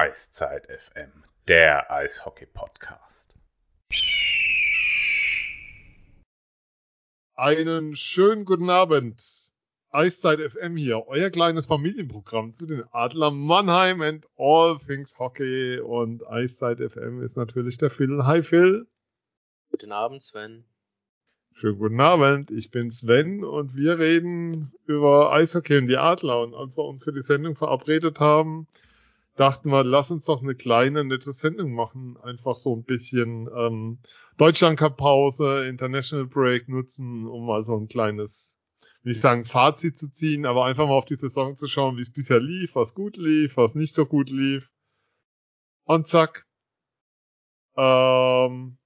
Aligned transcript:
Eiszeit 0.00 0.66
FM, 0.66 1.12
der 1.46 1.90
Eishockey-Podcast. 1.90 3.36
Einen 7.34 7.94
schönen 7.94 8.46
guten 8.46 8.70
Abend. 8.70 9.22
Eiszeit 9.90 10.40
FM 10.40 10.78
hier, 10.78 11.06
euer 11.06 11.28
kleines 11.28 11.66
Familienprogramm 11.66 12.50
zu 12.52 12.64
den 12.64 12.82
Adler 12.92 13.30
Mannheim 13.30 14.00
and 14.00 14.26
all 14.38 14.78
things 14.78 15.18
Hockey. 15.18 15.78
Und 15.80 16.26
Eiszeit 16.26 16.78
FM 16.78 17.22
ist 17.22 17.36
natürlich 17.36 17.76
der 17.76 17.90
Phil. 17.90 18.24
Hi 18.24 18.42
Phil. 18.42 18.86
Guten 19.70 19.92
Abend, 19.92 20.22
Sven. 20.22 20.64
Schönen 21.52 21.78
guten 21.78 22.00
Abend, 22.00 22.50
ich 22.50 22.70
bin 22.70 22.90
Sven 22.90 23.44
und 23.44 23.76
wir 23.76 23.98
reden 23.98 24.72
über 24.86 25.30
Eishockey 25.30 25.76
und 25.76 25.88
die 25.88 25.98
Adler. 25.98 26.40
Und 26.40 26.54
als 26.54 26.78
wir 26.78 26.84
uns 26.86 27.04
für 27.04 27.12
die 27.12 27.20
Sendung 27.20 27.54
verabredet 27.54 28.18
haben, 28.18 28.66
dachten 29.36 29.70
wir, 29.70 29.84
lass 29.84 30.10
uns 30.10 30.24
doch 30.24 30.42
eine 30.42 30.54
kleine, 30.54 31.04
nette 31.04 31.32
Sendung 31.32 31.72
machen. 31.72 32.16
Einfach 32.22 32.56
so 32.56 32.74
ein 32.74 32.84
bisschen 32.84 33.48
ähm, 33.56 33.98
Deutschland 34.36 34.78
Cup 34.78 34.96
Pause, 34.96 35.66
International 35.66 36.26
Break 36.26 36.68
nutzen, 36.68 37.26
um 37.26 37.46
mal 37.46 37.62
so 37.62 37.76
ein 37.76 37.88
kleines, 37.88 38.56
will 39.02 39.12
ich 39.12 39.20
sagen, 39.20 39.44
Fazit 39.44 39.96
zu 39.96 40.10
ziehen, 40.10 40.46
aber 40.46 40.64
einfach 40.64 40.86
mal 40.86 40.94
auf 40.94 41.04
die 41.06 41.16
Saison 41.16 41.56
zu 41.56 41.68
schauen, 41.68 41.96
wie 41.96 42.02
es 42.02 42.12
bisher 42.12 42.40
lief, 42.40 42.74
was 42.74 42.94
gut 42.94 43.16
lief, 43.16 43.56
was 43.56 43.74
nicht 43.74 43.94
so 43.94 44.06
gut 44.06 44.30
lief. 44.30 44.70
Und 45.84 46.08
zack. 46.08 46.46
Ähm, 47.76 48.78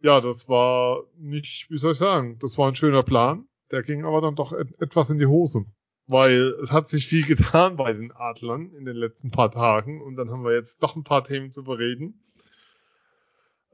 ja, 0.00 0.20
das 0.20 0.48
war 0.48 1.04
nicht, 1.16 1.66
wie 1.70 1.78
soll 1.78 1.92
ich 1.92 1.98
sagen, 1.98 2.38
das 2.38 2.56
war 2.56 2.68
ein 2.68 2.76
schöner 2.76 3.02
Plan. 3.02 3.48
Der 3.70 3.82
ging 3.82 4.04
aber 4.04 4.20
dann 4.20 4.34
doch 4.36 4.52
et 4.52 4.80
etwas 4.80 5.10
in 5.10 5.18
die 5.18 5.26
Hose 5.26 5.66
weil 6.08 6.54
es 6.62 6.72
hat 6.72 6.88
sich 6.88 7.06
viel 7.06 7.24
getan 7.24 7.76
bei 7.76 7.92
den 7.92 8.10
Adlern 8.12 8.72
in 8.74 8.84
den 8.84 8.96
letzten 8.96 9.30
paar 9.30 9.52
Tagen 9.52 10.02
und 10.02 10.16
dann 10.16 10.30
haben 10.30 10.44
wir 10.44 10.54
jetzt 10.54 10.82
doch 10.82 10.96
ein 10.96 11.04
paar 11.04 11.22
Themen 11.22 11.52
zu 11.52 11.62
bereden. 11.62 12.24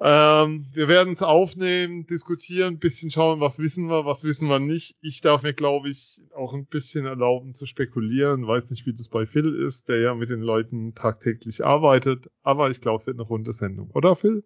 Ähm, 0.01 0.67
wir 0.73 0.89
werden 0.89 1.13
es 1.13 1.23
aufnehmen, 1.23 2.07
diskutieren, 2.07 2.75
ein 2.75 2.79
bisschen 2.81 3.13
schauen, 3.13 3.41
was 3.41 3.61
wissen 3.61 3.89
wir, 3.89 4.05
was 4.05 4.25
wissen 4.25 4.49
wir 4.49 4.59
nicht. 4.59 4.97
Ich 5.01 5.21
darf 5.21 5.45
mir, 5.45 5.55
glaube 5.55 5.89
ich, 5.89 6.21
auch 6.35 6.53
ein 6.53 6.67
bisschen 6.67 7.07
erlauben 7.07 7.55
zu 7.55 7.65
spekulieren. 7.65 8.47
Weiß 8.47 8.71
nicht, 8.71 8.87
wie 8.87 8.93
das 8.93 9.09
bei 9.09 9.25
Phil 9.25 9.55
ist, 9.55 9.89
der 9.89 10.01
ja 10.01 10.15
mit 10.15 10.31
den 10.31 10.43
Leuten 10.43 10.95
tagtäglich 10.95 11.65
arbeitet. 11.65 12.29
Aber 12.43 12.71
ich 12.71 12.81
glaube, 12.81 13.03
es 13.03 13.07
wird 13.07 13.17
eine 13.17 13.27
runde 13.27 13.53
Sendung, 13.53 13.91
oder 13.93 14.17
Phil? 14.17 14.45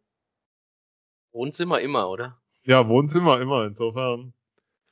Wohnzimmer 1.33 1.81
immer, 1.81 2.11
oder? 2.11 2.39
Ja, 2.65 2.87
Wohnzimmer 2.87 3.41
immer. 3.41 3.67
Insofern, 3.67 4.35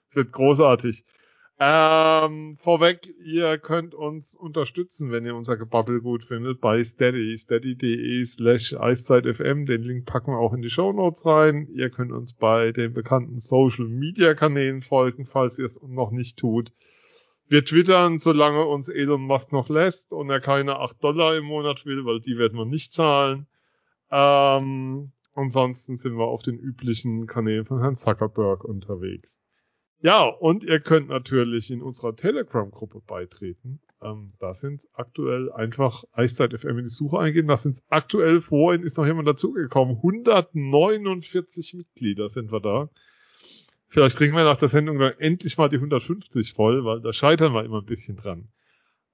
es 0.09 0.17
wird 0.17 0.33
großartig. 0.33 1.05
Ähm, 1.59 2.59
vorweg, 2.59 3.15
ihr 3.25 3.57
könnt 3.57 3.95
uns 3.95 4.35
unterstützen, 4.35 5.11
wenn 5.11 5.25
ihr 5.25 5.35
unser 5.35 5.57
Gebabbel 5.57 6.03
gut 6.03 6.25
findet, 6.25 6.61
bei 6.61 6.85
Steady, 6.85 7.39
steady.de 7.39 8.25
slash 8.27 8.75
eiszeitfm. 8.75 9.65
Den 9.65 9.83
Link 9.83 10.05
packen 10.05 10.33
wir 10.33 10.39
auch 10.39 10.53
in 10.53 10.61
die 10.61 10.69
Show 10.69 10.93
Notes 10.93 11.25
rein. 11.25 11.67
Ihr 11.73 11.89
könnt 11.89 12.13
uns 12.13 12.35
bei 12.35 12.73
den 12.73 12.93
bekannten 12.93 13.41
Social 13.41 13.87
Media 13.87 14.35
Kanälen 14.35 14.83
folgen, 14.83 15.25
falls 15.25 15.59
ihr 15.59 15.65
es 15.65 15.81
noch 15.83 16.11
nicht 16.11 16.37
tut. 16.37 16.73
Wir 17.49 17.65
twittern, 17.65 18.19
solange 18.19 18.67
uns 18.67 18.91
Elon 18.91 19.23
Musk 19.23 19.51
noch 19.53 19.71
lässt 19.71 20.13
und 20.13 20.29
er 20.29 20.41
keine 20.41 20.79
8 20.81 21.03
Dollar 21.03 21.37
im 21.37 21.45
Monat 21.45 21.87
will, 21.87 22.05
weil 22.05 22.21
die 22.21 22.37
werden 22.37 22.59
wir 22.59 22.67
nicht 22.67 22.93
zahlen. 22.93 23.47
Ähm, 24.11 25.13
ansonsten 25.33 25.97
sind 25.97 26.19
wir 26.19 26.27
auf 26.27 26.43
den 26.43 26.59
üblichen 26.59 27.27
Kanälen 27.27 27.65
von 27.65 27.81
Herrn 27.81 27.97
Zuckerberg 27.97 28.63
unterwegs. 28.63 29.41
Ja, 30.01 30.25
und 30.25 30.63
ihr 30.63 30.81
könnt 30.81 31.09
natürlich 31.09 31.71
in 31.71 31.83
unserer 31.83 32.15
Telegram-Gruppe 32.15 33.01
beitreten. 33.07 33.81
Ähm, 34.03 34.35
da 34.39 34.55
sind 34.55 34.87
aktuell 34.93 35.51
einfach 35.53 36.05
Eiszeit 36.13 36.53
FM 36.53 36.79
in 36.79 36.85
die 36.85 36.91
Suche 36.91 37.19
eingeben. 37.19 37.49
Da 37.49 37.57
sind 37.57 37.83
aktuell 37.89 38.43
vorhin 38.43 38.83
ist 38.83 38.99
noch 38.99 39.07
jemand 39.07 39.27
dazugekommen. 39.27 39.97
149 39.97 41.75
Mitglieder 41.75 42.29
sind 42.29 42.53
wir 42.53 42.61
da. 42.61 42.91
Vielleicht 43.89 44.17
kriegen 44.17 44.35
wir 44.35 44.45
nach 44.45 44.59
der 44.59 44.69
Sendung 44.69 44.99
dann 44.99 45.15
endlich 45.19 45.57
mal 45.57 45.69
die 45.69 45.77
150 45.77 46.53
voll, 46.53 46.85
weil 46.85 47.01
da 47.01 47.13
scheitern 47.13 47.55
wir 47.55 47.65
immer 47.65 47.81
ein 47.81 47.87
bisschen 47.87 48.17
dran. 48.17 48.49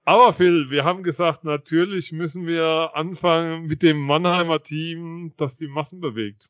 Aber 0.04 0.32
Phil, 0.32 0.70
wir 0.70 0.84
haben 0.84 1.04
gesagt, 1.04 1.44
natürlich 1.44 2.10
müssen 2.10 2.46
wir 2.46 2.90
anfangen 2.94 3.66
mit 3.66 3.82
dem 3.82 4.00
Mannheimer 4.00 4.60
Team, 4.60 5.32
das 5.36 5.56
die 5.56 5.68
Massen 5.68 6.00
bewegt. 6.00 6.48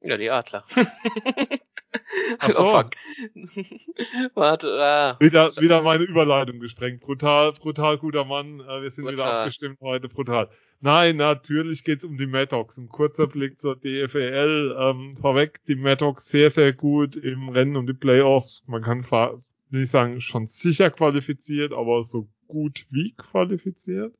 Ja, 0.00 0.16
die 0.16 0.30
Adler. 0.30 0.64
Ach 2.38 2.52
so. 2.52 2.62
Oh, 2.62 2.82
Warte, 4.34 4.68
ah. 4.80 5.16
Wieder, 5.20 5.54
wieder 5.56 5.82
meine 5.82 6.04
Überleitung 6.04 6.60
gesprengt. 6.60 7.00
Brutal, 7.00 7.52
brutal 7.52 7.98
guter 7.98 8.24
Mann. 8.24 8.60
Äh, 8.60 8.82
wir 8.82 8.90
sind 8.90 9.04
brutal. 9.04 9.14
wieder 9.14 9.34
abgestimmt 9.40 9.80
heute. 9.80 10.08
Brutal. 10.08 10.48
Nein, 10.80 11.16
natürlich 11.16 11.84
geht's 11.84 12.04
um 12.04 12.16
die 12.16 12.26
Maddox. 12.26 12.76
Ein 12.76 12.88
kurzer 12.88 13.26
Blick 13.26 13.60
zur 13.60 13.76
DFL. 13.76 14.74
Ähm, 14.78 15.16
vorweg, 15.20 15.60
die 15.68 15.76
Maddox 15.76 16.28
sehr, 16.28 16.50
sehr 16.50 16.72
gut 16.72 17.16
im 17.16 17.50
Rennen 17.50 17.76
um 17.76 17.86
die 17.86 17.92
Playoffs. 17.92 18.62
Man 18.66 18.82
kann, 18.82 19.04
will 19.70 19.82
ich 19.82 19.90
sagen, 19.90 20.20
schon 20.20 20.48
sicher 20.48 20.90
qualifiziert, 20.90 21.72
aber 21.72 22.02
so 22.02 22.28
gut 22.48 22.84
wie 22.90 23.14
qualifiziert. 23.14 24.14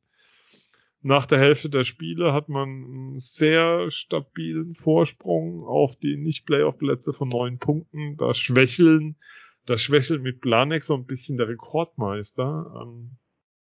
Nach 1.02 1.26
der 1.26 1.38
Hälfte 1.38 1.68
der 1.68 1.84
Spiele 1.84 2.32
hat 2.32 2.48
man 2.48 2.68
einen 2.68 3.18
sehr 3.18 3.90
stabilen 3.90 4.76
Vorsprung 4.76 5.64
auf 5.64 5.96
die 5.96 6.16
Nicht-Playoff-Plätze 6.16 7.12
von 7.12 7.28
neun 7.28 7.58
Punkten. 7.58 8.16
Da 8.16 8.34
schwächeln, 8.34 9.16
da 9.66 9.76
schwächelt 9.76 10.22
mit 10.22 10.41
Planek 10.41 10.84
so 10.84 10.94
ein 10.94 11.06
bisschen 11.06 11.38
der 11.38 11.48
Rekordmeister. 11.48 12.82
Ähm, 12.82 13.16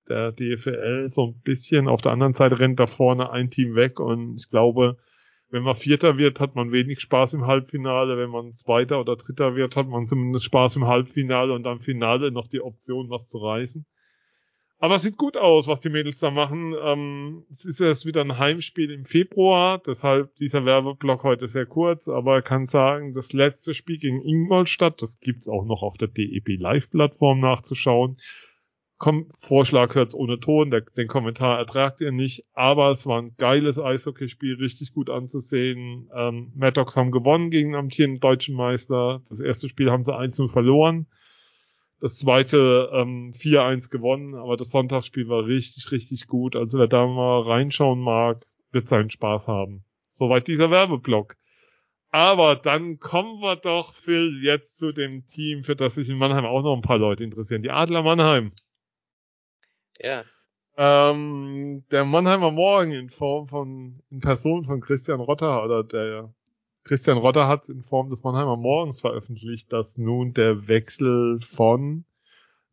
der 0.08 0.32
DFL 0.32 1.08
so 1.08 1.26
ein 1.26 1.40
bisschen. 1.42 1.88
Auf 1.88 2.00
der 2.00 2.12
anderen 2.12 2.32
Seite 2.32 2.60
rennt 2.60 2.78
da 2.78 2.86
vorne 2.86 3.30
ein 3.30 3.50
Team 3.50 3.74
weg 3.74 3.98
und 3.98 4.36
ich 4.36 4.48
glaube, 4.48 4.96
wenn 5.48 5.62
man 5.62 5.76
Vierter 5.76 6.18
wird, 6.18 6.40
hat 6.40 6.54
man 6.54 6.72
wenig 6.72 7.00
Spaß 7.00 7.34
im 7.34 7.46
Halbfinale. 7.46 8.18
Wenn 8.18 8.30
man 8.30 8.54
Zweiter 8.54 9.00
oder 9.00 9.16
Dritter 9.16 9.54
wird, 9.54 9.76
hat 9.76 9.88
man 9.88 10.08
zumindest 10.08 10.44
Spaß 10.44 10.76
im 10.76 10.86
Halbfinale 10.86 11.52
und 11.52 11.66
am 11.66 11.80
Finale 11.80 12.30
noch 12.30 12.48
die 12.48 12.60
Option, 12.60 13.10
was 13.10 13.28
zu 13.28 13.38
reißen. 13.38 13.86
Aber 14.78 14.96
es 14.96 15.02
sieht 15.02 15.16
gut 15.16 15.38
aus, 15.38 15.66
was 15.66 15.80
die 15.80 15.88
Mädels 15.88 16.18
da 16.18 16.30
machen. 16.30 16.74
Ähm, 16.82 17.44
es 17.50 17.64
ist 17.64 17.80
erst 17.80 18.04
wieder 18.04 18.20
ein 18.20 18.36
Heimspiel 18.38 18.90
im 18.90 19.06
Februar, 19.06 19.80
deshalb 19.86 20.34
dieser 20.36 20.66
Werbeblock 20.66 21.22
heute 21.22 21.48
sehr 21.48 21.64
kurz, 21.64 22.08
aber 22.08 22.38
ich 22.38 22.44
kann 22.44 22.66
sagen, 22.66 23.14
das 23.14 23.32
letzte 23.32 23.72
Spiel 23.72 23.96
gegen 23.98 24.20
Ingolstadt, 24.22 25.00
das 25.00 25.18
gibt's 25.20 25.48
auch 25.48 25.64
noch 25.64 25.82
auf 25.82 25.96
der 25.96 26.08
DEB 26.08 26.60
Live-Plattform 26.60 27.40
nachzuschauen. 27.40 28.18
Komm, 28.98 29.30
Vorschlag 29.38 29.94
hört's 29.94 30.14
ohne 30.14 30.40
Ton, 30.40 30.70
der, 30.70 30.82
den 30.82 31.08
Kommentar 31.08 31.58
ertragt 31.58 32.02
ihr 32.02 32.12
nicht, 32.12 32.44
aber 32.52 32.90
es 32.90 33.06
war 33.06 33.20
ein 33.20 33.34
geiles 33.38 33.78
Eishockeyspiel, 33.78 34.56
richtig 34.56 34.92
gut 34.92 35.08
anzusehen. 35.08 36.10
Ähm, 36.14 36.52
Maddox 36.54 36.96
haben 36.96 37.12
gewonnen 37.12 37.50
gegen 37.50 37.70
den 37.70 37.78
amtierenden 37.78 38.20
deutschen 38.20 38.54
Meister. 38.54 39.22
Das 39.30 39.40
erste 39.40 39.68
Spiel 39.68 39.90
haben 39.90 40.04
sie 40.04 40.14
1-0 40.14 40.50
verloren 40.50 41.06
das 42.00 42.18
zweite 42.18 42.90
ähm, 42.92 43.34
4-1 43.38 43.90
gewonnen, 43.90 44.34
aber 44.34 44.56
das 44.56 44.70
Sonntagsspiel 44.70 45.28
war 45.28 45.46
richtig, 45.46 45.90
richtig 45.92 46.26
gut. 46.26 46.54
Also 46.54 46.78
wer 46.78 46.88
da 46.88 47.06
mal 47.06 47.42
reinschauen 47.42 48.00
mag, 48.00 48.44
wird 48.70 48.88
seinen 48.88 49.10
Spaß 49.10 49.48
haben. 49.48 49.84
Soweit 50.10 50.46
dieser 50.46 50.70
Werbeblock. 50.70 51.36
Aber 52.10 52.56
dann 52.56 52.98
kommen 52.98 53.40
wir 53.40 53.56
doch, 53.56 53.94
Phil, 53.94 54.40
jetzt 54.42 54.78
zu 54.78 54.92
dem 54.92 55.26
Team, 55.26 55.64
für 55.64 55.76
das 55.76 55.96
sich 55.96 56.08
in 56.08 56.18
Mannheim 56.18 56.44
auch 56.44 56.62
noch 56.62 56.74
ein 56.74 56.82
paar 56.82 56.98
Leute 56.98 57.24
interessieren. 57.24 57.62
Die 57.62 57.70
Adler 57.70 58.02
Mannheim. 58.02 58.52
Ja. 59.98 60.24
Ähm, 60.76 61.84
der 61.90 62.04
Mannheimer 62.04 62.50
Morgen 62.50 62.92
in 62.92 63.10
Form 63.10 63.48
von, 63.48 64.02
in 64.10 64.20
Person 64.20 64.64
von 64.64 64.80
Christian 64.80 65.20
Rotter 65.20 65.64
oder 65.64 65.82
der 65.82 66.34
Christian 66.86 67.18
Rotter 67.18 67.48
hat 67.48 67.68
in 67.68 67.82
Form 67.82 68.10
des 68.10 68.22
Mannheimer 68.22 68.56
Morgens 68.56 69.00
veröffentlicht, 69.00 69.72
dass 69.72 69.98
nun 69.98 70.34
der 70.34 70.68
Wechsel 70.68 71.40
von 71.40 72.04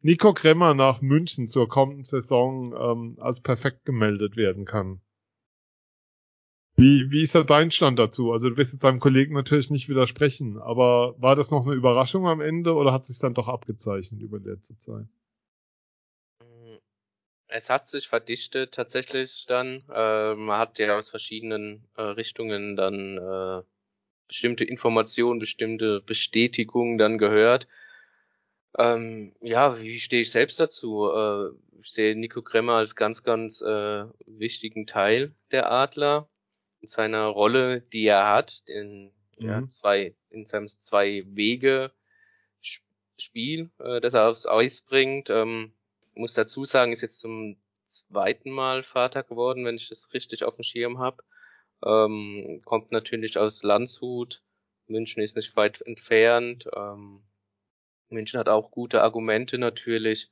Nico 0.02 0.34
Kremmer 0.36 0.76
nach 0.76 1.02
München 1.02 1.48
zur 1.48 1.68
kommenden 1.68 2.06
Saison 2.06 2.76
ähm, 2.78 3.18
als 3.20 3.42
perfekt 3.42 3.86
gemeldet 3.86 4.38
werden 4.38 4.66
kann. 4.66 5.02
Wie, 6.76 7.10
wie 7.10 7.24
ist 7.24 7.34
da 7.34 7.44
dein 7.44 7.72
Stand 7.72 7.98
dazu? 7.98 8.32
Also 8.32 8.52
du 8.52 8.58
wirst 8.58 8.74
jetzt 8.74 8.84
deinem 8.84 9.00
Kollegen 9.00 9.34
natürlich 9.34 9.72
nicht 9.72 9.90
widersprechen, 9.90 10.60
aber 10.60 11.16
war 11.20 11.36
das 11.36 11.50
noch 11.50 11.66
eine 11.66 11.74
Überraschung 11.74 12.28
am 12.28 12.40
Ende 12.40 12.76
oder 12.76 12.94
hat 12.94 13.06
sich 13.06 13.18
dann 13.18 13.34
doch 13.34 13.48
abgezeichnet 13.48 14.22
über 14.22 14.40
die 14.40 14.50
letzte 14.50 14.78
Zeit? 14.78 15.08
Es 17.48 17.68
hat 17.68 17.90
sich 17.90 18.08
verdichtet 18.08 18.74
tatsächlich 18.76 19.46
dann. 19.48 19.84
Äh, 19.90 20.36
man 20.36 20.60
hat 20.60 20.78
ja 20.78 20.98
aus 20.98 21.10
verschiedenen 21.10 21.88
äh, 21.96 22.02
Richtungen 22.02 22.76
dann 22.76 23.18
äh, 23.18 23.64
bestimmte 24.34 24.64
Informationen, 24.64 25.40
bestimmte 25.40 26.02
Bestätigungen 26.02 26.98
dann 26.98 27.20
gehört. 27.20 27.68
Ähm, 28.76 29.36
ja, 29.42 29.80
wie 29.80 30.00
stehe 30.00 30.24
ich 30.24 30.32
selbst 30.32 30.60
dazu? 30.60 31.08
Äh, 31.08 31.50
ich 31.80 31.92
sehe 31.92 32.16
Nico 32.16 32.42
Kremmer 32.42 32.74
als 32.74 32.96
ganz, 32.96 33.22
ganz 33.22 33.62
äh, 33.62 34.06
wichtigen 34.26 34.88
Teil 34.88 35.36
der 35.52 35.72
Adler 35.72 36.28
in 36.82 36.88
seiner 36.90 37.28
Rolle, 37.28 37.82
die 37.94 38.08
er 38.08 38.28
hat, 38.28 38.64
in, 38.66 39.12
mhm. 39.38 39.48
ja, 39.48 39.70
zwei, 39.70 40.16
in 40.32 40.48
seinem 40.48 40.68
zwei 40.68 41.24
Wege 41.28 41.92
Spiel, 43.20 43.70
äh, 43.78 44.02
das 44.02 44.16
er 44.16 44.30
aufs 44.30 44.48
Eis 44.48 44.82
bringt. 44.82 45.30
Ähm, 45.30 45.74
muss 46.16 46.34
dazu 46.34 46.66
sagen, 46.66 46.92
ist 46.92 47.02
jetzt 47.02 47.20
zum 47.20 47.58
zweiten 47.88 48.50
Mal 48.50 48.82
Vater 48.82 49.22
geworden, 49.22 49.64
wenn 49.64 49.76
ich 49.76 49.90
das 49.90 50.12
richtig 50.12 50.44
auf 50.44 50.56
dem 50.56 50.64
Schirm 50.64 50.98
habe. 50.98 51.24
Ähm, 51.86 52.62
kommt 52.66 52.92
natürlich 52.92 53.38
aus 53.38 53.64
Landshut. 53.64 54.42
München 54.88 55.22
ist 55.24 55.36
nicht 55.36 55.56
weit 55.56 55.82
entfernt. 55.82 56.68
Ähm, 56.76 57.24
München 58.10 58.40
hat 58.40 58.50
auch 58.50 58.72
gute 58.72 59.02
Argumente 59.02 59.58
natürlich. 59.58 60.30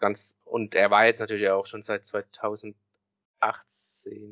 Ganz, 0.00 0.34
und 0.44 0.74
er 0.74 0.90
war 0.90 1.06
jetzt 1.06 1.20
natürlich 1.20 1.48
auch 1.48 1.66
schon 1.66 1.82
seit 1.82 2.06
2018 2.06 2.74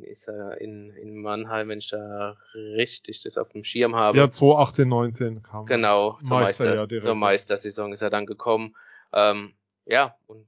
ist 0.02 0.28
er 0.28 0.60
in, 0.60 0.90
in 0.96 1.16
Mannheim, 1.22 1.68
wenn 1.68 1.78
ich 1.78 1.88
da 1.88 2.36
richtig 2.54 3.22
das 3.22 3.38
auf 3.38 3.48
dem 3.50 3.64
Schirm 3.64 3.94
habe. 3.96 4.18
Ja, 4.18 4.30
2018, 4.30 4.88
19 4.88 5.42
kam. 5.42 5.66
Genau, 5.66 6.18
zur, 6.18 6.28
Meister, 6.28 6.76
Meister, 6.76 7.00
zur 7.00 7.14
Meistersaison 7.14 7.92
ist 7.92 8.02
er 8.02 8.10
dann 8.10 8.26
gekommen. 8.26 8.76
Ähm, 9.12 9.54
ja, 9.86 10.14
und 10.26 10.46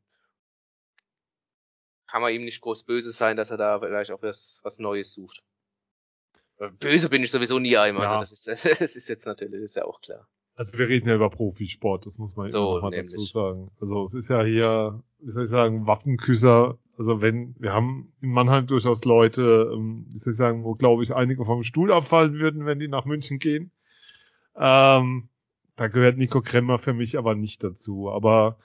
kann 2.07 2.23
man 2.23 2.33
ihm 2.33 2.45
nicht 2.45 2.61
groß 2.61 2.85
böse 2.85 3.13
sein, 3.13 3.37
dass 3.37 3.51
er 3.51 3.57
da 3.57 3.81
vielleicht 3.81 4.11
auch 4.11 4.23
was, 4.23 4.61
was 4.63 4.79
Neues 4.79 5.13
sucht. 5.13 5.43
Äh, 6.59 6.69
böse 6.79 7.09
bin 7.09 7.23
ich 7.23 7.31
sowieso 7.31 7.59
nie 7.59 7.77
einmal. 7.77 8.05
Ja. 8.05 8.19
Also 8.21 8.35
das, 8.35 8.65
ist, 8.65 8.65
das 8.81 8.97
ist 8.97 9.09
jetzt 9.09 9.27
natürlich, 9.27 9.55
das 9.55 9.71
ist 9.71 9.77
ja 9.77 9.85
auch 9.85 10.01
klar. 10.01 10.27
Also 10.57 10.79
wir 10.79 10.89
reden 10.89 11.09
ja 11.09 11.17
über 11.17 11.31
Profisport, 11.31 12.07
das 12.07 12.17
muss 12.17 12.37
man 12.37 12.51
so, 12.53 12.79
immer 12.79 12.91
mal 12.91 12.97
dazu 12.97 13.19
sagen. 13.25 13.73
Also 13.81 14.05
es 14.05 14.15
ist 14.15 14.31
ja 14.31 14.45
hier, 14.45 15.03
wie 15.19 15.33
soll 15.33 15.45
ich 15.45 15.51
sagen, 15.51 15.87
Wappenküsser. 15.87 16.79
Also 16.97 17.21
wenn, 17.21 17.57
wir 17.59 17.73
haben 17.73 18.13
in 18.21 18.31
Mannheim 18.31 18.69
durchaus 18.69 19.05
Leute, 19.05 19.73
ähm, 19.75 20.07
wie 20.11 20.19
soll 20.19 20.33
ich 20.33 20.37
sagen, 20.37 20.63
wo 20.63 20.75
glaube 20.75 21.03
ich 21.03 21.13
einige 21.13 21.45
vom 21.45 21.65
Stuhl 21.65 21.93
abfallen 21.93 22.35
würden, 22.35 22.67
wenn 22.67 22.79
die 22.79 22.87
nach 22.87 23.05
München 23.05 23.41
gehen. 23.41 23.73
Ähm, 24.57 25.29
da 25.75 25.89
gehört 25.89 26.19
Nico 26.19 26.41
Kremmer 26.41 26.79
für 26.79 26.95
mich 26.95 27.19
aber 27.19 27.35
nicht 27.35 27.65
dazu. 27.65 28.09
Aber 28.11 28.59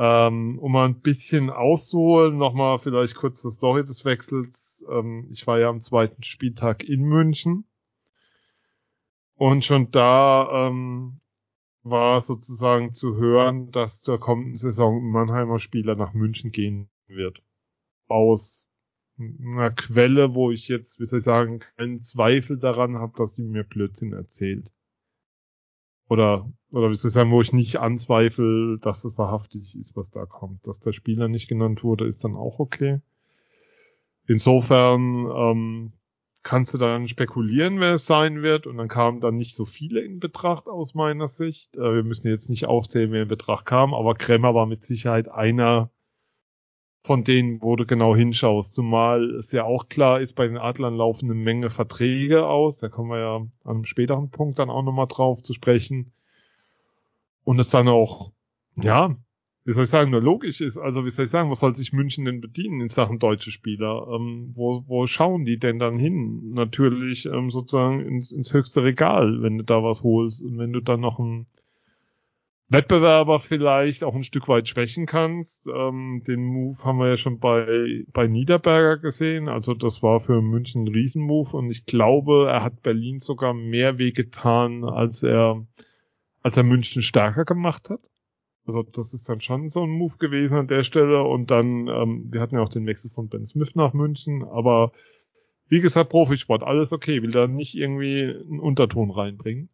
ähm, 0.00 0.60
um 0.60 0.70
mal 0.70 0.86
ein 0.86 1.00
bisschen 1.00 1.50
auszuholen, 1.50 2.38
nochmal 2.38 2.78
vielleicht 2.78 3.16
kurz 3.16 3.42
zur 3.42 3.50
Story 3.50 3.82
des 3.82 4.04
Wechsels. 4.04 4.86
Ähm, 4.88 5.28
ich 5.32 5.44
war 5.48 5.58
ja 5.58 5.68
am 5.68 5.80
zweiten 5.80 6.22
Spieltag 6.22 6.84
in 6.84 7.02
München. 7.02 7.64
Und 9.34 9.64
schon 9.64 9.90
da 9.90 10.68
ähm, 10.68 11.20
war 11.82 12.20
sozusagen 12.20 12.94
zu 12.94 13.16
hören, 13.16 13.72
dass 13.72 14.00
zur 14.00 14.20
kommenden 14.20 14.58
Saison 14.58 15.02
Mannheimer 15.10 15.58
Spieler 15.58 15.96
nach 15.96 16.14
München 16.14 16.52
gehen 16.52 16.88
wird. 17.08 17.42
Aus 18.06 18.68
einer 19.18 19.72
Quelle, 19.72 20.32
wo 20.32 20.52
ich 20.52 20.68
jetzt, 20.68 21.00
wie 21.00 21.06
soll 21.06 21.18
ich 21.18 21.24
sagen, 21.24 21.58
keinen 21.76 22.00
Zweifel 22.02 22.56
daran 22.56 22.98
habe, 22.98 23.14
dass 23.16 23.34
die 23.34 23.42
mir 23.42 23.64
Blödsinn 23.64 24.12
erzählt. 24.12 24.70
Oder, 26.08 26.50
oder 26.70 26.90
wie 26.90 26.94
soll 26.94 27.08
ich 27.08 27.14
sagen, 27.14 27.30
wo 27.30 27.42
ich 27.42 27.52
nicht 27.52 27.76
anzweifle, 27.76 28.78
dass 28.80 29.02
das 29.02 29.18
wahrhaftig 29.18 29.76
ist, 29.78 29.94
was 29.96 30.10
da 30.10 30.26
kommt. 30.26 30.66
Dass 30.66 30.80
der 30.80 30.92
Spieler 30.92 31.28
nicht 31.28 31.48
genannt 31.48 31.84
wurde, 31.84 32.06
ist 32.06 32.24
dann 32.24 32.34
auch 32.34 32.58
okay. 32.58 33.00
Insofern 34.26 35.26
ähm, 35.34 35.92
kannst 36.42 36.72
du 36.72 36.78
dann 36.78 37.08
spekulieren, 37.08 37.80
wer 37.80 37.94
es 37.94 38.06
sein 38.06 38.42
wird. 38.42 38.66
Und 38.66 38.78
dann 38.78 38.88
kamen 38.88 39.20
dann 39.20 39.36
nicht 39.36 39.54
so 39.54 39.66
viele 39.66 40.00
in 40.00 40.18
Betracht 40.18 40.66
aus 40.66 40.94
meiner 40.94 41.28
Sicht. 41.28 41.76
Äh, 41.76 41.96
wir 41.96 42.02
müssen 42.04 42.28
jetzt 42.28 42.48
nicht 42.48 42.66
aufzählen, 42.66 43.12
wer 43.12 43.22
in 43.22 43.28
Betracht 43.28 43.66
kam, 43.66 43.92
aber 43.92 44.14
Kremmer 44.14 44.54
war 44.54 44.66
mit 44.66 44.82
Sicherheit 44.82 45.28
einer 45.28 45.90
von 47.04 47.24
denen, 47.24 47.62
wo 47.62 47.76
du 47.76 47.86
genau 47.86 48.14
hinschaust. 48.14 48.74
Zumal 48.74 49.30
es 49.36 49.52
ja 49.52 49.64
auch 49.64 49.88
klar 49.88 50.20
ist, 50.20 50.34
bei 50.34 50.46
den 50.46 50.58
Adlern 50.58 50.96
laufen 50.96 51.26
eine 51.26 51.34
Menge 51.34 51.70
Verträge 51.70 52.46
aus. 52.46 52.78
Da 52.78 52.88
kommen 52.88 53.10
wir 53.10 53.20
ja 53.20 53.36
an 53.36 53.50
einem 53.64 53.84
späteren 53.84 54.30
Punkt 54.30 54.58
dann 54.58 54.70
auch 54.70 54.82
nochmal 54.82 55.06
drauf 55.08 55.42
zu 55.42 55.54
sprechen. 55.54 56.12
Und 57.44 57.58
es 57.58 57.70
dann 57.70 57.88
auch, 57.88 58.32
ja, 58.76 59.16
wie 59.64 59.72
soll 59.72 59.84
ich 59.84 59.90
sagen, 59.90 60.10
nur 60.10 60.22
logisch 60.22 60.60
ist. 60.60 60.76
Also 60.76 61.04
wie 61.04 61.10
soll 61.10 61.26
ich 61.26 61.30
sagen, 61.30 61.50
was 61.50 61.60
soll 61.60 61.76
sich 61.76 61.92
München 61.92 62.24
denn 62.24 62.40
bedienen 62.40 62.80
in 62.80 62.88
Sachen 62.88 63.18
deutsche 63.18 63.50
Spieler? 63.50 64.06
Ähm, 64.10 64.52
wo, 64.54 64.84
wo 64.86 65.06
schauen 65.06 65.44
die 65.44 65.58
denn 65.58 65.78
dann 65.78 65.98
hin? 65.98 66.52
Natürlich 66.54 67.26
ähm, 67.26 67.50
sozusagen 67.50 68.00
ins, 68.00 68.32
ins 68.32 68.52
höchste 68.52 68.82
Regal, 68.82 69.42
wenn 69.42 69.58
du 69.58 69.64
da 69.64 69.82
was 69.82 70.02
holst. 70.02 70.42
Und 70.42 70.58
wenn 70.58 70.72
du 70.72 70.80
dann 70.80 71.00
noch 71.00 71.18
einen 71.18 71.46
Wettbewerber 72.70 73.40
vielleicht 73.40 74.04
auch 74.04 74.14
ein 74.14 74.24
Stück 74.24 74.46
weit 74.46 74.68
schwächen 74.68 75.06
kannst. 75.06 75.66
Ähm, 75.66 76.22
den 76.26 76.44
Move 76.44 76.76
haben 76.84 76.98
wir 76.98 77.08
ja 77.08 77.16
schon 77.16 77.38
bei, 77.38 78.04
bei 78.12 78.26
Niederberger 78.26 78.98
gesehen. 78.98 79.48
Also 79.48 79.72
das 79.72 80.02
war 80.02 80.20
für 80.20 80.42
München 80.42 80.84
ein 80.84 80.88
Riesenmove 80.88 81.54
und 81.54 81.70
ich 81.70 81.86
glaube, 81.86 82.48
er 82.50 82.62
hat 82.62 82.82
Berlin 82.82 83.20
sogar 83.20 83.54
mehr 83.54 83.96
wehgetan, 83.96 84.84
als 84.84 85.22
er, 85.22 85.66
als 86.42 86.58
er 86.58 86.62
München 86.62 87.00
stärker 87.00 87.46
gemacht 87.46 87.88
hat. 87.88 88.00
Also 88.66 88.82
das 88.82 89.14
ist 89.14 89.30
dann 89.30 89.40
schon 89.40 89.70
so 89.70 89.84
ein 89.84 89.90
Move 89.90 90.18
gewesen 90.18 90.58
an 90.58 90.68
der 90.68 90.84
Stelle. 90.84 91.22
Und 91.22 91.50
dann, 91.50 91.88
ähm, 91.88 92.28
wir 92.30 92.42
hatten 92.42 92.56
ja 92.56 92.62
auch 92.62 92.68
den 92.68 92.86
Wechsel 92.86 93.10
von 93.10 93.28
Ben 93.28 93.46
Smith 93.46 93.74
nach 93.76 93.94
München, 93.94 94.44
aber 94.44 94.92
wie 95.70 95.80
gesagt, 95.80 96.10
Profisport, 96.10 96.62
alles 96.62 96.92
okay, 96.92 97.22
will 97.22 97.30
da 97.30 97.46
nicht 97.46 97.74
irgendwie 97.74 98.24
einen 98.24 98.60
Unterton 98.60 99.10
reinbringen. 99.10 99.70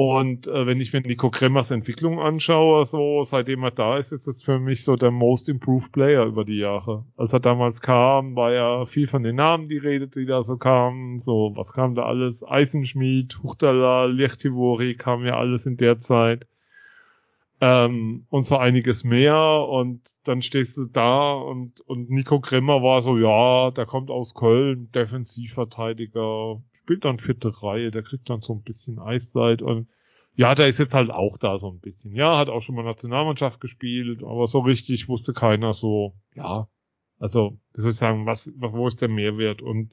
Und 0.00 0.46
äh, 0.46 0.64
wenn 0.64 0.80
ich 0.80 0.92
mir 0.92 1.00
Nico 1.00 1.28
Kremmers 1.28 1.72
Entwicklung 1.72 2.20
anschaue, 2.20 2.86
so 2.86 3.24
seitdem 3.24 3.64
er 3.64 3.72
da 3.72 3.98
ist, 3.98 4.12
ist 4.12 4.28
das 4.28 4.44
für 4.44 4.60
mich 4.60 4.84
so 4.84 4.94
der 4.94 5.10
most 5.10 5.48
improved 5.48 5.90
Player 5.90 6.24
über 6.24 6.44
die 6.44 6.58
Jahre. 6.58 7.04
Als 7.16 7.32
er 7.32 7.40
damals 7.40 7.80
kam, 7.80 8.36
war 8.36 8.52
ja 8.52 8.86
viel 8.86 9.08
von 9.08 9.24
den 9.24 9.34
Namen 9.34 9.68
die 9.68 9.76
Rede, 9.76 10.06
die 10.06 10.24
da 10.24 10.44
so 10.44 10.56
kamen. 10.56 11.18
So, 11.18 11.50
was 11.56 11.72
kam 11.72 11.96
da 11.96 12.04
alles? 12.04 12.44
Eisenschmied, 12.44 13.42
Huchtala, 13.42 14.04
Lechtivori 14.04 14.94
kam 14.94 15.26
ja 15.26 15.36
alles 15.36 15.66
in 15.66 15.76
der 15.76 15.98
Zeit 15.98 16.46
ähm, 17.60 18.24
und 18.30 18.44
so 18.44 18.56
einiges 18.56 19.02
mehr 19.02 19.66
und 19.68 20.02
dann 20.22 20.42
stehst 20.42 20.76
du 20.76 20.84
da 20.84 21.32
und, 21.32 21.80
und 21.80 22.08
Nico 22.08 22.38
Kremmer 22.38 22.82
war 22.84 23.02
so, 23.02 23.18
ja, 23.18 23.72
der 23.72 23.86
kommt 23.86 24.10
aus 24.10 24.34
Köln, 24.34 24.92
Defensivverteidiger, 24.92 26.62
spielt 26.88 27.04
dann 27.04 27.18
vierte 27.18 27.62
Reihe, 27.62 27.90
der 27.90 28.02
kriegt 28.02 28.30
dann 28.30 28.40
so 28.40 28.54
ein 28.54 28.62
bisschen 28.62 28.98
Eiszeit 28.98 29.60
und 29.60 29.88
ja, 30.36 30.54
der 30.54 30.68
ist 30.68 30.78
jetzt 30.78 30.94
halt 30.94 31.10
auch 31.10 31.36
da 31.36 31.58
so 31.58 31.68
ein 31.70 31.80
bisschen. 31.80 32.14
Ja, 32.14 32.38
hat 32.38 32.48
auch 32.48 32.62
schon 32.62 32.76
mal 32.76 32.82
Nationalmannschaft 32.82 33.60
gespielt, 33.60 34.22
aber 34.22 34.46
so 34.46 34.60
richtig 34.60 35.06
wusste 35.06 35.34
keiner 35.34 35.74
so, 35.74 36.14
ja, 36.34 36.66
also, 37.18 37.58
wie 37.74 37.82
soll 37.82 37.90
ich 37.90 37.96
sagen, 37.98 38.24
was, 38.24 38.50
wo 38.56 38.88
ist 38.88 39.02
der 39.02 39.10
Mehrwert 39.10 39.60
und, 39.60 39.92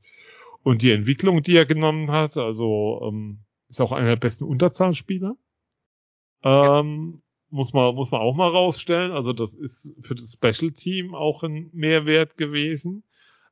und 0.64 0.84
die 0.84 0.92
Entwicklung, 0.92 1.44
die 1.44 1.58
er 1.58 1.66
genommen 1.66 2.12
hat, 2.12 2.38
also, 2.38 3.02
ähm, 3.04 3.40
ist 3.68 3.82
auch 3.82 3.92
einer 3.92 4.10
der 4.10 4.16
besten 4.16 4.46
Unterzahlspieler. 4.46 5.36
Ähm, 6.44 7.24
muss 7.50 7.74
man, 7.74 7.94
muss 7.94 8.12
man 8.12 8.22
auch 8.22 8.36
mal 8.36 8.50
rausstellen. 8.50 9.12
Also 9.12 9.34
das 9.34 9.54
ist 9.54 9.94
für 10.02 10.16
das 10.16 10.32
Special 10.32 10.72
Team 10.72 11.14
auch 11.14 11.44
ein 11.44 11.70
Mehrwert 11.74 12.38
gewesen. 12.38 13.04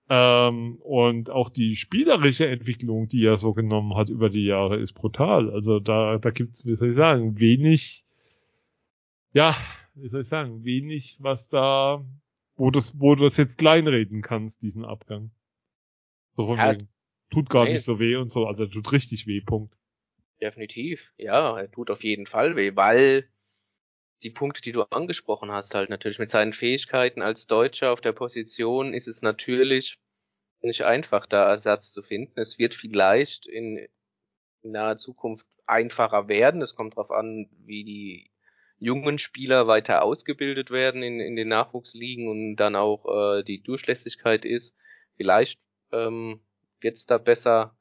Ähm, 0.09 0.77
und 0.81 1.29
auch 1.29 1.49
die 1.49 1.75
spielerische 1.75 2.47
Entwicklung, 2.47 3.07
die 3.07 3.25
er 3.25 3.37
so 3.37 3.53
genommen 3.53 3.95
hat 3.95 4.09
über 4.09 4.29
die 4.29 4.45
Jahre, 4.45 4.77
ist 4.77 4.93
brutal. 4.93 5.49
Also 5.49 5.79
da, 5.79 6.17
da 6.17 6.29
gibt's, 6.31 6.65
wie 6.65 6.75
soll 6.75 6.89
ich 6.89 6.95
sagen, 6.95 7.39
wenig, 7.39 8.03
ja, 9.31 9.55
wie 9.95 10.09
soll 10.09 10.21
ich 10.21 10.27
sagen, 10.27 10.63
wenig, 10.65 11.17
was 11.19 11.47
da, 11.49 12.03
wo 12.55 12.69
das, 12.69 12.99
wo 12.99 13.15
du 13.15 13.23
das 13.23 13.37
jetzt 13.37 13.57
kleinreden 13.57 14.21
kannst, 14.21 14.61
diesen 14.61 14.83
Abgang. 14.83 15.31
So 16.35 16.47
von 16.47 16.57
ja, 16.57 16.73
wegen, 16.73 16.89
tut 17.31 17.49
gar 17.49 17.65
nee. 17.65 17.73
nicht 17.73 17.85
so 17.85 17.99
weh 17.99 18.15
und 18.15 18.31
so, 18.31 18.45
also 18.45 18.65
tut 18.65 18.91
richtig 18.91 19.25
weh, 19.25 19.41
Punkt. 19.41 19.73
Definitiv, 20.41 20.99
ja, 21.17 21.57
er 21.57 21.71
tut 21.71 21.89
auf 21.89 22.03
jeden 22.03 22.27
Fall 22.27 22.55
weh, 22.57 22.75
weil 22.75 23.29
die 24.23 24.29
Punkte, 24.29 24.61
die 24.61 24.71
du 24.71 24.83
angesprochen 24.83 25.51
hast, 25.51 25.75
halt 25.75 25.89
natürlich 25.89 26.19
mit 26.19 26.29
seinen 26.29 26.53
Fähigkeiten 26.53 27.21
als 27.21 27.45
Deutscher 27.45 27.91
auf 27.91 28.01
der 28.01 28.13
Position 28.13 28.93
ist 28.93 29.07
es 29.07 29.21
natürlich 29.21 29.99
nicht 30.61 30.83
einfach, 30.83 31.25
da 31.25 31.49
Ersatz 31.49 31.91
zu 31.91 32.03
finden. 32.03 32.39
Es 32.39 32.57
wird 32.57 32.73
vielleicht 32.73 33.45
in, 33.47 33.85
in 34.61 34.71
naher 34.71 34.97
Zukunft 34.97 35.45
einfacher 35.65 36.27
werden. 36.27 36.61
Es 36.61 36.75
kommt 36.75 36.95
darauf 36.95 37.11
an, 37.11 37.49
wie 37.65 37.83
die 37.83 38.31
jungen 38.77 39.17
Spieler 39.17 39.67
weiter 39.67 40.03
ausgebildet 40.03 40.71
werden 40.71 41.03
in, 41.03 41.19
in 41.19 41.35
den 41.35 41.49
Nachwuchsligen 41.49 42.29
und 42.29 42.55
dann 42.55 42.75
auch 42.75 43.05
äh, 43.05 43.43
die 43.43 43.61
Durchlässigkeit 43.61 44.45
ist. 44.45 44.75
Vielleicht 45.17 45.59
ähm, 45.91 46.41
wird 46.79 46.97
es 46.97 47.05
da 47.05 47.17
besser. 47.17 47.77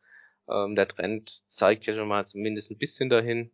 Ähm, 0.48 0.74
der 0.74 0.88
Trend 0.88 1.42
zeigt 1.48 1.86
ja 1.86 1.94
schon 1.94 2.08
mal 2.08 2.26
zumindest 2.26 2.70
ein 2.70 2.78
bisschen 2.78 3.08
dahin. 3.08 3.52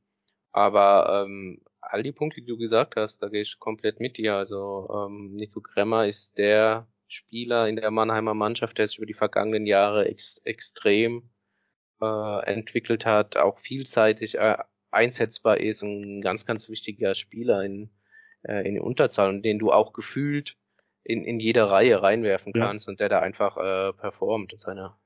Aber 0.52 1.24
ähm, 1.26 1.60
all 1.90 2.02
die 2.02 2.12
Punkte, 2.12 2.40
die 2.40 2.46
du 2.46 2.58
gesagt 2.58 2.96
hast, 2.96 3.22
da 3.22 3.28
gehe 3.28 3.42
ich 3.42 3.58
komplett 3.58 4.00
mit 4.00 4.16
dir. 4.16 4.34
Also 4.34 4.88
ähm, 4.92 5.34
Nico 5.34 5.60
Kremmer 5.60 6.06
ist 6.06 6.36
der 6.38 6.86
Spieler 7.08 7.68
in 7.68 7.76
der 7.76 7.90
Mannheimer 7.90 8.34
Mannschaft, 8.34 8.78
der 8.78 8.86
sich 8.86 8.98
über 8.98 9.06
die 9.06 9.14
vergangenen 9.14 9.66
Jahre 9.66 10.06
ex 10.06 10.40
extrem 10.44 11.30
äh, 12.00 12.44
entwickelt 12.46 13.06
hat, 13.06 13.36
auch 13.36 13.58
vielseitig 13.60 14.36
äh, 14.36 14.58
einsetzbar 14.90 15.58
ist 15.58 15.82
und 15.82 16.18
ein 16.18 16.22
ganz, 16.22 16.46
ganz 16.46 16.68
wichtiger 16.68 17.14
Spieler 17.14 17.64
in, 17.64 17.90
äh, 18.42 18.66
in 18.68 18.80
Unterzahl 18.80 19.30
und 19.30 19.42
den 19.42 19.58
du 19.58 19.72
auch 19.72 19.92
gefühlt 19.92 20.56
in, 21.04 21.24
in 21.24 21.40
jede 21.40 21.70
Reihe 21.70 22.02
reinwerfen 22.02 22.52
kannst 22.52 22.86
ja. 22.86 22.90
und 22.90 23.00
der 23.00 23.08
da 23.08 23.20
einfach 23.20 23.56
äh, 23.56 23.92
performt 23.94 24.52
in 24.52 24.58
seiner 24.58 24.98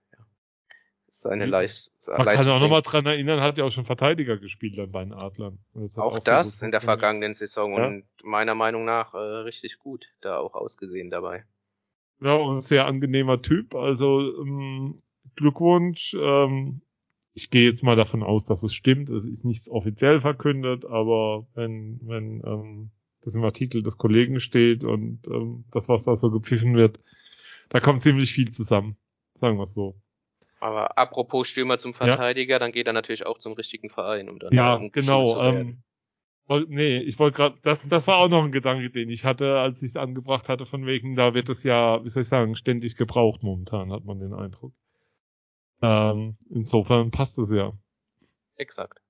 seine 1.22 1.46
Leist 1.46 1.92
Man 2.08 2.26
kann 2.26 2.48
auch 2.48 2.60
nochmal 2.60 2.82
dran 2.82 3.06
erinnern, 3.06 3.40
hat 3.40 3.56
ja 3.56 3.64
auch 3.64 3.70
schon 3.70 3.84
Verteidiger 3.84 4.38
gespielt 4.38 4.76
dann 4.76 4.90
bei 4.90 5.04
den 5.04 5.12
Adlern. 5.12 5.58
Das 5.74 5.96
auch, 5.96 6.14
auch, 6.14 6.18
das 6.18 6.62
in 6.62 6.72
der 6.72 6.80
vergangenen 6.80 7.34
Saison 7.34 7.76
ja? 7.76 7.86
und 7.86 8.04
meiner 8.24 8.54
Meinung 8.54 8.84
nach 8.84 9.14
äh, 9.14 9.18
richtig 9.18 9.78
gut 9.78 10.06
da 10.20 10.38
auch 10.38 10.54
ausgesehen 10.54 11.10
dabei. 11.10 11.44
Ja, 12.20 12.34
und 12.34 12.60
sehr 12.60 12.86
angenehmer 12.86 13.40
Typ. 13.40 13.74
Also 13.74 14.20
ähm, 14.20 15.02
Glückwunsch. 15.36 16.14
Ähm, 16.14 16.82
ich 17.34 17.50
gehe 17.50 17.68
jetzt 17.68 17.82
mal 17.82 17.96
davon 17.96 18.22
aus, 18.22 18.44
dass 18.44 18.62
es 18.62 18.74
stimmt. 18.74 19.08
Es 19.08 19.24
ist 19.24 19.44
nichts 19.44 19.70
offiziell 19.70 20.20
verkündet, 20.20 20.84
aber 20.84 21.46
wenn, 21.54 22.00
wenn 22.02 22.42
ähm, 22.44 22.90
das 23.22 23.34
im 23.34 23.44
Artikel 23.44 23.82
des 23.82 23.96
Kollegen 23.96 24.40
steht 24.40 24.84
und 24.84 25.20
ähm, 25.28 25.64
das, 25.70 25.88
was 25.88 26.04
da 26.04 26.16
so 26.16 26.30
gepfiffen 26.30 26.74
wird, 26.74 26.98
da 27.70 27.80
kommt 27.80 28.02
ziemlich 28.02 28.32
viel 28.32 28.50
zusammen. 28.50 28.96
Sagen 29.40 29.56
wir 29.56 29.64
es 29.64 29.74
so. 29.74 29.96
Aber 30.62 30.96
apropos 30.96 31.48
Stürmer 31.48 31.78
zum 31.78 31.92
Verteidiger, 31.92 32.54
ja. 32.54 32.58
dann 32.60 32.70
geht 32.70 32.86
er 32.86 32.92
natürlich 32.92 33.26
auch 33.26 33.38
zum 33.38 33.54
richtigen 33.54 33.90
Verein, 33.90 34.28
um 34.28 34.38
dann 34.38 34.52
Ja, 34.52 34.78
genau. 34.92 35.42
Ähm, 35.42 35.82
nee, 36.68 36.98
ich 36.98 37.18
wollte 37.18 37.36
gerade, 37.36 37.58
das, 37.62 37.88
das 37.88 38.06
war 38.06 38.18
auch 38.18 38.28
noch 38.28 38.44
ein 38.44 38.52
Gedanke, 38.52 38.88
den 38.88 39.10
ich 39.10 39.24
hatte, 39.24 39.58
als 39.58 39.82
ich 39.82 39.88
es 39.88 39.96
angebracht 39.96 40.48
hatte, 40.48 40.64
von 40.64 40.86
wegen, 40.86 41.16
da 41.16 41.34
wird 41.34 41.48
es 41.48 41.64
ja, 41.64 42.04
wie 42.04 42.10
soll 42.10 42.22
ich 42.22 42.28
sagen, 42.28 42.54
ständig 42.54 42.96
gebraucht 42.96 43.42
momentan, 43.42 43.90
hat 43.90 44.04
man 44.04 44.20
den 44.20 44.32
Eindruck. 44.32 44.72
Ähm, 45.82 46.36
insofern 46.48 47.10
passt 47.10 47.38
es 47.38 47.50
ja. 47.50 47.72
Exakt. 48.54 49.00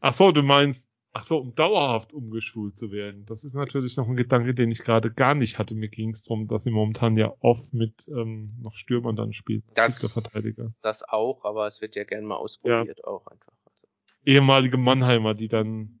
Ach 0.00 0.12
so, 0.12 0.30
du 0.30 0.42
meinst, 0.42 0.85
ach 1.16 1.22
so, 1.22 1.38
um 1.38 1.54
dauerhaft 1.54 2.12
umgeschult 2.12 2.76
zu 2.76 2.92
werden. 2.92 3.24
Das 3.24 3.42
ist 3.42 3.54
natürlich 3.54 3.96
noch 3.96 4.06
ein 4.06 4.16
Gedanke, 4.16 4.54
den 4.54 4.70
ich 4.70 4.84
gerade 4.84 5.10
gar 5.10 5.34
nicht 5.34 5.58
hatte. 5.58 5.74
Mir 5.74 5.88
ging 5.88 6.10
es 6.10 6.22
darum, 6.22 6.46
dass 6.46 6.64
sie 6.64 6.70
momentan 6.70 7.16
ja 7.16 7.32
oft 7.40 7.72
mit 7.72 8.06
ähm, 8.08 8.52
noch 8.60 8.74
Stürmern 8.74 9.16
dann 9.16 9.32
spielt. 9.32 9.64
Das, 9.74 9.98
Verteidiger. 10.12 10.74
das 10.82 11.02
auch, 11.02 11.46
aber 11.46 11.66
es 11.66 11.80
wird 11.80 11.94
ja 11.94 12.04
gerne 12.04 12.26
mal 12.26 12.36
ausprobiert 12.36 12.98
ja. 12.98 13.04
auch 13.04 13.26
einfach. 13.28 13.54
Also. 13.64 13.86
Ehemalige 14.26 14.76
Mannheimer, 14.76 15.32
die 15.32 15.48
dann 15.48 15.98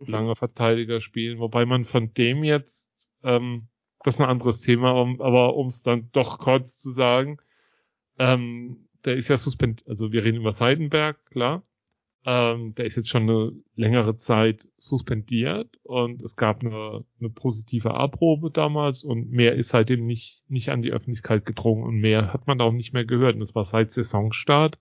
mhm. 0.00 0.06
lange 0.06 0.36
Verteidiger 0.36 1.00
spielen, 1.00 1.38
wobei 1.38 1.64
man 1.64 1.86
von 1.86 2.12
dem 2.12 2.44
jetzt, 2.44 2.90
ähm, 3.22 3.68
das 4.04 4.16
ist 4.16 4.20
ein 4.20 4.28
anderes 4.28 4.60
Thema, 4.60 4.90
aber 4.90 5.56
um 5.56 5.68
es 5.68 5.82
dann 5.82 6.10
doch 6.12 6.38
kurz 6.38 6.78
zu 6.78 6.90
sagen, 6.90 7.38
ähm, 8.18 8.86
der 9.06 9.16
ist 9.16 9.28
ja 9.28 9.38
suspendiert, 9.38 9.88
also 9.88 10.12
wir 10.12 10.24
reden 10.24 10.36
über 10.36 10.52
Seidenberg, 10.52 11.24
klar. 11.30 11.62
Ähm, 12.24 12.74
der 12.74 12.86
ist 12.86 12.96
jetzt 12.96 13.08
schon 13.08 13.22
eine 13.22 13.52
längere 13.74 14.16
Zeit 14.16 14.68
suspendiert 14.76 15.78
und 15.84 16.20
es 16.22 16.36
gab 16.36 16.60
eine, 16.60 17.04
eine 17.20 17.30
positive 17.30 17.94
A-Probe 17.94 18.50
damals 18.50 19.04
und 19.04 19.30
mehr 19.30 19.54
ist 19.54 19.68
seitdem 19.70 20.04
nicht, 20.06 20.42
nicht 20.48 20.70
an 20.70 20.82
die 20.82 20.90
Öffentlichkeit 20.90 21.46
gedrungen 21.46 21.84
und 21.84 21.96
mehr 21.96 22.32
hat 22.32 22.46
man 22.46 22.60
auch 22.60 22.72
nicht 22.72 22.92
mehr 22.92 23.04
gehört. 23.04 23.34
Und 23.34 23.40
das 23.40 23.54
war 23.54 23.64
seit 23.64 23.92
Saisonstart. 23.92 24.78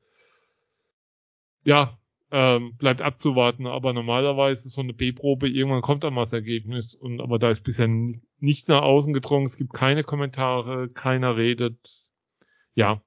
Ja, 1.64 1.98
ähm, 2.32 2.76
bleibt 2.78 3.02
abzuwarten, 3.02 3.68
aber 3.68 3.94
normalerweise 3.94 4.66
ist 4.68 4.74
so 4.74 4.82
eine 4.82 4.94
B-Probe, 4.94 5.48
irgendwann 5.48 5.82
kommt 5.82 6.04
dann 6.04 6.14
mal 6.14 6.24
das 6.24 6.34
Ergebnis 6.34 6.94
und 6.94 7.22
aber 7.22 7.40
da 7.40 7.52
ist 7.52 7.64
bisher 7.64 7.88
nichts 8.40 8.68
nach 8.68 8.82
außen 8.82 9.14
gedrungen, 9.14 9.46
es 9.46 9.58
gibt 9.58 9.74
keine 9.74 10.04
Kommentare, 10.04 10.90
keiner 10.90 11.38
redet. 11.38 12.06
Ja, 12.76 13.02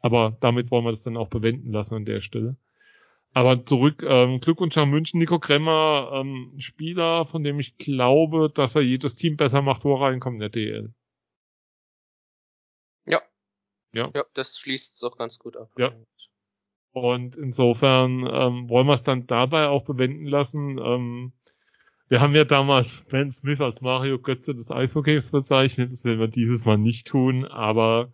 aber 0.00 0.36
damit 0.40 0.70
wollen 0.70 0.84
wir 0.84 0.90
das 0.90 1.02
dann 1.04 1.16
auch 1.16 1.28
bewenden 1.28 1.70
lassen 1.70 1.94
an 1.94 2.04
der 2.04 2.20
Stelle. 2.20 2.56
Aber 3.34 3.66
zurück, 3.66 4.04
ähm, 4.06 4.40
Glückwunsch 4.40 4.78
an 4.78 4.90
München, 4.90 5.18
Nico 5.18 5.40
Kremmer, 5.40 6.10
ähm, 6.14 6.54
Spieler, 6.58 7.26
von 7.26 7.42
dem 7.42 7.58
ich 7.58 7.76
glaube, 7.76 8.48
dass 8.48 8.76
er 8.76 8.82
jedes 8.82 9.16
Team 9.16 9.36
besser 9.36 9.60
macht, 9.60 9.84
wo 9.84 9.96
er 9.96 10.02
reinkommt 10.02 10.36
in 10.36 10.40
der 10.40 10.48
DL. 10.50 10.94
Ja. 13.06 13.20
Ja. 13.92 14.10
Ja, 14.14 14.24
das 14.34 14.56
schließt 14.56 14.94
es 14.94 15.02
auch 15.02 15.18
ganz 15.18 15.40
gut 15.40 15.56
ab. 15.56 15.68
Ja. 15.76 15.92
Und 16.92 17.36
insofern 17.36 18.20
ähm, 18.20 18.68
wollen 18.68 18.86
wir 18.86 18.94
es 18.94 19.02
dann 19.02 19.26
dabei 19.26 19.66
auch 19.66 19.84
bewenden 19.84 20.26
lassen. 20.26 20.78
Ähm, 20.78 21.32
wir 22.06 22.20
haben 22.20 22.36
ja 22.36 22.44
damals 22.44 23.04
Ben 23.10 23.32
Smith 23.32 23.60
als 23.60 23.80
Mario 23.80 24.20
Götze 24.20 24.54
des 24.54 24.70
Eishockeys 24.70 25.32
bezeichnet. 25.32 25.92
Das 25.92 26.04
werden 26.04 26.20
wir 26.20 26.28
dieses 26.28 26.64
Mal 26.64 26.78
nicht 26.78 27.08
tun, 27.08 27.44
aber 27.44 28.12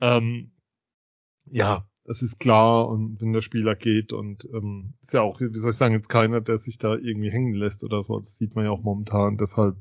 ähm, 0.00 0.52
ja, 1.44 1.86
es 2.08 2.22
ist 2.22 2.38
klar 2.38 2.88
und 2.88 3.20
wenn 3.20 3.32
der 3.32 3.42
Spieler 3.42 3.74
geht 3.74 4.12
und 4.12 4.44
ähm, 4.52 4.94
ist 5.02 5.12
ja 5.12 5.22
auch, 5.22 5.40
wie 5.40 5.58
soll 5.58 5.70
ich 5.70 5.76
sagen, 5.76 5.94
jetzt 5.94 6.08
keiner, 6.08 6.40
der 6.40 6.58
sich 6.58 6.78
da 6.78 6.94
irgendwie 6.94 7.30
hängen 7.30 7.54
lässt 7.54 7.82
oder 7.84 8.04
so. 8.04 8.20
Das 8.20 8.36
sieht 8.36 8.54
man 8.54 8.64
ja 8.64 8.70
auch 8.70 8.82
momentan. 8.82 9.36
Deshalb 9.36 9.76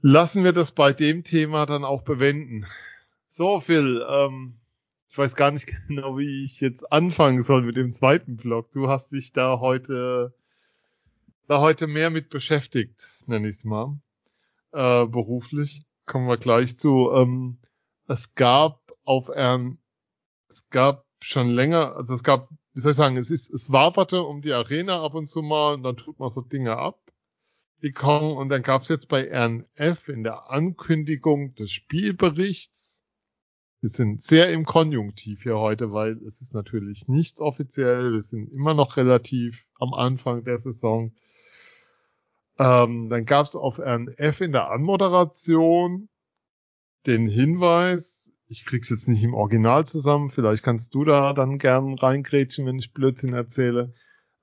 lassen 0.00 0.44
wir 0.44 0.52
das 0.52 0.72
bei 0.72 0.92
dem 0.92 1.24
Thema 1.24 1.66
dann 1.66 1.84
auch 1.84 2.02
bewenden. 2.02 2.66
So, 3.28 3.60
Phil, 3.60 4.04
ähm, 4.08 4.54
ich 5.10 5.18
weiß 5.18 5.36
gar 5.36 5.50
nicht 5.50 5.66
genau, 5.88 6.16
wie 6.18 6.44
ich 6.44 6.60
jetzt 6.60 6.90
anfangen 6.90 7.42
soll 7.42 7.62
mit 7.62 7.76
dem 7.76 7.92
zweiten 7.92 8.36
Blog. 8.36 8.72
Du 8.72 8.88
hast 8.88 9.12
dich 9.12 9.32
da 9.32 9.60
heute 9.60 10.34
da 11.48 11.60
heute 11.60 11.86
mehr 11.86 12.10
mit 12.10 12.28
beschäftigt, 12.28 13.24
nenne 13.26 13.48
ich 13.48 13.56
es 13.56 13.64
mal. 13.64 13.98
Äh, 14.72 15.06
beruflich. 15.06 15.82
Kommen 16.04 16.28
wir 16.28 16.36
gleich 16.36 16.76
zu. 16.76 17.10
Ähm, 17.14 17.58
es 18.06 18.34
gab 18.34 18.80
auf 19.04 19.28
Ern 19.28 19.78
es 20.48 20.68
gab 20.70 21.04
schon 21.20 21.48
länger, 21.48 21.96
also 21.96 22.14
es 22.14 22.22
gab, 22.22 22.48
wie 22.74 22.80
soll 22.80 22.92
ich 22.92 22.96
sagen, 22.96 23.16
es 23.16 23.30
ist, 23.30 23.50
es 23.50 23.72
waberte 23.72 24.22
um 24.22 24.40
die 24.42 24.52
Arena 24.52 25.02
ab 25.02 25.14
und 25.14 25.26
zu 25.26 25.42
mal 25.42 25.74
und 25.74 25.82
dann 25.82 25.96
tut 25.96 26.18
man 26.18 26.28
so 26.28 26.40
Dinge 26.40 26.76
ab, 26.76 27.00
die 27.82 27.92
kommen 27.92 28.36
und 28.36 28.48
dann 28.48 28.62
gab 28.62 28.82
es 28.82 28.88
jetzt 28.88 29.08
bei 29.08 29.28
RNF 29.30 30.08
in 30.08 30.22
der 30.22 30.50
Ankündigung 30.50 31.54
des 31.54 31.72
Spielberichts, 31.72 32.98
wir 33.80 33.90
sind 33.90 34.20
sehr 34.20 34.52
im 34.52 34.64
Konjunktiv 34.64 35.44
hier 35.44 35.56
heute, 35.56 35.92
weil 35.92 36.20
es 36.26 36.40
ist 36.40 36.52
natürlich 36.52 37.06
nichts 37.06 37.40
offiziell, 37.40 38.12
wir 38.12 38.22
sind 38.22 38.50
immer 38.50 38.74
noch 38.74 38.96
relativ 38.96 39.66
am 39.78 39.94
Anfang 39.94 40.42
der 40.42 40.58
Saison. 40.58 41.12
Ähm, 42.58 43.08
dann 43.08 43.24
gab 43.24 43.46
es 43.46 43.54
auf 43.54 43.78
RNF 43.78 44.40
in 44.40 44.50
der 44.50 44.72
Anmoderation 44.72 46.08
den 47.06 47.28
Hinweis, 47.28 48.17
ich 48.48 48.64
krieg's 48.64 48.88
jetzt 48.88 49.08
nicht 49.08 49.22
im 49.22 49.34
Original 49.34 49.86
zusammen, 49.86 50.30
vielleicht 50.30 50.62
kannst 50.62 50.94
du 50.94 51.04
da 51.04 51.34
dann 51.34 51.58
gern 51.58 51.94
reingrätschen, 51.94 52.66
wenn 52.66 52.78
ich 52.78 52.94
Blödsinn 52.94 53.34
erzähle. 53.34 53.92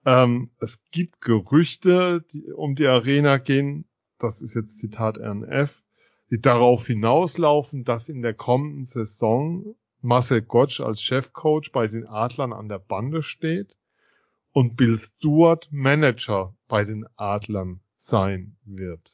Ähm, 0.05 0.51
es 0.59 0.83
gibt 0.91 1.21
Gerüchte, 1.21 2.23
die 2.31 2.51
um 2.51 2.75
die 2.75 2.85
Arena 2.85 3.37
gehen, 3.37 3.85
das 4.19 4.41
ist 4.41 4.53
jetzt 4.55 4.79
Zitat 4.79 5.17
RNF, 5.17 5.81
die 6.29 6.39
darauf 6.39 6.85
hinauslaufen, 6.85 7.83
dass 7.83 8.07
in 8.07 8.21
der 8.21 8.35
kommenden 8.35 8.85
Saison 8.85 9.75
Marcel 10.01 10.43
Gottsch 10.43 10.81
als 10.81 11.01
Chefcoach 11.01 11.71
bei 11.73 11.87
den 11.87 12.05
Adlern 12.05 12.53
an 12.53 12.69
der 12.69 12.79
Bande 12.79 13.23
steht 13.23 13.75
und 14.51 14.77
Bill 14.77 14.97
Stewart 14.97 15.67
Manager 15.71 16.55
bei 16.67 16.85
den 16.85 17.07
Adlern 17.15 17.81
sein 17.97 18.55
wird. 18.65 19.11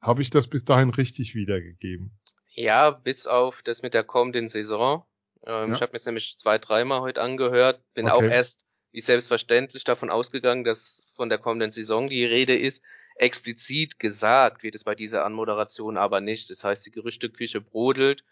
Habe 0.00 0.22
ich 0.22 0.30
das 0.30 0.46
bis 0.46 0.64
dahin 0.64 0.90
richtig 0.90 1.34
wiedergegeben? 1.34 2.12
Ja, 2.54 2.90
bis 2.90 3.26
auf 3.26 3.62
das 3.62 3.82
mit 3.82 3.94
der 3.94 4.04
kommenden 4.04 4.48
Saison. 4.48 5.04
Ähm, 5.44 5.70
ja. 5.70 5.74
Ich 5.74 5.82
habe 5.82 5.92
mir 5.92 5.98
das 5.98 6.06
nämlich 6.06 6.36
zwei, 6.38 6.58
dreimal 6.58 7.00
heute 7.00 7.20
angehört. 7.20 7.80
Bin 7.94 8.06
okay. 8.06 8.14
auch 8.14 8.22
erst 8.22 8.64
wie 8.92 9.00
selbstverständlich 9.00 9.84
davon 9.84 10.10
ausgegangen, 10.10 10.64
dass 10.64 11.04
von 11.16 11.28
der 11.28 11.38
kommenden 11.38 11.72
Saison 11.72 12.08
die 12.08 12.24
Rede 12.24 12.56
ist. 12.56 12.80
Explizit 13.16 13.98
gesagt 13.98 14.62
wird 14.62 14.74
es 14.74 14.84
bei 14.84 14.94
dieser 14.94 15.24
Anmoderation 15.24 15.96
aber 15.96 16.20
nicht. 16.20 16.50
Das 16.50 16.62
heißt, 16.62 16.84
die 16.84 16.90
Gerüchteküche 16.90 17.60
brodelt 17.60 18.24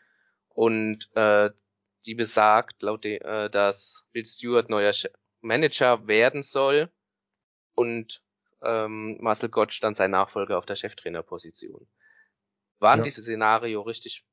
und 0.49 1.09
äh, 1.15 1.51
die 2.07 2.15
besagt, 2.15 2.83
laut 2.83 3.05
de, 3.05 3.19
äh, 3.19 3.51
dass 3.51 4.03
Bill 4.13 4.25
Stewart 4.25 4.69
neuer 4.69 4.95
Manager 5.41 6.07
werden 6.07 6.43
soll 6.43 6.91
und 7.75 8.23
ähm, 8.63 9.17
Marcel 9.21 9.49
Gottsch 9.49 9.83
dann 9.83 9.95
sein 9.95 10.11
Nachfolger 10.11 10.59
auf 10.59 10.67
der 10.67 10.77
Cheftrainerposition. 10.77 11.87
Wann 12.81 13.01
ja. 13.01 13.05
dieses 13.05 13.25
Szenario 13.25 13.83
richtig 13.83 14.25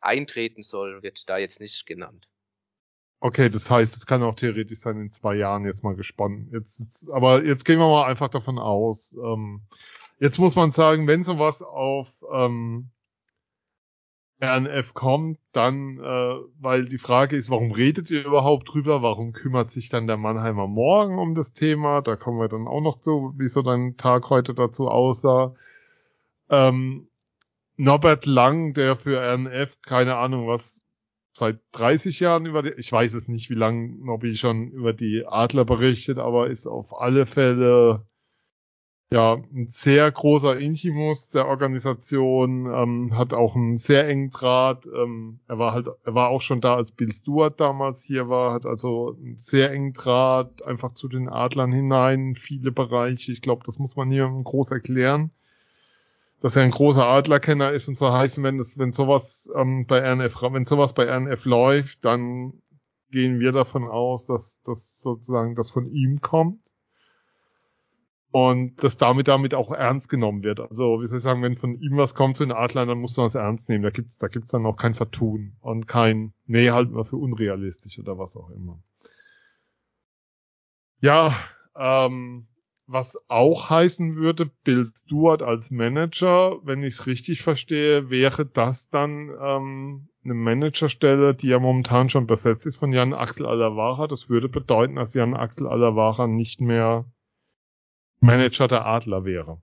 eintreten 0.00 0.62
soll, 0.62 1.02
wird 1.02 1.28
da 1.28 1.38
jetzt 1.38 1.60
nicht 1.60 1.86
genannt. 1.86 2.28
Okay, 3.18 3.48
das 3.48 3.70
heißt, 3.70 3.96
es 3.96 4.06
kann 4.06 4.22
auch 4.22 4.36
theoretisch 4.36 4.80
sein, 4.80 5.00
in 5.00 5.10
zwei 5.10 5.34
Jahren 5.34 5.64
jetzt 5.64 5.82
mal 5.82 5.96
gespannt. 5.96 6.48
Jetzt, 6.52 6.80
jetzt, 6.80 7.10
aber 7.10 7.42
jetzt 7.44 7.64
gehen 7.64 7.78
wir 7.78 7.88
mal 7.88 8.04
einfach 8.04 8.28
davon 8.28 8.58
aus. 8.58 9.14
Ähm, 9.14 9.62
jetzt 10.18 10.38
muss 10.38 10.54
man 10.54 10.70
sagen, 10.70 11.08
wenn 11.08 11.24
sowas 11.24 11.62
auf 11.62 12.14
ähm, 12.30 12.90
RNF 14.42 14.92
kommt, 14.92 15.38
dann, 15.52 15.98
äh, 15.98 16.36
weil 16.60 16.84
die 16.84 16.98
Frage 16.98 17.36
ist, 17.36 17.48
warum 17.48 17.72
redet 17.72 18.10
ihr 18.10 18.24
überhaupt 18.24 18.68
drüber? 18.68 19.00
Warum 19.00 19.32
kümmert 19.32 19.70
sich 19.70 19.88
dann 19.88 20.06
der 20.06 20.18
Mannheimer 20.18 20.66
morgen 20.66 21.18
um 21.18 21.34
das 21.34 21.54
Thema? 21.54 22.02
Da 22.02 22.16
kommen 22.16 22.38
wir 22.38 22.48
dann 22.48 22.68
auch 22.68 22.82
noch 22.82 23.00
zu, 23.00 23.32
wie 23.38 23.48
so 23.48 23.62
dein 23.62 23.96
Tag 23.96 24.28
heute 24.28 24.52
dazu 24.52 24.88
aussah. 24.88 25.54
Ähm, 26.50 27.08
Norbert 27.76 28.26
Lang, 28.26 28.74
der 28.74 28.96
für 28.96 29.20
RNF, 29.20 29.80
keine 29.82 30.16
Ahnung 30.16 30.46
was, 30.48 30.82
seit 31.34 31.60
30 31.72 32.20
Jahren 32.20 32.46
über 32.46 32.62
die, 32.62 32.70
ich 32.70 32.90
weiß 32.90 33.12
es 33.14 33.28
nicht, 33.28 33.50
wie 33.50 33.54
lange 33.54 33.88
Nobby 34.04 34.36
schon 34.36 34.70
über 34.70 34.92
die 34.92 35.24
Adler 35.26 35.64
berichtet, 35.64 36.18
aber 36.18 36.48
ist 36.48 36.66
auf 36.66 36.98
alle 36.98 37.26
Fälle 37.26 38.06
ja, 39.12 39.34
ein 39.34 39.68
sehr 39.68 40.10
großer 40.10 40.58
Intimus 40.58 41.30
der 41.30 41.46
Organisation, 41.46 42.66
ähm, 42.66 43.16
hat 43.16 43.32
auch 43.32 43.54
einen 43.54 43.76
sehr 43.76 44.08
engen 44.08 44.30
Draht. 44.30 44.84
Ähm, 44.86 45.38
er 45.46 45.58
war 45.58 45.72
halt, 45.72 45.88
er 46.04 46.14
war 46.14 46.28
auch 46.28 46.42
schon 46.42 46.60
da, 46.60 46.74
als 46.74 46.90
Bill 46.90 47.12
Stewart 47.12 47.60
damals 47.60 48.02
hier 48.02 48.28
war, 48.28 48.52
hat 48.52 48.66
also 48.66 49.16
einen 49.16 49.38
sehr 49.38 49.70
engen 49.70 49.92
Draht 49.92 50.62
einfach 50.64 50.92
zu 50.94 51.06
den 51.06 51.28
Adlern 51.28 51.70
hinein, 51.72 52.34
viele 52.34 52.72
Bereiche. 52.72 53.30
Ich 53.30 53.42
glaube, 53.42 53.62
das 53.64 53.78
muss 53.78 53.94
man 53.94 54.10
hier 54.10 54.28
groß 54.28 54.72
erklären, 54.72 55.30
dass 56.40 56.56
er 56.56 56.62
ein 56.62 56.70
großer 56.70 57.06
Adlerkenner 57.06 57.72
ist 57.72 57.88
und 57.88 57.96
so 57.96 58.12
heißen, 58.12 58.42
wenn 58.42 58.58
das, 58.58 58.76
wenn 58.78 58.92
sowas 58.92 59.50
ähm, 59.56 59.86
bei 59.86 60.00
RNF, 60.00 60.42
wenn 60.42 60.64
sowas 60.64 60.92
bei 60.92 61.04
RNF 61.04 61.44
läuft, 61.44 62.04
dann 62.04 62.52
gehen 63.10 63.40
wir 63.40 63.52
davon 63.52 63.84
aus, 63.84 64.26
dass 64.26 64.60
das 64.62 65.00
sozusagen 65.00 65.54
das 65.54 65.70
von 65.70 65.86
ihm 65.86 66.20
kommt 66.20 66.60
und 68.30 68.82
dass 68.84 68.98
damit 68.98 69.28
damit 69.28 69.54
auch 69.54 69.70
ernst 69.70 70.08
genommen 70.10 70.42
wird. 70.42 70.60
Also, 70.60 71.00
wie 71.00 71.06
soll 71.06 71.18
ich 71.18 71.24
sagen, 71.24 71.42
wenn 71.42 71.56
von 71.56 71.80
ihm 71.80 71.96
was 71.96 72.14
kommt 72.14 72.36
zu 72.36 72.44
den 72.44 72.52
Adlern, 72.52 72.88
dann 72.88 72.98
muss 72.98 73.16
man 73.16 73.26
das 73.26 73.34
ernst 73.34 73.68
nehmen. 73.68 73.82
Da 73.82 73.90
gibt's 73.90 74.18
da 74.18 74.28
gibt's 74.28 74.52
dann 74.52 74.66
auch 74.66 74.76
kein 74.76 74.94
Vertun 74.94 75.56
und 75.60 75.88
kein, 75.88 76.34
nee, 76.44 76.70
halt 76.70 76.90
mal 76.90 77.04
für 77.04 77.16
unrealistisch 77.16 77.98
oder 77.98 78.18
was 78.18 78.36
auch 78.36 78.50
immer. 78.50 78.78
Ja, 81.00 81.34
ähm, 81.76 82.46
was 82.86 83.18
auch 83.28 83.68
heißen 83.68 84.16
würde, 84.16 84.46
Bill 84.64 84.86
Stewart 84.86 85.42
als 85.42 85.70
Manager, 85.70 86.58
wenn 86.64 86.82
ich 86.82 86.94
es 86.94 87.06
richtig 87.06 87.42
verstehe, 87.42 88.10
wäre 88.10 88.46
das 88.46 88.88
dann 88.90 89.30
ähm, 89.40 90.08
eine 90.24 90.34
Managerstelle, 90.34 91.34
die 91.34 91.48
ja 91.48 91.58
momentan 91.58 92.08
schon 92.08 92.26
besetzt 92.26 92.66
ist 92.66 92.76
von 92.76 92.92
Jan 92.92 93.12
Axel 93.12 93.46
Alavara. 93.46 94.06
Das 94.06 94.28
würde 94.28 94.48
bedeuten, 94.48 94.96
dass 94.96 95.14
Jan 95.14 95.34
Axel 95.34 95.66
Alavara 95.66 96.26
nicht 96.26 96.60
mehr 96.60 97.04
Manager 98.20 98.68
der 98.68 98.86
Adler 98.86 99.24
wäre. 99.24 99.60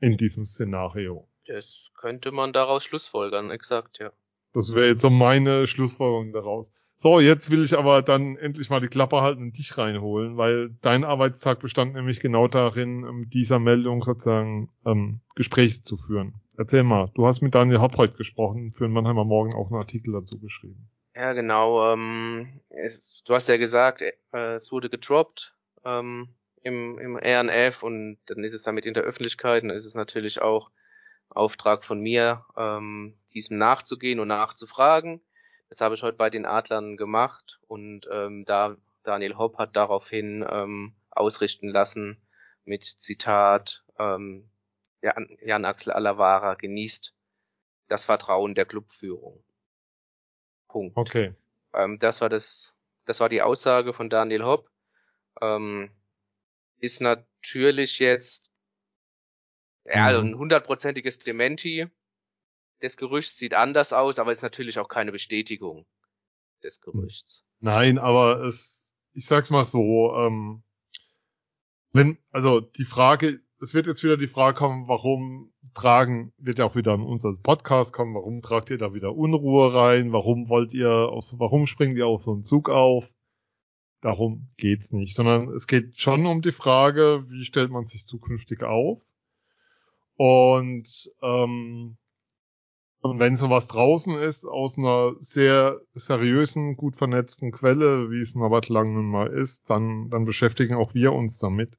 In 0.00 0.16
diesem 0.16 0.46
Szenario. 0.46 1.28
Das 1.46 1.64
könnte 1.96 2.32
man 2.32 2.52
daraus 2.52 2.84
schlussfolgern, 2.84 3.50
exakt, 3.50 3.98
ja. 3.98 4.12
Das 4.52 4.74
wäre 4.74 4.88
jetzt 4.88 5.00
so 5.00 5.10
meine 5.10 5.66
Schlussfolgerung 5.66 6.32
daraus. 6.32 6.72
So, 7.02 7.18
jetzt 7.18 7.50
will 7.50 7.64
ich 7.64 7.76
aber 7.76 8.00
dann 8.00 8.36
endlich 8.36 8.70
mal 8.70 8.80
die 8.80 8.86
Klappe 8.86 9.22
halten 9.22 9.42
und 9.42 9.58
dich 9.58 9.76
reinholen, 9.76 10.36
weil 10.36 10.70
dein 10.82 11.02
Arbeitstag 11.02 11.58
bestand 11.58 11.94
nämlich 11.94 12.20
genau 12.20 12.46
darin, 12.46 13.00
mit 13.00 13.10
ähm, 13.10 13.28
dieser 13.28 13.58
Meldung 13.58 14.04
sozusagen 14.04 14.70
ähm, 14.86 15.20
Gespräche 15.34 15.82
zu 15.82 15.96
führen. 15.96 16.34
Erzähl 16.56 16.84
mal, 16.84 17.10
du 17.16 17.26
hast 17.26 17.40
mit 17.40 17.56
Daniel 17.56 17.80
Haupt 17.80 18.16
gesprochen, 18.16 18.72
für 18.76 18.84
den 18.84 18.92
Mannheimer 18.92 19.24
Morgen 19.24 19.52
auch 19.52 19.66
einen 19.66 19.80
Artikel 19.80 20.12
dazu 20.12 20.38
geschrieben. 20.38 20.88
Ja, 21.16 21.32
genau. 21.32 21.92
Ähm, 21.92 22.60
es, 22.68 23.20
du 23.26 23.34
hast 23.34 23.48
ja 23.48 23.56
gesagt, 23.56 24.00
äh, 24.00 24.54
es 24.54 24.70
wurde 24.70 24.88
gedroppt. 24.88 25.56
Ähm, 25.84 26.28
im, 26.62 27.00
im 27.00 27.16
RNF 27.16 27.82
und 27.82 28.18
dann 28.26 28.44
ist 28.44 28.52
es 28.52 28.62
damit 28.62 28.86
in 28.86 28.94
der 28.94 29.02
Öffentlichkeit, 29.02 29.64
dann 29.64 29.70
ist 29.70 29.86
es 29.86 29.94
natürlich 29.94 30.40
auch 30.40 30.70
Auftrag 31.30 31.84
von 31.84 31.98
mir, 31.98 32.44
ähm, 32.56 33.16
diesem 33.34 33.58
nachzugehen 33.58 34.20
und 34.20 34.28
nachzufragen. 34.28 35.20
Das 35.72 35.80
habe 35.80 35.94
ich 35.94 36.02
heute 36.02 36.18
bei 36.18 36.28
den 36.28 36.44
Adlern 36.44 36.98
gemacht 36.98 37.58
und 37.66 38.06
ähm, 38.12 38.44
da 38.44 38.76
Daniel 39.04 39.38
Hopp 39.38 39.56
hat 39.56 39.74
daraufhin 39.74 40.44
ähm, 40.46 40.92
ausrichten 41.10 41.68
lassen 41.68 42.20
mit 42.66 42.84
Zitat 43.00 43.82
ähm, 43.98 44.50
Jan, 45.00 45.34
Jan 45.40 45.64
Axel 45.64 45.90
Alavara 45.90 46.56
genießt 46.56 47.14
das 47.88 48.04
Vertrauen 48.04 48.54
der 48.54 48.66
Clubführung. 48.66 49.42
Punkt. 50.68 50.94
Okay. 50.94 51.34
Ähm, 51.72 51.98
das 51.98 52.20
war 52.20 52.28
das, 52.28 52.76
das 53.06 53.18
war 53.18 53.30
die 53.30 53.40
Aussage 53.40 53.94
von 53.94 54.10
Daniel 54.10 54.44
Hopp. 54.44 54.68
Ähm, 55.40 55.90
ist 56.80 57.00
natürlich 57.00 57.98
jetzt 57.98 58.50
ja, 59.86 60.04
also 60.04 60.20
ein 60.20 60.36
hundertprozentiges 60.36 61.18
Dementi. 61.18 61.88
Das 62.82 62.96
Gerücht 62.96 63.32
sieht 63.32 63.54
anders 63.54 63.92
aus, 63.92 64.18
aber 64.18 64.32
ist 64.32 64.42
natürlich 64.42 64.80
auch 64.80 64.88
keine 64.88 65.12
Bestätigung 65.12 65.86
des 66.64 66.80
Gerüchts. 66.80 67.44
Nein, 67.60 67.96
aber 67.96 68.42
es, 68.42 68.84
ich 69.12 69.24
sag's 69.24 69.50
mal 69.50 69.64
so, 69.64 70.12
ähm, 70.16 70.64
wenn, 71.92 72.18
also 72.32 72.60
die 72.60 72.84
Frage, 72.84 73.38
es 73.60 73.72
wird 73.72 73.86
jetzt 73.86 74.02
wieder 74.02 74.16
die 74.16 74.26
Frage 74.26 74.58
kommen, 74.58 74.88
warum 74.88 75.52
tragen, 75.74 76.32
wird 76.38 76.58
ja 76.58 76.64
auch 76.64 76.74
wieder 76.74 76.94
an 76.94 77.02
uns 77.02 77.24
als 77.24 77.40
Podcast 77.40 77.92
kommen, 77.92 78.16
warum 78.16 78.42
tragt 78.42 78.68
ihr 78.68 78.78
da 78.78 78.92
wieder 78.92 79.14
Unruhe 79.14 79.72
rein, 79.72 80.12
warum 80.12 80.48
wollt 80.48 80.74
ihr, 80.74 80.90
aus, 80.90 81.38
warum 81.38 81.68
springt 81.68 81.96
ihr 81.96 82.08
auf 82.08 82.24
so 82.24 82.32
einen 82.32 82.44
Zug 82.44 82.68
auf? 82.68 83.08
Darum 84.00 84.48
geht's 84.56 84.90
nicht, 84.90 85.14
sondern 85.14 85.50
es 85.50 85.68
geht 85.68 86.00
schon 86.00 86.26
um 86.26 86.42
die 86.42 86.50
Frage, 86.50 87.26
wie 87.28 87.44
stellt 87.44 87.70
man 87.70 87.86
sich 87.86 88.08
zukünftig 88.08 88.64
auf? 88.64 89.00
Und, 90.16 91.12
ähm, 91.22 91.96
und 93.02 93.18
wenn 93.18 93.36
sowas 93.36 93.66
draußen 93.66 94.14
ist, 94.14 94.46
aus 94.46 94.78
einer 94.78 95.14
sehr 95.20 95.80
seriösen, 95.94 96.76
gut 96.76 96.94
vernetzten 96.94 97.50
Quelle, 97.50 98.10
wie 98.12 98.20
es 98.20 98.36
Norbert 98.36 98.68
Langen 98.68 99.10
mal 99.10 99.26
ist, 99.26 99.68
dann, 99.68 100.08
dann 100.08 100.24
beschäftigen 100.24 100.76
auch 100.76 100.94
wir 100.94 101.12
uns 101.12 101.38
damit. 101.38 101.76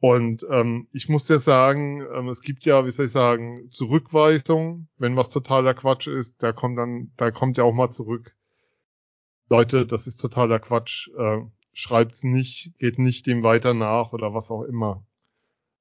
Und 0.00 0.46
ähm, 0.50 0.88
ich 0.92 1.10
muss 1.10 1.26
dir 1.26 1.40
sagen, 1.40 2.02
ähm, 2.14 2.28
es 2.28 2.40
gibt 2.40 2.64
ja, 2.64 2.86
wie 2.86 2.90
soll 2.90 3.04
ich 3.06 3.12
sagen, 3.12 3.68
Zurückweisung, 3.70 4.88
wenn 4.96 5.14
was 5.14 5.28
totaler 5.28 5.74
Quatsch 5.74 6.06
ist, 6.06 6.34
da 6.42 6.52
kommt 6.52 6.78
dann, 6.78 7.12
da 7.18 7.30
kommt 7.30 7.58
ja 7.58 7.64
auch 7.64 7.74
mal 7.74 7.90
zurück. 7.90 8.34
Leute, 9.50 9.84
das 9.84 10.06
ist 10.06 10.16
totaler 10.16 10.58
Quatsch, 10.58 11.08
äh, 11.18 11.42
schreibt's 11.74 12.24
nicht, 12.24 12.72
geht 12.78 12.98
nicht 12.98 13.26
dem 13.26 13.42
weiter 13.42 13.74
nach 13.74 14.14
oder 14.14 14.32
was 14.32 14.50
auch 14.50 14.62
immer. 14.62 15.04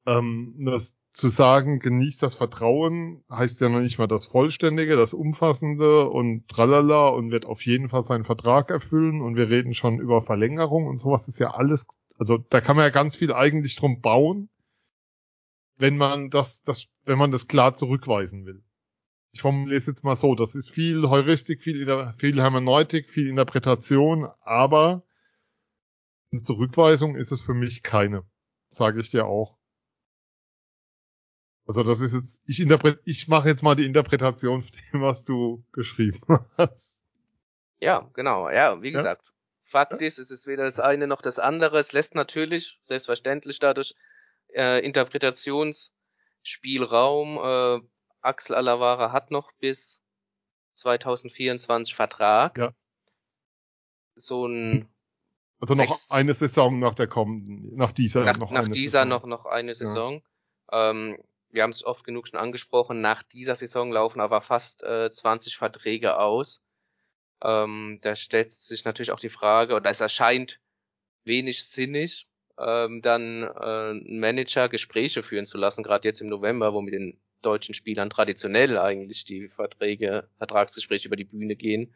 Ähm, 0.05 0.53
das 0.65 0.93
zu 1.11 1.29
sagen, 1.29 1.79
genießt 1.79 2.21
das 2.23 2.35
Vertrauen, 2.35 3.23
heißt 3.29 3.61
ja 3.61 3.69
noch 3.69 3.79
nicht 3.81 3.97
mal 3.97 4.07
das 4.07 4.27
Vollständige, 4.27 4.95
das 4.95 5.13
Umfassende 5.13 6.09
und 6.09 6.47
tralala 6.47 7.09
und 7.09 7.31
wird 7.31 7.45
auf 7.45 7.65
jeden 7.65 7.89
Fall 7.89 8.03
seinen 8.03 8.25
Vertrag 8.25 8.69
erfüllen 8.69 9.21
und 9.21 9.35
wir 9.35 9.49
reden 9.49 9.73
schon 9.73 9.99
über 9.99 10.21
Verlängerung 10.21 10.87
und 10.87 10.97
sowas 10.97 11.27
ist 11.27 11.39
ja 11.39 11.51
alles, 11.51 11.85
also 12.17 12.37
da 12.37 12.61
kann 12.61 12.75
man 12.75 12.85
ja 12.85 12.91
ganz 12.91 13.15
viel 13.15 13.33
eigentlich 13.33 13.75
drum 13.75 14.01
bauen, 14.01 14.49
wenn 15.77 15.97
man 15.97 16.29
das, 16.29 16.63
das, 16.63 16.87
wenn 17.05 17.17
man 17.17 17.31
das 17.31 17.47
klar 17.47 17.75
zurückweisen 17.75 18.45
will 18.45 18.63
ich 19.31 19.41
formuliere 19.41 19.77
es 19.77 19.85
jetzt 19.85 20.03
mal 20.03 20.15
so, 20.15 20.35
das 20.35 20.55
ist 20.55 20.71
viel 20.71 21.07
Heuristik, 21.07 21.61
viel, 21.61 21.85
viel 22.17 22.41
Hermeneutik, 22.41 23.09
viel 23.09 23.27
Interpretation, 23.27 24.27
aber 24.41 25.03
eine 26.31 26.41
Zurückweisung 26.41 27.15
ist 27.15 27.31
es 27.31 27.41
für 27.41 27.53
mich 27.53 27.83
keine, 27.83 28.23
sage 28.69 29.01
ich 29.01 29.11
dir 29.11 29.25
auch. 29.25 29.58
Also 31.69 31.83
das 31.83 32.01
ist 32.01 32.13
jetzt, 32.15 32.41
ich 32.47 32.59
interpret, 32.61 32.99
ich 33.05 33.27
mache 33.27 33.47
jetzt 33.47 33.61
mal 33.61 33.75
die 33.75 33.85
Interpretation 33.85 34.63
von 34.63 34.71
dem, 34.91 35.03
was 35.03 35.23
du 35.23 35.63
geschrieben 35.71 36.19
hast. 36.57 36.99
Ja, 37.79 38.09
genau. 38.15 38.49
Ja, 38.49 38.81
wie 38.81 38.91
gesagt, 38.91 39.21
ja? 39.23 39.31
faktisch 39.65 40.17
ist 40.17 40.31
es 40.31 40.47
weder 40.47 40.65
das 40.65 40.79
eine 40.79 41.05
noch 41.05 41.21
das 41.21 41.37
andere. 41.37 41.81
Es 41.81 41.91
lässt 41.91 42.15
natürlich, 42.15 42.79
selbstverständlich 42.81 43.59
dadurch, 43.59 43.93
äh, 44.51 44.83
Interpretationsspielraum, 44.83 47.37
äh, 47.37 47.81
Axel 48.21 48.55
Alavara 48.55 49.11
hat 49.11 49.29
noch 49.29 49.51
bis 49.59 50.01
2024 50.73 51.93
Vertrag. 51.93 52.57
Ja. 52.57 52.73
So 54.15 54.47
ein 54.47 54.89
also 55.61 55.75
noch 55.75 55.91
Ex 55.91 56.09
eine 56.09 56.33
Saison 56.33 56.79
nach 56.79 56.95
der 56.95 57.05
kommenden, 57.05 57.75
nach 57.75 57.91
dieser 57.91 58.25
nach, 58.25 58.39
noch 58.39 58.49
nach 58.49 58.63
eine 58.63 58.73
dieser 58.73 59.03
Saison. 59.03 59.09
noch 59.09 59.27
noch 59.27 59.45
eine 59.45 59.75
Saison. 59.75 60.23
Ja. 60.71 60.89
Ähm, 60.89 61.19
wir 61.51 61.63
haben 61.63 61.71
es 61.71 61.83
oft 61.83 62.03
genug 62.03 62.27
schon 62.27 62.39
angesprochen. 62.39 63.01
Nach 63.01 63.23
dieser 63.23 63.55
Saison 63.55 63.91
laufen 63.91 64.19
aber 64.19 64.41
fast 64.41 64.83
äh, 64.83 65.11
20 65.11 65.57
Verträge 65.57 66.17
aus. 66.19 66.61
Ähm, 67.41 67.99
da 68.01 68.15
stellt 68.15 68.51
sich 68.53 68.85
natürlich 68.85 69.11
auch 69.11 69.19
die 69.19 69.29
Frage, 69.29 69.75
oder 69.75 69.89
es 69.89 70.01
erscheint 70.01 70.59
wenig 71.23 71.63
sinnig, 71.65 72.27
ähm, 72.57 73.01
dann 73.01 73.43
äh, 73.43 73.93
Manager 73.93 74.69
Gespräche 74.69 75.23
führen 75.23 75.47
zu 75.47 75.57
lassen, 75.57 75.83
gerade 75.83 76.07
jetzt 76.07 76.21
im 76.21 76.27
November, 76.27 76.73
wo 76.73 76.81
mit 76.81 76.93
den 76.93 77.19
deutschen 77.41 77.73
Spielern 77.73 78.09
traditionell 78.09 78.77
eigentlich 78.77 79.23
die 79.23 79.47
Verträge, 79.49 80.27
Vertragsgespräche 80.37 81.07
über 81.07 81.15
die 81.15 81.25
Bühne 81.25 81.55
gehen, 81.55 81.95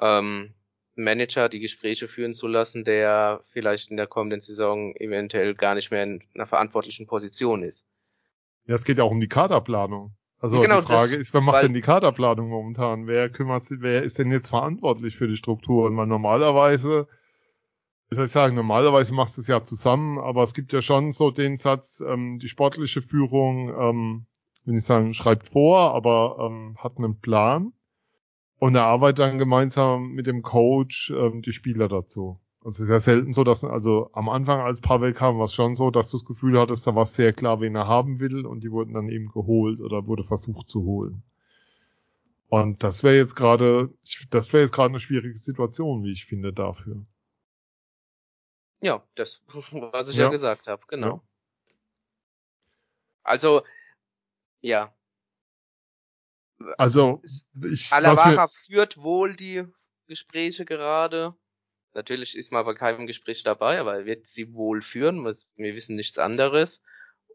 ähm, 0.00 0.54
Manager 0.94 1.48
die 1.48 1.60
Gespräche 1.60 2.08
führen 2.08 2.34
zu 2.34 2.46
lassen, 2.46 2.84
der 2.84 3.44
vielleicht 3.52 3.90
in 3.90 3.96
der 3.96 4.06
kommenden 4.06 4.40
Saison 4.40 4.94
eventuell 4.96 5.54
gar 5.54 5.74
nicht 5.74 5.90
mehr 5.90 6.02
in 6.02 6.22
einer 6.34 6.46
verantwortlichen 6.46 7.06
Position 7.06 7.62
ist. 7.62 7.86
Ja, 8.66 8.74
es 8.74 8.84
geht 8.84 8.98
ja 8.98 9.04
auch 9.04 9.10
um 9.10 9.20
die 9.20 9.28
Kaderplanung. 9.28 10.14
Also 10.38 10.60
genau, 10.60 10.80
die 10.80 10.86
Frage 10.86 11.12
das, 11.12 11.28
ist, 11.28 11.34
wer 11.34 11.40
macht 11.40 11.62
denn 11.62 11.74
die 11.74 11.82
Kaderplanung 11.82 12.48
momentan? 12.48 13.06
Wer 13.06 13.30
kümmert 13.30 13.62
sich, 13.64 13.80
wer 13.80 14.02
ist 14.02 14.18
denn 14.18 14.30
jetzt 14.32 14.48
verantwortlich 14.48 15.16
für 15.16 15.28
die 15.28 15.36
Struktur? 15.36 15.86
Und 15.86 15.94
man 15.94 16.08
normalerweise, 16.08 17.06
wie 18.08 18.16
soll 18.16 18.24
ich 18.26 18.32
sagen, 18.32 18.56
normalerweise 18.56 19.14
macht 19.14 19.38
es 19.38 19.46
ja 19.46 19.62
zusammen, 19.62 20.18
aber 20.18 20.42
es 20.42 20.52
gibt 20.52 20.72
ja 20.72 20.82
schon 20.82 21.12
so 21.12 21.30
den 21.30 21.56
Satz, 21.56 22.00
ähm, 22.00 22.40
die 22.40 22.48
sportliche 22.48 23.02
Führung 23.02 23.68
ähm, 23.68 24.26
will 24.64 24.74
nicht 24.74 24.86
sagen, 24.86 25.14
schreibt 25.14 25.48
vor, 25.48 25.94
aber 25.94 26.38
ähm, 26.40 26.76
hat 26.78 26.98
einen 26.98 27.20
Plan 27.20 27.72
und 28.58 28.74
er 28.74 28.84
arbeitet 28.84 29.20
dann 29.20 29.38
gemeinsam 29.38 30.12
mit 30.12 30.26
dem 30.26 30.42
Coach 30.42 31.10
ähm, 31.10 31.42
die 31.42 31.52
Spieler 31.52 31.88
dazu. 31.88 32.40
Also 32.64 32.70
es 32.70 32.80
ist 32.80 32.88
ja 32.90 33.00
selten 33.00 33.32
so, 33.32 33.42
dass, 33.42 33.64
also 33.64 34.10
am 34.12 34.28
Anfang, 34.28 34.60
als 34.60 34.80
Pavel 34.80 35.14
kam, 35.14 35.38
war 35.38 35.46
es 35.46 35.52
schon 35.52 35.74
so, 35.74 35.90
dass 35.90 36.10
du 36.10 36.18
das 36.18 36.24
Gefühl 36.24 36.60
hattest, 36.60 36.86
da 36.86 36.94
war 36.94 37.06
sehr 37.06 37.32
klar, 37.32 37.60
wen 37.60 37.74
er 37.74 37.88
haben 37.88 38.20
will 38.20 38.46
und 38.46 38.60
die 38.60 38.70
wurden 38.70 38.94
dann 38.94 39.08
eben 39.08 39.32
geholt 39.32 39.80
oder 39.80 40.06
wurde 40.06 40.22
versucht 40.22 40.68
zu 40.68 40.84
holen. 40.84 41.24
Und 42.48 42.84
das 42.84 43.02
wäre 43.02 43.16
jetzt 43.16 43.34
gerade, 43.34 43.92
das 44.30 44.52
wäre 44.52 44.62
jetzt 44.62 44.74
gerade 44.74 44.90
eine 44.90 45.00
schwierige 45.00 45.38
Situation, 45.38 46.04
wie 46.04 46.12
ich 46.12 46.26
finde, 46.26 46.52
dafür. 46.52 47.04
Ja, 48.80 49.02
das, 49.16 49.40
was 49.92 50.08
ich 50.08 50.16
ja, 50.16 50.24
ja 50.24 50.30
gesagt 50.30 50.68
habe, 50.68 50.82
genau. 50.86 51.06
Ja. 51.06 51.22
Also, 53.24 53.62
ja. 54.60 54.94
Also, 56.78 57.22
ich. 57.64 57.92
Alavara 57.92 58.48
führt 58.66 58.98
wohl 58.98 59.34
die 59.34 59.64
Gespräche 60.06 60.64
gerade. 60.64 61.34
Natürlich 61.94 62.36
ist 62.36 62.50
man 62.52 62.60
aber 62.60 62.74
keinem 62.74 63.06
Gespräch 63.06 63.42
dabei, 63.42 63.78
aber 63.78 63.94
er 63.96 64.06
wird 64.06 64.26
sie 64.26 64.54
wohl 64.54 64.82
führen. 64.82 65.24
Wir 65.24 65.74
wissen 65.74 65.96
nichts 65.96 66.18
anderes. 66.18 66.82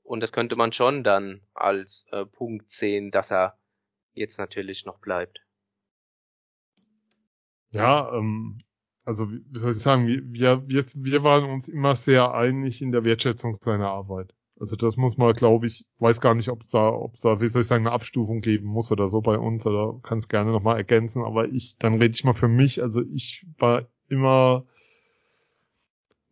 Und 0.04 0.22
das 0.22 0.32
könnte 0.32 0.56
man 0.56 0.74
schon 0.74 1.04
dann 1.04 1.42
als 1.54 2.06
äh, 2.12 2.26
Punkt 2.26 2.72
sehen, 2.72 3.12
dass 3.12 3.30
er 3.30 3.58
jetzt 4.14 4.38
natürlich 4.38 4.86
noch 4.86 5.00
bleibt. 5.00 5.42
Ja, 7.72 8.12
ähm, 8.14 8.60
also 9.04 9.30
wie 9.30 9.60
soll 9.60 9.72
ich 9.72 9.80
sagen, 9.80 10.08
wir, 10.08 10.68
wir, 10.68 10.86
wir 10.96 11.24
waren 11.24 11.46
uns 11.50 11.68
immer 11.68 11.96
sehr 11.96 12.34
einig 12.34 12.82
in 12.82 12.92
der 12.92 13.04
Wertschätzung 13.04 13.56
seiner 13.56 13.90
Arbeit. 13.90 14.34
Also 14.60 14.76
das 14.76 14.98
muss 14.98 15.18
man, 15.18 15.34
glaube 15.34 15.68
ich, 15.68 15.86
weiß 16.00 16.20
gar 16.20 16.34
nicht, 16.34 16.50
ob 16.50 16.64
es 16.64 16.70
da, 16.70 16.90
ob 16.90 17.14
es 17.14 17.22
da, 17.22 17.40
wie 17.40 17.48
soll 17.48 17.62
ich 17.62 17.68
sagen, 17.68 17.86
eine 17.86 17.94
Abstufung 17.94 18.42
geben 18.42 18.66
muss 18.66 18.92
oder 18.92 19.08
so 19.08 19.22
bei 19.22 19.38
uns 19.38 19.66
oder 19.68 20.00
kann 20.02 20.18
es 20.18 20.28
gerne 20.28 20.52
nochmal 20.52 20.78
ergänzen, 20.78 21.24
aber 21.24 21.48
ich, 21.50 21.76
dann 21.80 21.96
rede 21.96 22.16
ich 22.16 22.24
mal 22.24 22.34
für 22.34 22.48
mich, 22.48 22.82
also 22.82 23.02
ich 23.02 23.46
war 23.60 23.88
immer 24.10 24.66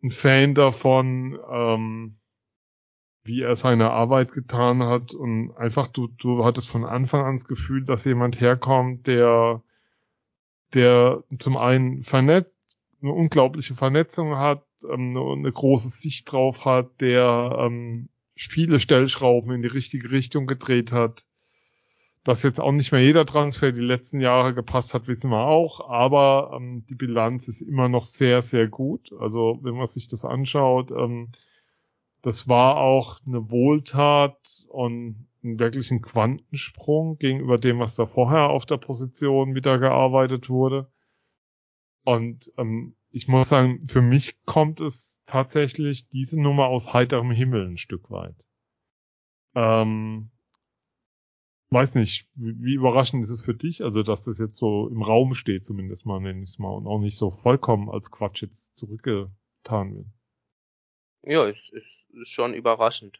ein 0.02 0.10
Fan 0.10 0.54
davon, 0.54 1.38
ähm, 1.50 2.16
wie 3.24 3.42
er 3.42 3.56
seine 3.56 3.90
Arbeit 3.90 4.32
getan 4.32 4.82
hat 4.82 5.12
und 5.12 5.52
einfach 5.56 5.88
du, 5.88 6.06
du 6.06 6.44
hattest 6.44 6.68
von 6.68 6.84
Anfang 6.84 7.24
an 7.24 7.36
das 7.36 7.46
Gefühl, 7.46 7.84
dass 7.84 8.04
jemand 8.04 8.40
herkommt, 8.40 9.06
der, 9.06 9.62
der 10.74 11.24
zum 11.38 11.56
einen 11.56 12.02
vernetzt, 12.04 12.52
eine 13.02 13.12
unglaubliche 13.12 13.74
Vernetzung 13.74 14.36
hat, 14.36 14.64
ähm, 14.84 15.16
eine, 15.16 15.20
eine 15.20 15.52
große 15.52 15.88
Sicht 15.88 16.30
drauf 16.30 16.64
hat, 16.64 17.00
der 17.00 17.56
ähm, 17.58 18.08
viele 18.34 18.78
Stellschrauben 18.78 19.52
in 19.52 19.62
die 19.62 19.68
richtige 19.68 20.10
Richtung 20.10 20.46
gedreht 20.46 20.92
hat. 20.92 21.26
Dass 22.26 22.42
jetzt 22.42 22.60
auch 22.60 22.72
nicht 22.72 22.90
mehr 22.90 23.04
jeder 23.04 23.24
Transfer 23.24 23.70
die 23.70 23.78
letzten 23.78 24.20
Jahre 24.20 24.52
gepasst 24.52 24.94
hat, 24.94 25.06
wissen 25.06 25.30
wir 25.30 25.46
auch, 25.46 25.88
aber 25.88 26.50
ähm, 26.56 26.84
die 26.90 26.96
Bilanz 26.96 27.46
ist 27.46 27.60
immer 27.60 27.88
noch 27.88 28.02
sehr, 28.02 28.42
sehr 28.42 28.66
gut. 28.66 29.12
Also 29.20 29.60
wenn 29.62 29.76
man 29.76 29.86
sich 29.86 30.08
das 30.08 30.24
anschaut, 30.24 30.90
ähm, 30.90 31.30
das 32.22 32.48
war 32.48 32.78
auch 32.78 33.20
eine 33.24 33.48
Wohltat 33.52 34.36
und 34.66 35.28
einen 35.44 35.60
wirklichen 35.60 36.02
Quantensprung 36.02 37.16
gegenüber 37.18 37.58
dem, 37.58 37.78
was 37.78 37.94
da 37.94 38.06
vorher 38.06 38.50
auf 38.50 38.66
der 38.66 38.78
Position 38.78 39.54
wieder 39.54 39.78
gearbeitet 39.78 40.48
wurde. 40.48 40.90
Und 42.02 42.52
ähm, 42.58 42.96
ich 43.12 43.28
muss 43.28 43.50
sagen, 43.50 43.86
für 43.86 44.02
mich 44.02 44.34
kommt 44.46 44.80
es 44.80 45.20
tatsächlich 45.26 46.08
diese 46.08 46.40
Nummer 46.40 46.66
aus 46.66 46.92
heiterem 46.92 47.30
Himmel 47.30 47.68
ein 47.68 47.78
Stück 47.78 48.10
weit. 48.10 48.44
Ähm, 49.54 50.32
weiß 51.70 51.94
nicht, 51.96 52.28
wie, 52.34 52.74
überraschend 52.74 53.22
ist 53.22 53.30
es 53.30 53.40
für 53.40 53.54
dich, 53.54 53.82
also 53.82 54.02
dass 54.02 54.24
das 54.24 54.38
jetzt 54.38 54.56
so 54.56 54.88
im 54.88 55.02
Raum 55.02 55.34
steht, 55.34 55.64
zumindest 55.64 56.06
mal, 56.06 56.20
nenne 56.20 56.42
ich 56.42 56.50
es 56.50 56.58
mal, 56.58 56.70
und 56.70 56.86
auch 56.86 57.00
nicht 57.00 57.18
so 57.18 57.30
vollkommen 57.30 57.90
als 57.90 58.10
Quatsch 58.10 58.42
jetzt 58.42 58.76
zurückgetan 58.76 59.96
wird. 59.96 60.06
Ja, 61.22 61.46
es 61.48 61.56
ist, 61.72 62.20
ist 62.22 62.30
schon 62.30 62.54
überraschend, 62.54 63.18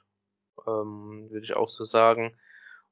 ähm, 0.67 1.29
würde 1.31 1.45
ich 1.45 1.55
auch 1.55 1.69
so 1.69 1.85
sagen. 1.85 2.37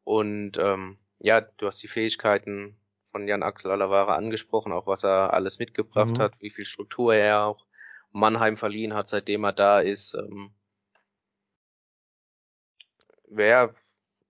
Und 0.02 0.58
ähm, 0.58 0.98
ja, 1.18 1.40
du 1.40 1.66
hast 1.66 1.82
die 1.82 1.88
Fähigkeiten 1.88 2.76
von 3.12 3.28
Jan 3.28 3.44
Axel 3.44 3.70
Alavara 3.70 4.16
angesprochen, 4.16 4.72
auch 4.72 4.88
was 4.88 5.04
er 5.04 5.32
alles 5.32 5.60
mitgebracht 5.60 6.10
mhm. 6.10 6.18
hat, 6.18 6.34
wie 6.40 6.50
viel 6.50 6.66
Struktur 6.66 7.14
er 7.14 7.44
auch 7.44 7.64
Mannheim 8.10 8.56
verliehen 8.56 8.92
hat, 8.92 9.08
seitdem 9.08 9.44
er 9.44 9.52
da 9.52 9.80
ist. 9.80 10.14
Ähm, 10.14 10.50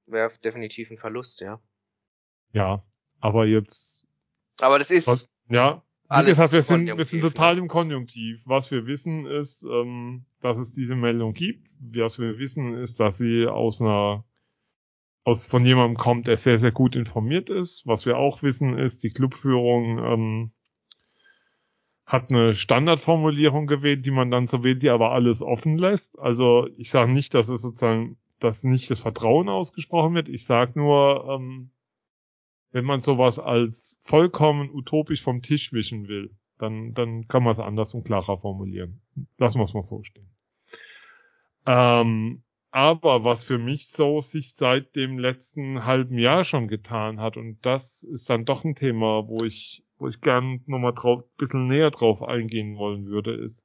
Wäre 0.06 0.30
wär 0.30 0.38
definitiv 0.38 0.90
ein 0.90 0.98
Verlust, 0.98 1.40
ja. 1.40 1.60
Ja, 2.52 2.84
aber 3.20 3.46
jetzt. 3.46 4.06
Aber 4.58 4.78
das 4.78 4.90
ist. 4.90 5.06
Was, 5.06 5.28
ja, 5.48 5.82
wie 6.10 6.24
gesagt, 6.24 6.52
wir 6.52 6.62
sind, 6.62 6.86
wir 6.86 7.04
sind 7.04 7.22
total 7.22 7.58
im 7.58 7.68
Konjunktiv. 7.68 8.40
Was 8.44 8.70
wir 8.70 8.86
wissen 8.86 9.26
ist, 9.26 9.64
ähm, 9.64 10.26
dass 10.40 10.58
es 10.58 10.72
diese 10.72 10.94
Meldung 10.94 11.32
gibt. 11.32 11.68
Was 11.80 12.18
wir 12.18 12.38
wissen 12.38 12.74
ist, 12.74 13.00
dass 13.00 13.18
sie 13.18 13.46
aus 13.46 13.80
einer 13.80 14.24
aus 15.24 15.46
von 15.46 15.64
jemandem 15.64 15.96
kommt, 15.96 16.26
der 16.26 16.36
sehr, 16.36 16.58
sehr 16.58 16.70
gut 16.70 16.94
informiert 16.94 17.48
ist. 17.48 17.86
Was 17.86 18.04
wir 18.04 18.18
auch 18.18 18.42
wissen, 18.42 18.78
ist, 18.78 19.02
die 19.02 19.10
Clubführung 19.10 19.98
ähm, 19.98 20.52
hat 22.04 22.28
eine 22.28 22.54
Standardformulierung 22.54 23.66
gewählt, 23.66 24.04
die 24.04 24.10
man 24.10 24.30
dann 24.30 24.46
so 24.46 24.62
wählt, 24.62 24.82
die 24.82 24.90
aber 24.90 25.12
alles 25.12 25.40
offen 25.40 25.78
lässt. 25.78 26.18
Also 26.18 26.68
ich 26.76 26.90
sage 26.90 27.10
nicht, 27.10 27.32
dass 27.32 27.48
es 27.48 27.62
sozusagen, 27.62 28.18
dass 28.40 28.64
nicht 28.64 28.90
das 28.90 29.00
Vertrauen 29.00 29.48
ausgesprochen 29.48 30.14
wird. 30.14 30.28
Ich 30.28 30.44
sage 30.44 30.78
nur, 30.78 31.26
ähm, 31.30 31.70
wenn 32.72 32.84
man 32.84 33.00
sowas 33.00 33.38
als 33.38 33.96
vollkommen 34.02 34.70
utopisch 34.70 35.22
vom 35.22 35.42
Tisch 35.42 35.72
wischen 35.72 36.08
will, 36.08 36.36
dann, 36.58 36.94
dann 36.94 37.28
kann 37.28 37.42
man 37.42 37.52
es 37.52 37.58
anders 37.58 37.94
und 37.94 38.04
klarer 38.04 38.38
formulieren. 38.38 39.00
Lassen 39.38 39.58
wir 39.58 39.64
es 39.64 39.74
mal 39.74 39.82
so 39.82 40.02
stehen. 40.02 40.28
Ähm, 41.66 42.42
aber 42.70 43.22
was 43.22 43.44
für 43.44 43.58
mich 43.58 43.88
so 43.88 44.20
sich 44.20 44.54
seit 44.54 44.96
dem 44.96 45.18
letzten 45.18 45.84
halben 45.84 46.18
Jahr 46.18 46.42
schon 46.42 46.66
getan 46.66 47.20
hat, 47.20 47.36
und 47.36 47.64
das 47.64 48.02
ist 48.02 48.28
dann 48.28 48.44
doch 48.44 48.64
ein 48.64 48.74
Thema, 48.74 49.28
wo 49.28 49.44
ich, 49.44 49.84
wo 49.98 50.08
ich 50.08 50.20
gern 50.20 50.60
nochmal 50.66 50.92
drauf, 50.92 51.22
bisschen 51.38 51.68
näher 51.68 51.92
drauf 51.92 52.22
eingehen 52.22 52.76
wollen 52.76 53.06
würde, 53.06 53.32
ist, 53.34 53.63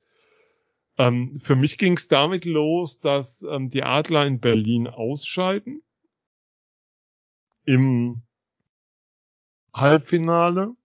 ähm, 1.00 1.40
für 1.44 1.56
mich 1.56 1.78
ging 1.78 1.94
es 1.94 2.08
damit 2.08 2.46
los, 2.46 3.00
dass 3.00 3.42
ähm, 3.42 3.70
die 3.70 3.84
Adler 3.84 4.28
in 4.28 4.40
Berlin 4.40 4.88
ausscheiden. 4.88 5.82
Im 7.66 8.22
Halbfinale 9.74 10.76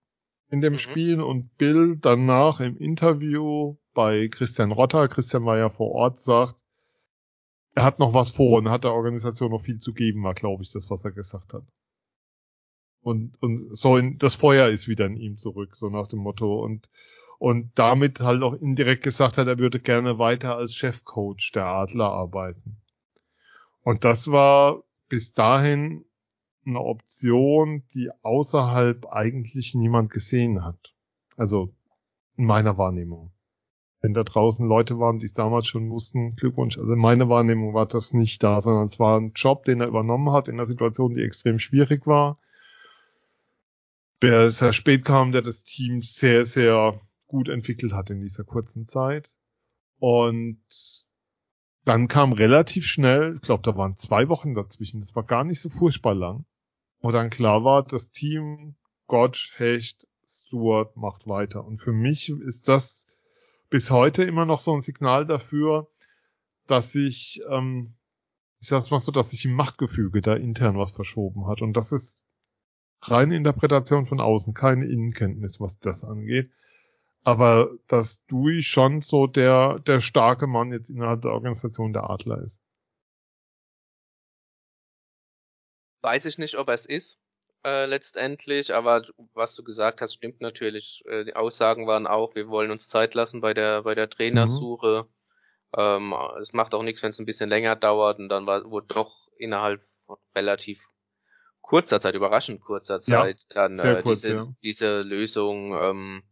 in 0.51 0.61
dem 0.61 0.75
mhm. 0.75 0.79
Spiel 0.79 1.21
und 1.21 1.57
Bill 1.59 1.97
danach 2.01 2.61
im 2.61 2.77
Interview 2.77 3.77
bei 3.93 4.29
Christian 4.29 4.71
Rotter, 4.71 5.09
Christian 5.09 5.45
war 5.45 5.59
ja 5.59 5.69
vor 5.69 5.91
Ort, 5.91 6.21
sagt, 6.21 6.55
er 7.75 7.83
hat 7.83 7.99
noch 7.99 8.15
was 8.15 8.31
vor 8.31 8.59
und 8.59 8.69
hat 8.69 8.85
der 8.85 8.93
Organisation 8.93 9.51
noch 9.51 9.63
viel 9.63 9.81
zu 9.81 9.93
geben, 9.93 10.23
war, 10.23 10.35
glaube 10.35 10.63
ich, 10.63 10.71
das, 10.71 10.91
was 10.91 11.05
er 11.05 11.11
gesagt 11.11 11.55
hat. 11.55 11.65
Und, 13.03 13.35
und 13.43 13.77
so 13.77 13.97
in, 13.97 14.17
das 14.19 14.37
Feuer 14.37 14.69
ist 14.69 14.87
wieder 14.87 15.07
in 15.07 15.17
ihm 15.17 15.39
zurück, 15.39 15.77
so 15.77 15.91
nach 15.91 16.07
dem 16.07 16.21
Motto. 16.21 16.63
Und, 16.63 16.89
und 17.45 17.73
damit 17.75 18.21
halt 18.21 18.43
auch 18.43 18.55
indirekt 18.55 19.03
gesagt 19.03 19.37
hat, 19.37 19.47
er 19.47 19.59
würde 19.59 19.79
gerne 19.79 20.19
weiter 20.19 20.57
als 20.57 20.75
Chefcoach 20.75 21.53
der 21.55 21.67
Adler 21.67 22.11
arbeiten. 22.11 22.79
Und 23.83 24.05
das 24.05 24.31
war 24.31 24.83
bis 25.11 25.35
dahin 25.35 26.07
eine 26.65 26.81
Option, 26.81 27.83
die 27.93 28.09
außerhalb 28.23 29.05
eigentlich 29.13 29.75
niemand 29.75 30.11
gesehen 30.11 30.65
hat. 30.65 30.95
Also 31.37 31.75
in 32.39 32.47
meiner 32.47 32.79
Wahrnehmung 32.79 33.31
wenn 34.01 34.13
da 34.13 34.23
draußen 34.23 34.69
Leute 34.69 34.99
waren, 34.99 35.19
die 35.19 35.25
es 35.25 35.33
damals 35.33 35.67
schon 35.67 35.89
wussten, 35.89 36.37
Glückwunsch. 36.37 36.77
Also 36.77 36.95
meine 36.95 37.31
Wahrnehmung 37.31 37.73
war 37.73 37.87
das 37.87 38.13
nicht 38.13 38.43
da, 38.43 38.61
sondern 38.61 38.85
es 38.85 38.99
war 38.99 39.19
ein 39.19 39.33
Job, 39.35 39.65
den 39.65 39.81
er 39.81 39.87
übernommen 39.89 40.31
hat 40.31 40.47
in 40.47 40.57
einer 40.57 40.67
Situation, 40.67 41.15
die 41.15 41.23
extrem 41.23 41.59
schwierig 41.59 42.07
war. 42.07 42.39
Der 44.21 44.51
sehr 44.51 44.75
spät 44.75 45.07
kam, 45.07 45.33
der 45.33 45.41
das 45.41 45.65
Team 45.65 46.03
sehr, 46.03 46.45
sehr 46.45 47.01
gut 47.35 47.49
entwickelt 47.49 47.93
hat 47.93 48.11
in 48.11 48.21
dieser 48.21 48.45
kurzen 48.45 48.87
Zeit. 48.87 49.35
Und 49.99 50.61
dann 51.85 52.07
kam 52.07 52.33
relativ 52.33 52.87
schnell, 52.87 53.35
ich 53.35 53.43
glaube, 53.43 53.65
da 53.65 53.77
waren 53.77 53.99
zwei 53.99 54.29
Wochen 54.29 54.55
dazwischen, 54.55 55.01
das 55.01 55.17
war 55.17 55.25
gar 55.25 55.43
nicht 55.43 55.61
so 55.61 55.69
furchtbar 55.69 56.15
lang, 56.15 56.45
wo 57.01 57.11
dann 57.11 57.31
klar 57.31 57.65
war, 57.65 57.83
das 57.83 58.09
Team, 58.13 58.77
Gott, 59.09 59.51
Hecht, 59.57 60.07
Stuart 60.29 60.97
macht 60.97 61.27
weiter. 61.27 61.65
Und 61.65 61.79
für 61.79 61.93
mich 61.93 62.29
ist 62.29 62.69
das 62.69 63.09
bis 63.69 63.91
heute 63.91 64.23
immer 64.23 64.47
noch 64.47 64.61
so 64.61 64.73
ein 64.73 64.83
Signal 64.83 65.27
dafür, 65.27 65.89
dass 66.69 66.93
sich, 66.93 67.43
ähm, 67.51 67.95
ich 68.61 68.69
sag's 68.69 68.93
mal 68.93 69.01
so, 69.01 69.11
dass 69.11 69.31
sich 69.31 69.45
im 69.45 69.55
Machtgefüge 69.55 70.23
da 70.23 70.37
intern 70.37 70.79
was 70.79 70.93
verschoben 70.93 71.49
hat. 71.49 71.63
Und 71.63 71.73
das 71.73 71.91
ist 71.91 72.23
reine 73.03 73.37
Interpretation 73.37 74.07
von 74.07 74.21
außen, 74.21 74.55
keine 74.55 74.87
Innenkenntnis, 74.87 75.59
was 75.59 75.77
das 75.81 76.05
angeht. 76.05 76.53
Aber 77.25 77.71
dass 77.89 78.25
Dewey 78.27 78.63
schon 78.63 79.01
so 79.01 79.27
der, 79.27 79.79
der 79.81 80.01
starke 80.01 80.47
Mann 80.47 80.73
jetzt 80.73 80.91
innerhalb 80.91 81.23
der 81.23 81.33
Organisation 81.33 81.93
der 81.93 82.11
Adler 82.11 82.43
ist. 82.43 82.57
Weiß 86.03 86.27
ich 86.27 86.37
nicht, 86.37 86.57
ob 86.57 86.69
er 86.69 86.75
es 86.75 86.85
ist. 86.85 87.19
äh, 87.65 87.87
letztendlich, 87.87 88.75
aber 88.75 89.05
was 89.33 89.55
du 89.55 89.65
gesagt 89.65 90.01
hast, 90.01 90.15
stimmt 90.15 90.41
natürlich. 90.41 91.03
Äh, 91.07 91.25
die 91.25 91.35
Aussagen 91.35 91.87
waren 91.87 92.07
auch, 92.07 92.35
wir 92.35 92.49
wollen 92.49 92.71
uns 92.71 92.89
Zeit 92.89 93.15
lassen 93.15 93.41
bei 93.41 93.55
der 93.55 93.83
bei 93.83 93.95
der 93.95 94.11
Trainersuche. 94.11 95.07
Mhm. 95.07 95.15
Ähm, 95.77 96.15
es 96.41 96.53
macht 96.53 96.75
auch 96.75 96.83
nichts, 96.83 97.03
wenn 97.03 97.11
es 97.11 97.19
ein 97.19 97.27
bisschen 97.27 97.49
länger 97.49 97.75
dauert 97.75 98.19
und 98.19 98.29
dann 98.29 98.47
war, 98.47 98.71
wurde 98.71 98.87
doch 98.89 99.29
innerhalb 99.39 99.83
relativ 100.35 100.79
kurzer 101.63 102.01
Zeit, 102.01 102.15
überraschend 102.15 102.61
kurzer 102.61 103.01
Zeit, 103.01 103.41
ja, 103.49 103.69
dann 103.69 103.79
äh, 103.79 104.03
kurz, 104.03 104.21
diese, 104.21 104.35
ja. 104.35 104.47
diese 104.63 105.01
Lösung 105.01 105.75
ähm, 105.75 106.23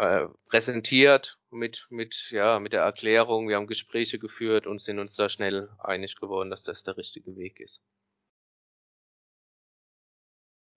äh, 0.00 0.28
präsentiert 0.48 1.38
mit 1.50 1.86
mit 1.90 2.14
ja 2.30 2.58
mit 2.58 2.72
der 2.72 2.82
Erklärung. 2.82 3.48
Wir 3.48 3.56
haben 3.56 3.66
Gespräche 3.66 4.18
geführt 4.18 4.66
und 4.66 4.80
sind 4.80 4.98
uns 4.98 5.14
da 5.14 5.28
schnell 5.28 5.68
einig 5.78 6.16
geworden, 6.16 6.48
dass 6.48 6.64
das 6.64 6.82
der 6.82 6.96
richtige 6.96 7.36
Weg 7.36 7.60
ist. 7.60 7.82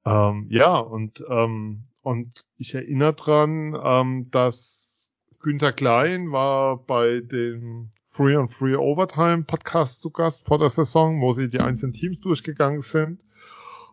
Ähm, 0.05 0.47
ja, 0.49 0.77
und, 0.77 1.23
ähm, 1.29 1.85
und 2.01 2.45
ich 2.57 2.75
erinnere 2.75 3.13
dran, 3.13 3.79
ähm, 3.81 4.29
dass 4.31 5.09
Günther 5.39 5.71
Klein 5.71 6.33
war 6.33 6.77
bei 6.77 7.21
den 7.21 7.93
Free 8.05 8.35
on 8.35 8.49
Free 8.49 8.75
Overtime 8.75 9.43
Podcast 9.43 10.01
zu 10.01 10.11
Gast 10.11 10.45
vor 10.45 10.59
der 10.59 10.69
Saison, 10.69 11.21
wo 11.21 11.31
sie 11.31 11.47
die 11.47 11.61
einzelnen 11.61 11.93
Teams 11.93 12.19
durchgegangen 12.19 12.81
sind 12.81 13.21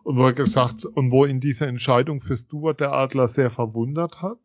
und 0.03 0.17
wo 0.17 0.25
er 0.25 0.33
gesagt 0.33 0.83
und 0.83 1.11
wo 1.11 1.25
ihn 1.25 1.39
diese 1.39 1.67
Entscheidung 1.67 2.19
für 2.19 2.35
Stuart 2.35 2.81
der 2.81 2.91
Adler 2.91 3.29
sehr 3.29 3.49
verwundert 3.49 4.21
hat. 4.21 4.37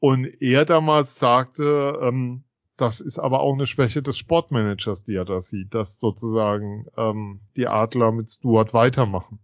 Und 0.00 0.24
er 0.40 0.64
damals 0.64 1.16
sagte, 1.16 1.98
ähm, 2.02 2.44
das 2.76 3.00
ist 3.00 3.18
aber 3.18 3.40
auch 3.40 3.52
eine 3.52 3.66
Schwäche 3.66 4.02
des 4.02 4.16
Sportmanagers, 4.16 5.04
die 5.04 5.14
er 5.14 5.26
da 5.26 5.42
sieht, 5.42 5.74
dass 5.74 6.00
sozusagen 6.00 6.86
ähm, 6.96 7.42
die 7.54 7.68
Adler 7.68 8.10
mit 8.10 8.30
Stuart 8.30 8.72
weitermachen. 8.72 9.38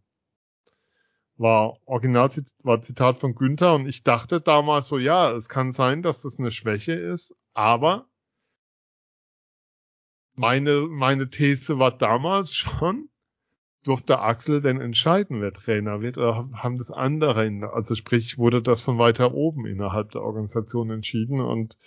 War 1.36 1.78
original 1.84 2.30
war 2.62 2.80
Zitat 2.80 3.18
von 3.18 3.34
Günther 3.34 3.74
und 3.74 3.86
ich 3.86 4.02
dachte 4.02 4.40
damals 4.40 4.86
so, 4.86 4.96
ja, 4.96 5.30
es 5.32 5.50
kann 5.50 5.72
sein, 5.72 6.02
dass 6.02 6.22
das 6.22 6.38
eine 6.38 6.50
Schwäche 6.50 6.94
ist, 6.94 7.36
aber 7.52 8.06
meine, 10.34 10.86
meine 10.88 11.28
These 11.28 11.78
war 11.78 11.90
damals 11.90 12.54
schon, 12.54 13.10
durfte 13.86 14.20
Axel 14.20 14.60
denn 14.60 14.80
entscheiden, 14.80 15.40
wer 15.40 15.52
Trainer 15.52 16.00
wird, 16.00 16.18
oder 16.18 16.48
haben 16.52 16.78
das 16.78 16.90
andere, 16.90 17.46
in, 17.46 17.64
also 17.64 17.94
sprich, 17.94 18.38
wurde 18.38 18.62
das 18.62 18.80
von 18.82 18.98
weiter 18.98 19.34
oben 19.34 19.66
innerhalb 19.66 20.10
der 20.10 20.22
Organisation 20.22 20.90
entschieden 20.90 21.40
und 21.40 21.78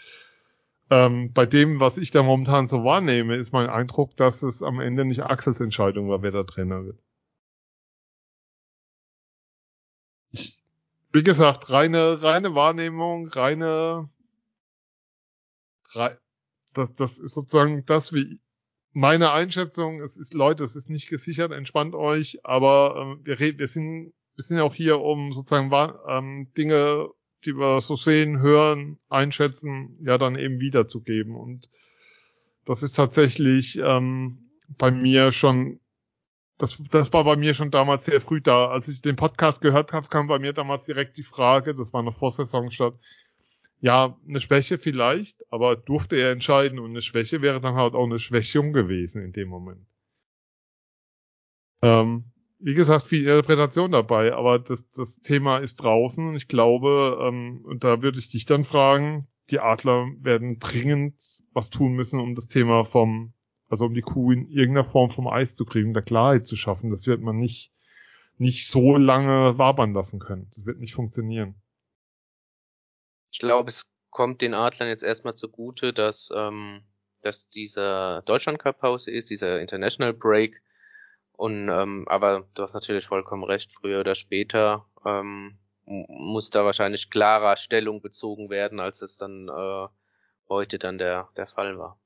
ähm, 0.91 1.33
bei 1.33 1.45
dem, 1.45 1.79
was 1.79 1.97
ich 1.97 2.11
da 2.11 2.23
momentan 2.23 2.67
so 2.67 2.83
wahrnehme, 2.83 3.35
ist 3.35 3.53
mein 3.53 3.69
Eindruck, 3.69 4.15
dass 4.17 4.41
es 4.41 4.63
am 4.63 4.79
Ende 4.79 5.05
nicht 5.05 5.21
Axels 5.23 5.59
Entscheidung 5.59 6.09
war, 6.09 6.23
wer 6.23 6.31
der 6.31 6.47
Trainer 6.47 6.83
wird. 6.83 6.99
wie 11.11 11.23
gesagt, 11.23 11.69
reine, 11.69 12.21
reine 12.21 12.55
Wahrnehmung, 12.55 13.27
reine, 13.29 14.09
rei, 15.93 16.17
das, 16.73 16.93
das 16.95 17.19
ist 17.19 17.33
sozusagen 17.33 17.85
das, 17.85 18.13
wie 18.13 18.39
meine 18.99 19.31
Einschätzung. 19.31 20.01
Es 20.01 20.17
ist, 20.17 20.33
Leute, 20.33 20.63
es 20.63 20.75
ist 20.75 20.89
nicht 20.89 21.07
gesichert, 21.07 21.51
entspannt 21.51 21.95
euch, 21.95 22.39
aber 22.43 22.95
ähm, 23.01 23.21
wir 23.23 23.39
wir 23.39 23.67
sind, 23.67 24.13
wir 24.35 24.43
sind 24.43 24.59
auch 24.59 24.75
hier, 24.75 24.99
um 24.99 25.31
sozusagen 25.31 25.71
ähm, 26.07 26.51
Dinge, 26.57 27.09
die 27.45 27.55
wir 27.55 27.79
so 27.81 27.95
sehen, 27.95 28.39
hören, 28.39 28.99
einschätzen, 29.07 29.97
ja 30.01 30.17
dann 30.17 30.37
eben 30.37 30.59
wiederzugeben. 30.59 31.35
Und 31.35 31.69
das 32.65 32.83
ist 32.83 32.93
tatsächlich 32.93 33.79
ähm, 33.79 34.49
bei 34.77 34.91
mir 34.91 35.31
schon 35.31 35.79
das, 36.57 36.77
das 36.91 37.13
war 37.13 37.23
bei 37.23 37.37
mir 37.37 37.53
schon 37.53 37.71
damals 37.71 38.03
sehr 38.03 38.19
früh 38.19 38.41
da. 38.41 38.67
Als 38.67 38.89
ich 38.89 39.01
den 39.01 39.15
Podcast 39.15 39.61
gehört 39.61 39.93
habe, 39.93 40.09
kam 40.09 40.27
bei 40.27 40.39
mir 40.39 40.51
damals 40.51 40.85
direkt 40.85 41.15
die 41.17 41.23
Frage, 41.23 41.73
das 41.73 41.93
war 41.93 42.03
noch 42.03 42.17
vor 42.17 42.31
Saisonstart, 42.31 42.99
ja, 43.81 44.17
eine 44.27 44.41
Schwäche 44.41 44.77
vielleicht, 44.77 45.41
aber 45.51 45.75
durfte 45.75 46.15
er 46.15 46.31
entscheiden 46.31 46.79
und 46.79 46.91
eine 46.91 47.01
Schwäche 47.01 47.41
wäre 47.41 47.61
dann 47.61 47.75
halt 47.75 47.93
auch 47.93 48.05
eine 48.05 48.19
Schwächung 48.19 48.73
gewesen 48.73 49.23
in 49.23 49.31
dem 49.31 49.47
Moment. 49.47 49.85
Ähm, 51.81 52.25
wie 52.59 52.73
gesagt, 52.73 53.07
viel 53.07 53.21
Interpretation 53.21 53.91
dabei, 53.91 54.33
aber 54.33 54.59
das, 54.59 54.89
das 54.91 55.19
Thema 55.21 55.59
ist 55.59 55.77
draußen 55.77 56.27
und 56.27 56.35
ich 56.35 56.49
glaube, 56.49 57.19
ähm, 57.21 57.61
und 57.63 57.83
da 57.85 58.01
würde 58.01 58.19
ich 58.19 58.29
dich 58.29 58.45
dann 58.45 58.65
fragen, 58.65 59.27
die 59.49 59.59
Adler 59.59 60.07
werden 60.19 60.59
dringend 60.59 61.15
was 61.53 61.69
tun 61.69 61.93
müssen, 61.93 62.19
um 62.19 62.35
das 62.35 62.47
Thema 62.47 62.83
vom 62.83 63.33
also 63.69 63.85
um 63.85 63.93
die 63.93 64.01
Kuh 64.01 64.31
in 64.31 64.49
irgendeiner 64.49 64.89
Form 64.89 65.11
vom 65.11 65.27
Eis 65.27 65.55
zu 65.55 65.63
kriegen, 65.63 65.93
da 65.93 66.01
Klarheit 66.01 66.47
zu 66.47 66.55
schaffen. 66.55 66.89
Das 66.89 67.05
wird 67.07 67.21
man 67.21 67.37
nicht, 67.37 67.71
nicht 68.37 68.67
so 68.67 68.97
lange 68.97 69.57
wabern 69.57 69.93
lassen 69.93 70.19
können. 70.19 70.49
Das 70.55 70.65
wird 70.65 70.79
nicht 70.79 70.95
funktionieren. 70.95 71.55
Ich 73.31 73.39
glaube, 73.39 73.69
es 73.69 73.89
kommt 74.09 74.41
den 74.41 74.53
Adlern 74.53 74.89
jetzt 74.89 75.03
erstmal 75.03 75.35
zugute, 75.35 75.93
dass, 75.93 76.29
ähm, 76.35 76.81
dass 77.21 77.47
dieser 77.49 78.21
Deutschland 78.23 78.59
Cup 78.59 78.79
Pause 78.79 79.11
ist, 79.11 79.29
dieser 79.29 79.61
International 79.61 80.13
Break. 80.13 80.61
Und 81.33 81.69
ähm, 81.69 82.05
aber 82.07 82.47
du 82.53 82.63
hast 82.63 82.73
natürlich 82.73 83.05
vollkommen 83.07 83.43
recht, 83.43 83.71
früher 83.79 84.01
oder 84.01 84.15
später 84.15 84.85
ähm, 85.05 85.57
muss 85.85 86.49
da 86.49 86.65
wahrscheinlich 86.65 87.09
klarer 87.09 87.57
Stellung 87.57 88.01
bezogen 88.01 88.49
werden, 88.49 88.79
als 88.79 89.01
es 89.01 89.17
dann 89.17 89.47
äh, 89.47 89.87
heute 90.47 90.79
dann 90.79 90.97
der, 90.97 91.29
der 91.35 91.47
Fall 91.47 91.77
war. 91.77 91.99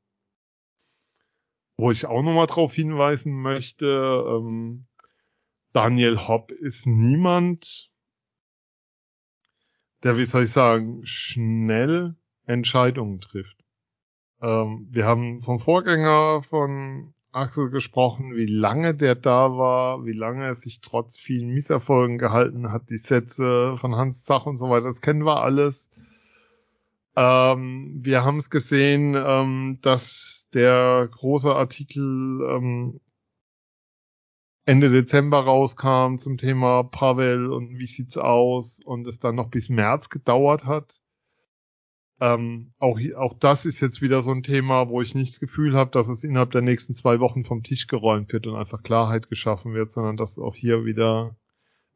Wo 1.78 1.92
ich 1.92 2.06
auch 2.06 2.22
nochmal 2.22 2.48
drauf 2.48 2.74
hinweisen 2.74 3.42
möchte, 3.42 3.86
ähm, 3.86 4.86
Daniel 5.74 6.28
Hopp 6.28 6.52
ist 6.52 6.86
niemand, 6.86 7.90
der, 10.04 10.18
wie 10.18 10.26
soll 10.26 10.44
ich 10.44 10.52
sagen, 10.52 11.06
schnell 11.06 12.16
Entscheidungen 12.46 13.22
trifft. 13.22 13.58
Ähm, 14.42 14.88
wir 14.92 15.06
haben 15.06 15.42
vom 15.42 15.60
Vorgänger 15.60 16.44
von 16.44 17.14
Axel 17.32 17.70
gesprochen, 17.70 18.36
wie 18.36 18.46
lange 18.46 18.94
der 18.94 19.16
da 19.16 19.58
war, 19.58 20.06
wie 20.06 20.14
lange 20.14 20.46
er 20.46 20.56
sich 20.56 20.82
trotz 20.82 21.18
vielen 21.18 21.50
Misserfolgen 21.50 22.18
gehalten 22.18 22.72
hat, 22.72 22.90
die 22.90 22.98
Sätze 22.98 23.76
von 23.78 23.96
Hans 23.96 24.24
Zach 24.24 24.46
und 24.46 24.58
so 24.58 24.70
weiter, 24.70 24.86
das 24.86 25.02
kennen 25.02 25.26
wir 25.26 25.42
alles. 25.42 25.90
Ähm, 27.16 28.00
wir 28.04 28.24
haben 28.24 28.38
es 28.38 28.50
gesehen, 28.50 29.16
ähm, 29.16 29.80
dass 29.82 30.48
der 30.54 31.08
große 31.12 31.54
Artikel 31.54 32.04
ähm, 32.50 33.00
Ende 34.66 34.90
Dezember 34.90 35.40
rauskam 35.40 36.18
zum 36.18 36.38
Thema 36.38 36.84
Pavel 36.84 37.52
und 37.52 37.78
wie 37.78 37.88
sieht's 37.88 38.18
aus 38.18 38.80
und 38.84 39.06
es 39.08 39.20
dann 39.20 39.36
noch 39.36 39.50
bis 39.50 39.70
März 39.70 40.10
gedauert 40.10 40.66
hat. 40.66 41.02
Ähm, 42.22 42.72
auch, 42.80 42.98
auch 43.18 43.34
das 43.34 43.66
ist 43.66 43.82
jetzt 43.82 44.02
wieder 44.02 44.22
so 44.22 44.32
ein 44.32 44.44
Thema, 44.44 44.88
wo 44.88 45.02
ich 45.02 45.16
nicht 45.16 45.34
das 45.34 45.40
Gefühl 45.42 45.76
habe, 45.76 45.92
dass 45.92 46.08
es 46.08 46.24
innerhalb 46.24 46.52
der 46.52 46.62
nächsten 46.62 46.96
zwei 46.96 47.20
Wochen 47.20 47.44
vom 47.44 47.64
Tisch 47.64 47.88
geräumt 47.88 48.32
wird 48.32 48.48
und 48.48 48.56
einfach 48.56 48.84
Klarheit 48.84 49.30
geschaffen 49.30 49.74
wird, 49.74 49.92
sondern 49.92 50.16
dass 50.16 50.40
auch 50.40 50.56
hier 50.56 50.86
wieder, 50.86 51.36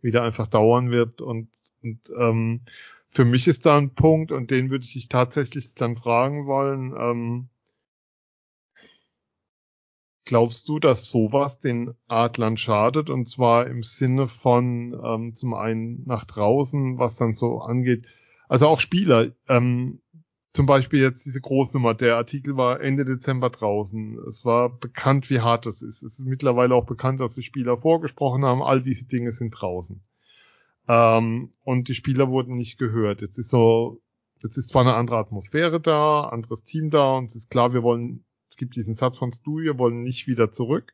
wieder 0.01 0.23
einfach 0.23 0.47
dauern 0.47 0.91
wird 0.91 1.21
und, 1.21 1.49
und 1.82 1.99
ähm, 2.19 2.62
für 3.10 3.23
mich 3.23 3.47
ist 3.47 3.65
da 3.65 3.77
ein 3.77 3.91
Punkt 3.91 4.34
und 4.34 4.51
den 4.51 4.69
würde 4.69 4.84
ich 4.84 4.93
dich 4.93 5.08
tatsächlich 5.08 5.73
dann 5.75 5.95
fragen 5.95 6.45
wollen, 6.45 6.93
ähm, 6.99 7.49
Glaubst 10.27 10.67
du, 10.67 10.77
dass 10.77 11.05
sowas 11.05 11.61
den 11.61 11.93
Adlern 12.09 12.57
schadet? 12.57 13.09
Und 13.09 13.29
zwar 13.29 13.65
im 13.67 13.81
Sinne 13.81 14.27
von 14.27 14.93
ähm, 15.01 15.33
zum 15.35 15.53
einen 15.53 16.03
nach 16.05 16.25
draußen, 16.25 16.99
was 16.99 17.15
dann 17.15 17.33
so 17.33 17.61
angeht. 17.61 18.05
Also 18.49 18.67
auch 18.67 18.81
Spieler. 18.81 19.31
Ähm, 19.47 20.01
zum 20.51 20.65
Beispiel 20.65 20.99
jetzt 20.99 21.25
diese 21.25 21.39
Großnummer. 21.39 21.93
Der 21.93 22.17
Artikel 22.17 22.57
war 22.57 22.81
Ende 22.81 23.05
Dezember 23.05 23.49
draußen. 23.49 24.19
Es 24.27 24.43
war 24.43 24.67
bekannt, 24.67 25.29
wie 25.29 25.39
hart 25.39 25.65
das 25.65 25.81
ist. 25.81 26.03
Es 26.03 26.19
ist 26.19 26.19
mittlerweile 26.19 26.75
auch 26.75 26.85
bekannt, 26.85 27.21
dass 27.21 27.35
die 27.35 27.43
Spieler 27.43 27.77
vorgesprochen 27.77 28.43
haben. 28.43 28.61
All 28.61 28.83
diese 28.83 29.05
Dinge 29.05 29.31
sind 29.31 29.51
draußen. 29.51 30.01
Ähm, 30.89 31.53
und 31.63 31.87
die 31.87 31.95
Spieler 31.95 32.27
wurden 32.27 32.57
nicht 32.57 32.77
gehört. 32.77 33.21
Jetzt 33.21 33.37
ist 33.37 33.49
so, 33.49 34.01
jetzt 34.43 34.57
ist 34.57 34.67
zwar 34.67 34.81
eine 34.81 34.95
andere 34.95 35.19
Atmosphäre 35.19 35.79
da, 35.79 36.23
anderes 36.23 36.65
Team 36.65 36.89
da 36.89 37.15
und 37.15 37.27
es 37.27 37.37
ist 37.37 37.49
klar, 37.49 37.71
wir 37.71 37.81
wollen 37.81 38.25
gibt 38.58 38.76
diesen 38.76 38.96
Satz 38.96 39.17
von 39.17 39.32
Stu, 39.32 39.60
wir 39.60 39.78
wollen 39.78 40.04
nicht 40.04 40.28
wieder 40.28 40.52
zurück. 40.52 40.93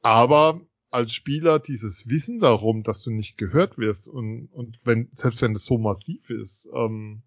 Aber 0.00 0.60
als 0.90 1.12
Spieler 1.12 1.58
dieses 1.58 2.08
Wissen 2.08 2.38
darum, 2.38 2.82
dass 2.82 3.02
du 3.02 3.10
nicht 3.10 3.36
gehört 3.38 3.78
wirst 3.78 4.08
und, 4.08 4.48
und 4.52 4.80
wenn, 4.84 5.08
selbst 5.12 5.42
wenn 5.42 5.54
das 5.54 5.64
so 5.64 5.78
massiv 5.78 6.28
ist, 6.30 6.68
ähm, 6.74 7.22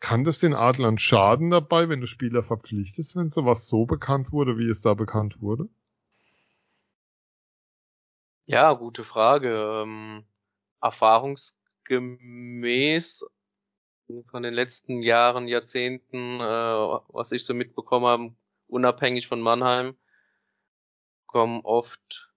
kann 0.00 0.24
das 0.24 0.40
den 0.40 0.54
Adlern 0.54 0.98
schaden 0.98 1.50
dabei, 1.50 1.88
wenn 1.88 2.00
du 2.00 2.06
Spieler 2.06 2.42
verpflichtest, 2.42 3.16
wenn 3.16 3.30
sowas 3.30 3.68
so 3.68 3.86
bekannt 3.86 4.32
wurde, 4.32 4.58
wie 4.58 4.68
es 4.68 4.82
da 4.82 4.94
bekannt 4.94 5.40
wurde? 5.40 5.68
Ja, 8.46 8.74
gute 8.74 9.04
Frage. 9.04 9.82
Ähm, 9.82 10.24
erfahrungsgemäß 10.82 13.24
von 14.30 14.42
den 14.42 14.54
letzten 14.54 15.02
Jahren, 15.02 15.48
Jahrzehnten, 15.48 16.40
äh, 16.40 16.42
was 16.42 17.32
ich 17.32 17.44
so 17.44 17.54
mitbekommen 17.54 18.06
habe, 18.06 18.34
unabhängig 18.66 19.28
von 19.28 19.40
Mannheim, 19.40 19.96
kommen 21.26 21.60
oft 21.64 22.30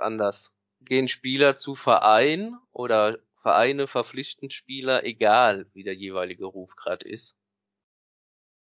anders. 0.00 0.52
gehen 0.80 1.08
Spieler 1.08 1.56
zu 1.56 1.74
Verein 1.74 2.56
oder 2.72 3.18
Vereine 3.42 3.88
verpflichten 3.88 4.50
Spieler, 4.50 5.04
egal 5.04 5.66
wie 5.72 5.82
der 5.82 5.94
jeweilige 5.94 6.44
Ruf 6.44 6.74
gerade 6.76 7.08
ist. 7.08 7.34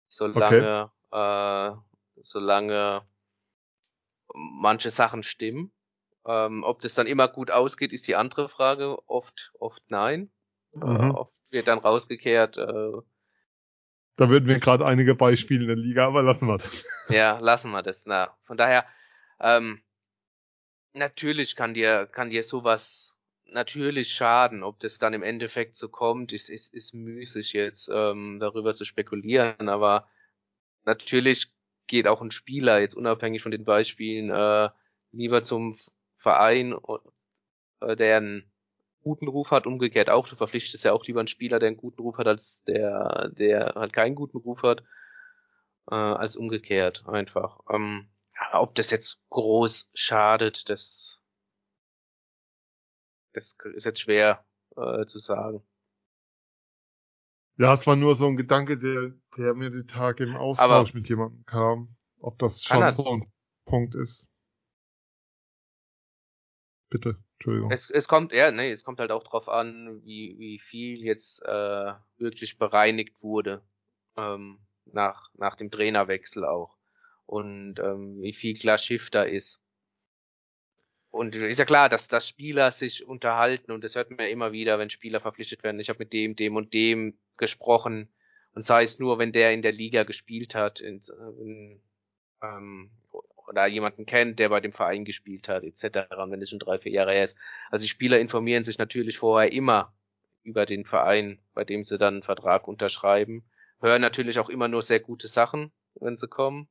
Solange, 0.08 0.90
okay. 1.10 1.72
äh, 1.72 1.76
solange 2.22 3.06
manche 4.34 4.90
Sachen 4.90 5.22
stimmen. 5.22 5.72
Ähm, 6.26 6.64
ob 6.64 6.80
das 6.80 6.94
dann 6.94 7.06
immer 7.06 7.28
gut 7.28 7.50
ausgeht, 7.50 7.92
ist 7.92 8.06
die 8.06 8.16
andere 8.16 8.48
Frage. 8.48 8.98
Oft, 9.08 9.52
oft 9.58 9.82
nein. 9.88 10.30
Äh, 10.74 10.78
mhm. 10.78 11.10
Äh, 11.10 11.14
oft 11.14 11.39
wird 11.50 11.68
dann 11.68 11.78
rausgekehrt. 11.78 12.56
Äh, 12.56 12.92
da 14.16 14.28
würden 14.28 14.48
wir 14.48 14.58
gerade 14.58 14.84
einige 14.84 15.14
Beispiele 15.14 15.62
in 15.62 15.68
der 15.68 15.76
Liga, 15.76 16.06
aber 16.06 16.22
lassen 16.22 16.46
wir 16.46 16.58
das. 16.58 16.86
Ja, 17.08 17.38
lassen 17.38 17.70
wir 17.70 17.82
das. 17.82 18.00
Na, 18.04 18.36
von 18.44 18.56
daher, 18.56 18.86
ähm, 19.40 19.82
natürlich 20.92 21.56
kann 21.56 21.74
dir, 21.74 22.06
kann 22.06 22.30
dir 22.30 22.42
sowas 22.42 23.12
natürlich 23.46 24.12
schaden. 24.12 24.62
Ob 24.62 24.78
das 24.80 24.98
dann 24.98 25.14
im 25.14 25.22
Endeffekt 25.22 25.76
so 25.76 25.88
kommt, 25.88 26.32
ist, 26.32 26.48
ist, 26.48 26.72
ist 26.72 26.94
müßig 26.94 27.52
jetzt 27.52 27.88
ähm, 27.92 28.38
darüber 28.40 28.74
zu 28.74 28.84
spekulieren. 28.84 29.68
Aber 29.68 30.08
natürlich 30.84 31.50
geht 31.86 32.06
auch 32.06 32.20
ein 32.20 32.30
Spieler 32.30 32.80
jetzt 32.80 32.94
unabhängig 32.94 33.42
von 33.42 33.50
den 33.50 33.64
Beispielen 33.64 34.30
äh, 34.30 34.70
lieber 35.12 35.42
zum 35.42 35.78
Verein, 36.18 36.76
äh, 37.80 37.96
der 37.96 38.18
einen 38.18 38.52
guten 39.02 39.28
Ruf 39.28 39.50
hat, 39.50 39.66
umgekehrt 39.66 40.10
auch. 40.10 40.28
Du 40.28 40.36
verpflichtest 40.36 40.84
ja 40.84 40.92
auch 40.92 41.04
lieber 41.06 41.20
einen 41.20 41.28
Spieler, 41.28 41.58
der 41.58 41.68
einen 41.68 41.76
guten 41.76 42.02
Ruf 42.02 42.18
hat, 42.18 42.26
als 42.26 42.62
der, 42.64 43.30
der 43.30 43.74
halt 43.74 43.92
keinen 43.92 44.14
guten 44.14 44.38
Ruf 44.38 44.62
hat, 44.62 44.82
äh, 45.90 45.94
als 45.94 46.36
umgekehrt 46.36 47.04
einfach. 47.06 47.60
Ähm, 47.70 48.08
ob 48.52 48.74
das 48.74 48.90
jetzt 48.90 49.18
groß 49.30 49.90
schadet, 49.94 50.68
das, 50.68 51.20
das 53.32 53.56
ist 53.74 53.84
jetzt 53.84 54.00
schwer 54.00 54.44
äh, 54.76 55.06
zu 55.06 55.18
sagen. 55.18 55.62
Ja, 57.56 57.74
es 57.74 57.86
war 57.86 57.96
nur 57.96 58.16
so 58.16 58.26
ein 58.26 58.36
Gedanke, 58.36 58.78
der, 58.78 59.12
der 59.36 59.54
mir 59.54 59.70
die 59.70 59.84
Tage 59.84 60.24
im 60.24 60.36
Austausch 60.36 60.90
Aber 60.90 60.98
mit 60.98 61.08
jemandem 61.08 61.44
kam, 61.44 61.94
ob 62.18 62.38
das 62.38 62.64
schon 62.64 62.92
so 62.94 63.04
ein 63.04 63.32
Punkt 63.66 63.94
ist. 63.94 64.26
Bitte, 66.88 67.22
Entschuldigung. 67.40 67.70
Es, 67.70 67.88
es 67.88 68.06
kommt, 68.06 68.32
ja, 68.32 68.50
nee, 68.50 68.70
es 68.70 68.84
kommt 68.84 69.00
halt 69.00 69.10
auch 69.10 69.24
drauf 69.24 69.48
an, 69.48 70.02
wie, 70.04 70.38
wie 70.38 70.58
viel 70.58 71.02
jetzt 71.02 71.40
äh, 71.42 71.92
wirklich 72.18 72.58
bereinigt 72.58 73.22
wurde 73.22 73.62
ähm, 74.18 74.58
nach, 74.84 75.30
nach 75.38 75.56
dem 75.56 75.70
Trainerwechsel 75.70 76.44
auch 76.44 76.76
und 77.24 77.78
ähm, 77.78 78.20
wie 78.20 78.34
viel 78.34 78.58
klar 78.58 78.76
Schiff 78.76 79.08
da 79.08 79.22
ist. 79.22 79.58
Und 81.10 81.34
ist 81.34 81.58
ja 81.58 81.64
klar, 81.64 81.88
dass, 81.88 82.08
dass 82.08 82.28
Spieler 82.28 82.72
sich 82.72 83.06
unterhalten 83.06 83.72
und 83.72 83.84
das 83.84 83.94
hört 83.94 84.10
man 84.10 84.20
ja 84.20 84.26
immer 84.26 84.52
wieder, 84.52 84.78
wenn 84.78 84.90
Spieler 84.90 85.20
verpflichtet 85.20 85.62
werden. 85.62 85.80
Ich 85.80 85.88
habe 85.88 86.00
mit 86.00 86.12
dem, 86.12 86.36
dem 86.36 86.56
und 86.56 86.74
dem 86.74 87.18
gesprochen 87.38 88.12
und 88.52 88.66
sei 88.66 88.82
es 88.82 88.98
nur, 88.98 89.18
wenn 89.18 89.32
der 89.32 89.54
in 89.54 89.62
der 89.62 89.72
Liga 89.72 90.02
gespielt 90.02 90.54
hat 90.54 90.80
in, 90.80 91.00
in, 91.40 91.80
ähm, 92.42 92.90
oder 93.50 93.66
jemanden 93.66 94.06
kennt, 94.06 94.38
der 94.38 94.48
bei 94.48 94.60
dem 94.60 94.72
Verein 94.72 95.04
gespielt 95.04 95.48
hat, 95.48 95.64
etc. 95.64 96.06
Und 96.16 96.30
wenn 96.30 96.40
es 96.40 96.50
schon 96.50 96.60
drei, 96.60 96.78
vier 96.78 96.92
Jahre 96.92 97.12
her 97.12 97.24
ist. 97.24 97.36
Also 97.70 97.82
die 97.82 97.88
Spieler 97.88 98.20
informieren 98.20 98.62
sich 98.62 98.78
natürlich 98.78 99.18
vorher 99.18 99.52
immer 99.52 99.92
über 100.44 100.66
den 100.66 100.84
Verein, 100.84 101.40
bei 101.52 101.64
dem 101.64 101.82
sie 101.82 101.98
dann 101.98 102.14
einen 102.14 102.22
Vertrag 102.22 102.68
unterschreiben, 102.68 103.44
hören 103.80 104.00
natürlich 104.00 104.38
auch 104.38 104.48
immer 104.48 104.68
nur 104.68 104.82
sehr 104.82 105.00
gute 105.00 105.26
Sachen, 105.26 105.72
wenn 105.96 106.16
sie 106.16 106.28
kommen. 106.28 106.68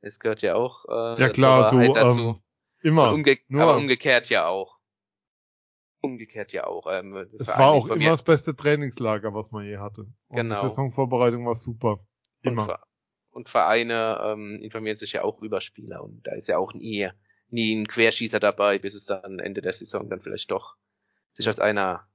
Es 0.00 0.20
gehört 0.20 0.42
ja 0.42 0.54
auch 0.54 0.84
äh, 0.88 1.20
ja 1.20 1.28
klar, 1.28 1.72
du, 1.72 1.92
dazu. 1.92 2.18
Ähm, 2.18 2.42
immer. 2.82 3.12
Umge 3.12 3.38
nur, 3.48 3.62
aber 3.62 3.76
umgekehrt 3.76 4.28
ja 4.28 4.46
auch. 4.46 4.78
Umgekehrt 6.00 6.52
ja 6.52 6.66
auch. 6.66 6.86
Ähm, 6.88 7.16
es 7.38 7.48
war 7.48 7.70
auch 7.70 7.86
immer 7.88 8.10
das 8.10 8.22
beste 8.22 8.54
Trainingslager, 8.54 9.34
was 9.34 9.50
man 9.50 9.64
je 9.64 9.78
hatte. 9.78 10.02
Und 10.28 10.36
genau. 10.36 10.54
Die 10.54 10.68
Saisonvorbereitung 10.68 11.46
war 11.46 11.54
super. 11.54 11.98
Immer. 12.42 12.80
Und, 13.32 13.48
Vereine 13.48 14.20
ähm, 14.22 14.60
informieren 14.62 14.98
sich 14.98 15.12
ja 15.12 15.24
auch 15.24 15.42
über 15.42 15.60
Spieler 15.60 16.04
und 16.04 16.26
da 16.26 16.32
ist 16.32 16.48
ja 16.48 16.58
auch 16.58 16.74
nie, 16.74 17.10
nie 17.48 17.74
ein 17.74 17.88
Querschießer 17.88 18.38
dabei, 18.38 18.78
bis 18.78 18.94
es 18.94 19.06
dann 19.06 19.38
Ende 19.38 19.62
der 19.62 19.72
Saison 19.72 20.08
dann 20.08 20.20
vielleicht 20.20 20.50
doch 20.50 20.76
sich 21.32 21.48
als 21.48 21.58
einer 21.58 22.06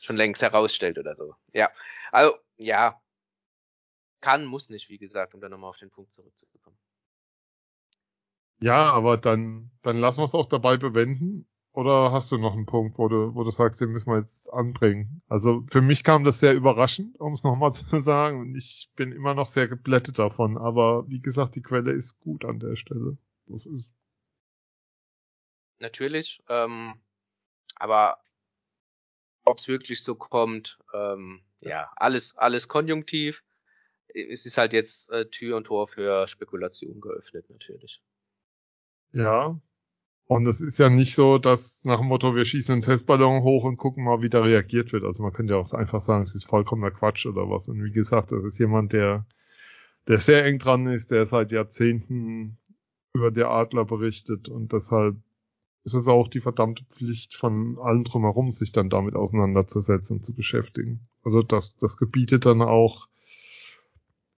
schon 0.00 0.16
längst 0.16 0.42
herausstellt 0.42 0.98
oder 0.98 1.14
so. 1.14 1.34
Ja. 1.52 1.70
Also, 2.12 2.36
ja. 2.56 3.00
Kann, 4.20 4.44
muss 4.46 4.68
nicht, 4.68 4.88
wie 4.88 4.98
gesagt, 4.98 5.34
um 5.34 5.40
dann 5.40 5.50
nochmal 5.50 5.70
auf 5.70 5.78
den 5.78 5.90
Punkt 5.90 6.12
zurückzukommen. 6.12 6.78
Ja, 8.60 8.92
aber 8.92 9.18
dann, 9.18 9.70
dann 9.82 9.98
lassen 9.98 10.20
wir 10.20 10.24
es 10.24 10.34
auch 10.34 10.48
dabei 10.48 10.76
bewenden. 10.76 11.46
Oder 11.74 12.12
hast 12.12 12.30
du 12.30 12.38
noch 12.38 12.52
einen 12.52 12.66
Punkt, 12.66 12.98
wo 12.98 13.08
du, 13.08 13.34
wo 13.34 13.42
du 13.42 13.50
sagst, 13.50 13.80
den 13.80 13.90
müssen 13.90 14.08
wir 14.08 14.18
jetzt 14.18 14.48
anbringen? 14.52 15.22
Also 15.28 15.64
für 15.72 15.82
mich 15.82 16.04
kam 16.04 16.22
das 16.22 16.38
sehr 16.38 16.54
überraschend, 16.54 17.18
um 17.18 17.32
es 17.32 17.42
nochmal 17.44 17.74
zu 17.74 17.98
sagen. 17.98 18.40
Und 18.40 18.54
ich 18.54 18.90
bin 18.94 19.10
immer 19.10 19.34
noch 19.34 19.48
sehr 19.48 19.66
geblättet 19.66 20.20
davon. 20.20 20.56
Aber 20.56 21.08
wie 21.08 21.18
gesagt, 21.18 21.56
die 21.56 21.62
Quelle 21.62 21.90
ist 21.90 22.20
gut 22.20 22.44
an 22.44 22.60
der 22.60 22.76
Stelle. 22.76 23.18
Das 23.46 23.66
ist. 23.66 23.90
Natürlich. 25.80 26.40
Ähm, 26.48 26.94
aber 27.74 28.18
ob 29.44 29.58
es 29.58 29.66
wirklich 29.66 30.04
so 30.04 30.14
kommt, 30.14 30.78
ähm, 30.94 31.42
ja, 31.58 31.90
alles, 31.96 32.36
alles 32.36 32.68
konjunktiv. 32.68 33.42
Es 34.06 34.46
ist 34.46 34.58
halt 34.58 34.72
jetzt 34.72 35.10
äh, 35.10 35.26
Tür 35.26 35.56
und 35.56 35.64
Tor 35.64 35.88
für 35.88 36.28
Spekulation 36.28 37.00
geöffnet, 37.00 37.50
natürlich. 37.50 38.00
Ja. 39.10 39.58
Und 40.26 40.46
es 40.46 40.60
ist 40.60 40.78
ja 40.78 40.88
nicht 40.88 41.14
so, 41.14 41.38
dass 41.38 41.84
nach 41.84 41.98
dem 41.98 42.08
Motto, 42.08 42.34
wir 42.34 42.44
schießen 42.44 42.72
einen 42.72 42.82
Testballon 42.82 43.42
hoch 43.42 43.64
und 43.64 43.76
gucken 43.76 44.04
mal, 44.04 44.22
wie 44.22 44.30
da 44.30 44.40
reagiert 44.40 44.92
wird. 44.92 45.04
Also 45.04 45.22
man 45.22 45.32
könnte 45.32 45.52
ja 45.52 45.58
auch 45.58 45.72
einfach 45.72 46.00
sagen, 46.00 46.22
es 46.22 46.34
ist 46.34 46.48
vollkommener 46.48 46.90
Quatsch 46.90 47.26
oder 47.26 47.50
was. 47.50 47.68
Und 47.68 47.84
wie 47.84 47.92
gesagt, 47.92 48.32
das 48.32 48.42
ist 48.44 48.58
jemand, 48.58 48.92
der, 48.94 49.26
der 50.08 50.18
sehr 50.18 50.44
eng 50.46 50.58
dran 50.58 50.86
ist, 50.86 51.10
der 51.10 51.26
seit 51.26 51.52
Jahrzehnten 51.52 52.56
über 53.14 53.30
der 53.30 53.50
Adler 53.50 53.84
berichtet 53.84 54.48
und 54.48 54.72
deshalb 54.72 55.16
ist 55.84 55.94
es 55.94 56.08
auch 56.08 56.28
die 56.28 56.40
verdammte 56.40 56.82
Pflicht 56.84 57.34
von 57.34 57.78
allen 57.78 58.04
drumherum, 58.04 58.52
sich 58.52 58.72
dann 58.72 58.88
damit 58.88 59.14
auseinanderzusetzen 59.14 60.16
und 60.16 60.22
zu 60.24 60.34
beschäftigen. 60.34 61.06
Also 61.22 61.42
das, 61.42 61.76
das 61.76 61.96
gebietet 61.96 62.46
dann 62.46 62.62
auch 62.62 63.08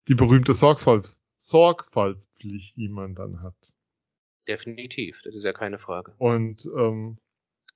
die 0.08 0.14
berühmte 0.14 0.54
Sorgfalts 0.54 1.18
Sorgfaltspflicht, 1.38 2.76
die 2.76 2.88
man 2.88 3.14
dann 3.14 3.42
hat. 3.42 3.73
Definitiv, 4.46 5.20
das 5.24 5.34
ist 5.34 5.44
ja 5.44 5.52
keine 5.52 5.78
Frage. 5.78 6.14
Und 6.18 6.68
ähm, 6.76 7.18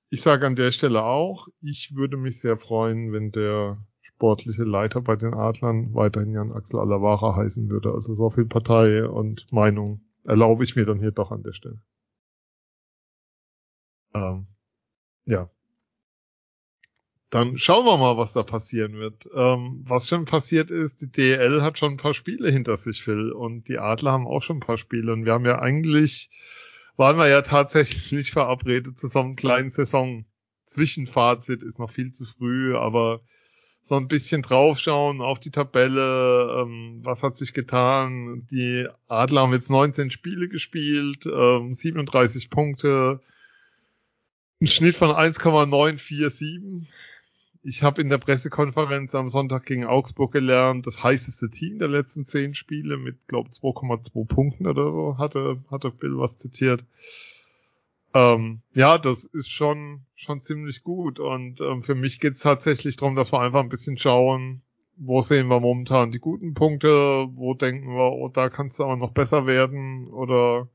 ich 0.09 0.21
sage 0.21 0.45
an 0.45 0.55
der 0.55 0.71
Stelle 0.71 1.03
auch, 1.03 1.47
ich 1.61 1.95
würde 1.95 2.17
mich 2.17 2.39
sehr 2.39 2.57
freuen, 2.57 3.11
wenn 3.11 3.31
der 3.31 3.77
sportliche 4.01 4.63
Leiter 4.63 5.01
bei 5.01 5.15
den 5.15 5.33
Adlern 5.33 5.93
weiterhin 5.93 6.33
Jan 6.33 6.51
Axel 6.51 6.79
Alavara 6.79 7.35
heißen 7.35 7.69
würde. 7.69 7.93
Also 7.93 8.13
so 8.13 8.29
viel 8.29 8.45
Partei 8.45 9.07
und 9.07 9.51
Meinung 9.51 10.01
erlaube 10.23 10.63
ich 10.63 10.75
mir 10.75 10.85
dann 10.85 10.99
hier 10.99 11.11
doch 11.11 11.31
an 11.31 11.43
der 11.43 11.53
Stelle. 11.53 11.81
Ähm, 14.13 14.47
ja. 15.25 15.49
Dann 17.29 17.57
schauen 17.57 17.85
wir 17.85 17.97
mal, 17.97 18.17
was 18.17 18.33
da 18.33 18.43
passieren 18.43 18.93
wird. 18.93 19.29
Ähm, 19.35 19.83
was 19.87 20.07
schon 20.07 20.25
passiert 20.25 20.71
ist, 20.71 20.99
die 20.99 21.11
DL 21.11 21.61
hat 21.61 21.77
schon 21.77 21.93
ein 21.93 21.97
paar 21.97 22.15
Spiele 22.15 22.49
hinter 22.49 22.77
sich, 22.77 23.03
Phil, 23.03 23.31
und 23.31 23.67
die 23.67 23.77
Adler 23.77 24.13
haben 24.13 24.27
auch 24.27 24.41
schon 24.41 24.57
ein 24.57 24.61
paar 24.61 24.79
Spiele. 24.79 25.13
Und 25.13 25.25
wir 25.25 25.33
haben 25.33 25.45
ja 25.45 25.59
eigentlich 25.59 26.29
waren 26.99 27.17
wir 27.17 27.29
ja 27.29 27.41
tatsächlich 27.41 28.31
verabredet 28.33 28.99
zu 28.99 29.07
so 29.07 29.19
einem 29.19 29.35
kleinen 29.35 29.71
Saison. 29.71 30.25
Zwischenfazit 30.67 31.63
ist 31.63 31.79
noch 31.79 31.89
viel 31.91 32.11
zu 32.11 32.25
früh, 32.25 32.75
aber 32.75 33.21
so 33.85 33.95
ein 33.95 34.07
bisschen 34.07 34.43
draufschauen 34.43 35.19
auf 35.21 35.39
die 35.39 35.49
Tabelle, 35.49 36.61
ähm, 36.61 36.99
was 37.03 37.23
hat 37.23 37.37
sich 37.37 37.53
getan. 37.53 38.45
Die 38.51 38.85
Adler 39.07 39.41
haben 39.41 39.53
jetzt 39.53 39.71
19 39.71 40.11
Spiele 40.11 40.47
gespielt, 40.47 41.25
ähm, 41.25 41.73
37 41.73 42.51
Punkte, 42.51 43.21
ein 44.61 44.67
Schnitt 44.67 44.95
von 44.95 45.09
1,947 45.09 46.85
ich 47.61 47.83
habe 47.83 48.01
in 48.01 48.09
der 48.09 48.17
Pressekonferenz 48.17 49.13
am 49.15 49.29
Sonntag 49.29 49.65
gegen 49.65 49.85
Augsburg 49.85 50.31
gelernt, 50.31 50.87
das 50.87 51.03
heißeste 51.03 51.49
Team 51.49 51.77
der 51.77 51.89
letzten 51.89 52.25
zehn 52.25 52.53
Spiele 52.53 52.97
mit, 52.97 53.27
glaube 53.27 53.49
2,2 53.49 54.25
Punkten 54.25 54.67
oder 54.67 54.91
so, 54.91 55.17
hatte, 55.17 55.61
hatte 55.69 55.91
Bill 55.91 56.17
was 56.17 56.37
zitiert. 56.37 56.85
Ähm, 58.13 58.61
ja, 58.73 58.97
das 58.97 59.25
ist 59.25 59.51
schon, 59.51 60.05
schon 60.15 60.41
ziemlich 60.41 60.83
gut. 60.83 61.19
Und 61.19 61.59
ähm, 61.61 61.83
für 61.83 61.95
mich 61.95 62.19
geht 62.19 62.33
es 62.33 62.39
tatsächlich 62.39 62.95
darum, 62.95 63.15
dass 63.15 63.31
wir 63.31 63.41
einfach 63.41 63.61
ein 63.61 63.69
bisschen 63.69 63.97
schauen, 63.97 64.61
wo 64.95 65.21
sehen 65.21 65.47
wir 65.47 65.59
momentan 65.59 66.11
die 66.11 66.19
guten 66.19 66.53
Punkte, 66.53 67.27
wo 67.33 67.53
denken 67.53 67.95
wir, 67.95 68.11
oh, 68.11 68.29
da 68.29 68.49
kann 68.49 68.67
es 68.67 68.79
aber 68.79 68.95
noch 68.95 69.11
besser 69.11 69.45
werden 69.45 70.07
oder 70.07 70.67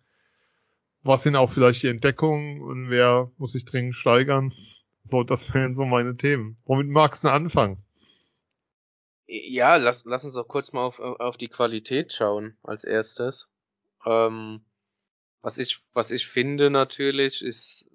was 1.02 1.22
sind 1.22 1.36
auch 1.36 1.50
vielleicht 1.50 1.82
die 1.82 1.88
Entdeckungen 1.88 2.62
und 2.62 2.88
wer 2.88 3.30
muss 3.36 3.52
sich 3.52 3.66
dringend 3.66 3.94
steigern. 3.94 4.54
So, 5.04 5.22
das 5.22 5.52
wären 5.52 5.74
so 5.74 5.84
meine 5.84 6.16
Themen. 6.16 6.56
Womit 6.64 6.88
magst 6.88 7.24
du 7.24 7.28
anfangen? 7.28 7.84
Ja, 9.26 9.76
lass, 9.76 10.04
lass 10.04 10.24
uns 10.24 10.34
doch 10.34 10.48
kurz 10.48 10.72
mal 10.72 10.84
auf, 10.84 10.98
auf 10.98 11.36
die 11.36 11.48
Qualität 11.48 12.12
schauen 12.12 12.56
als 12.62 12.84
erstes. 12.84 13.48
Ähm, 14.06 14.64
was 15.42 15.58
ich, 15.58 15.80
was 15.92 16.10
ich 16.10 16.26
finde 16.26 16.70
natürlich, 16.70 17.42
ist, 17.42 17.86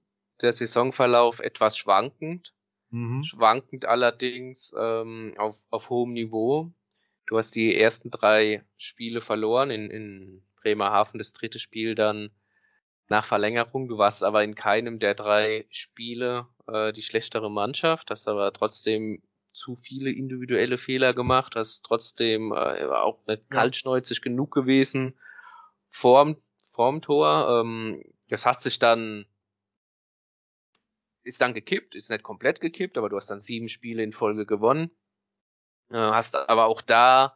der 0.41 0.53
Saisonverlauf 0.53 1.39
etwas 1.39 1.77
schwankend. 1.77 2.53
Mhm. 2.91 3.23
Schwankend 3.23 3.85
allerdings 3.85 4.73
ähm, 4.77 5.33
auf, 5.37 5.55
auf 5.69 5.89
hohem 5.89 6.13
Niveau. 6.13 6.71
Du 7.27 7.37
hast 7.37 7.53
die 7.55 7.75
ersten 7.75 8.09
drei 8.09 8.63
Spiele 8.77 9.21
verloren, 9.21 9.69
in, 9.69 9.91
in 9.91 10.43
Bremerhaven 10.61 11.19
das 11.19 11.33
dritte 11.33 11.59
Spiel 11.59 11.95
dann 11.95 12.31
nach 13.09 13.27
Verlängerung. 13.27 13.87
Du 13.87 13.97
warst 13.97 14.23
aber 14.23 14.43
in 14.43 14.55
keinem 14.55 14.99
der 14.99 15.15
drei 15.15 15.65
Spiele 15.71 16.47
äh, 16.67 16.93
die 16.93 17.01
schlechtere 17.01 17.51
Mannschaft, 17.51 18.09
hast 18.09 18.27
aber 18.27 18.53
trotzdem 18.53 19.21
zu 19.53 19.75
viele 19.75 20.11
individuelle 20.11 20.77
Fehler 20.77 21.13
gemacht, 21.13 21.55
hast 21.55 21.83
trotzdem 21.83 22.51
äh, 22.53 22.85
auch 22.85 23.25
nicht 23.27 23.49
kaltschneuzig 23.49 24.21
genug 24.21 24.51
gewesen 24.51 25.19
vorm, 25.89 26.37
vorm 26.71 27.01
Tor. 27.01 27.61
Ähm, 27.61 28.03
das 28.29 28.45
hat 28.45 28.61
sich 28.61 28.79
dann 28.79 29.25
ist 31.23 31.41
dann 31.41 31.53
gekippt, 31.53 31.95
ist 31.95 32.09
nicht 32.09 32.23
komplett 32.23 32.61
gekippt, 32.61 32.97
aber 32.97 33.09
du 33.09 33.17
hast 33.17 33.29
dann 33.29 33.41
sieben 33.41 33.69
Spiele 33.69 34.01
in 34.01 34.13
Folge 34.13 34.45
gewonnen. 34.45 34.91
Äh, 35.89 35.97
hast 35.97 36.35
aber 36.35 36.65
auch 36.65 36.81
da 36.81 37.35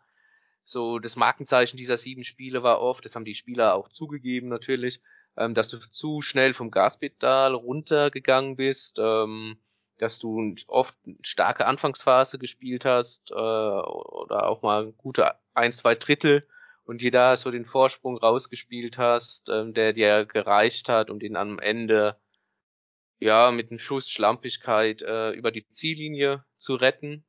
so 0.64 1.00
das 1.00 1.16
Markenzeichen 1.16 1.78
dieser 1.78 1.98
sieben 1.98 2.24
Spiele 2.24 2.64
war 2.64 2.80
oft, 2.80 3.04
das 3.04 3.16
haben 3.16 3.26
die 3.26 3.36
Spieler 3.36 3.76
auch 3.76 3.90
zugegeben 3.90 4.48
natürlich, 4.48 5.02
ähm, 5.38 5.54
dass 5.54 5.70
du 5.70 5.78
zu 5.92 6.22
schnell 6.22 6.54
vom 6.54 6.72
Gaspedal 6.72 7.54
runtergegangen 7.54 8.56
bist, 8.56 8.98
ähm, 9.00 9.58
dass 9.98 10.20
du 10.20 10.56
oft 10.68 10.96
eine 11.06 11.16
starke 11.22 11.66
Anfangsphase 11.66 12.38
gespielt 12.40 12.86
hast 12.86 13.32
äh, 13.32 13.34
oder 13.34 14.48
auch 14.48 14.62
mal 14.62 14.92
gute 14.94 15.36
ein, 15.54 15.72
zwei 15.72 15.96
Drittel 15.96 16.48
und 16.86 17.02
dir 17.02 17.12
da 17.12 17.38
so 17.38 17.52
den 17.52 17.66
Vorsprung 17.66 18.18
rausgespielt 18.18 18.98
hast, 18.98 19.50
ähm, 19.50 19.74
der 19.74 19.94
dir 19.94 20.26
gereicht 20.26 20.90
hat, 20.90 21.10
um 21.10 21.20
den 21.20 21.36
am 21.36 21.60
Ende 21.60 22.18
ja 23.20 23.52
mit 23.52 23.70
einem 23.70 23.80
Schuss 23.80 24.10
Schlampigkeit 24.10 25.02
äh, 25.02 25.32
über 25.32 25.52
die 25.52 25.66
Ziellinie 25.74 26.44
zu 26.58 26.76
retten. 26.76 27.24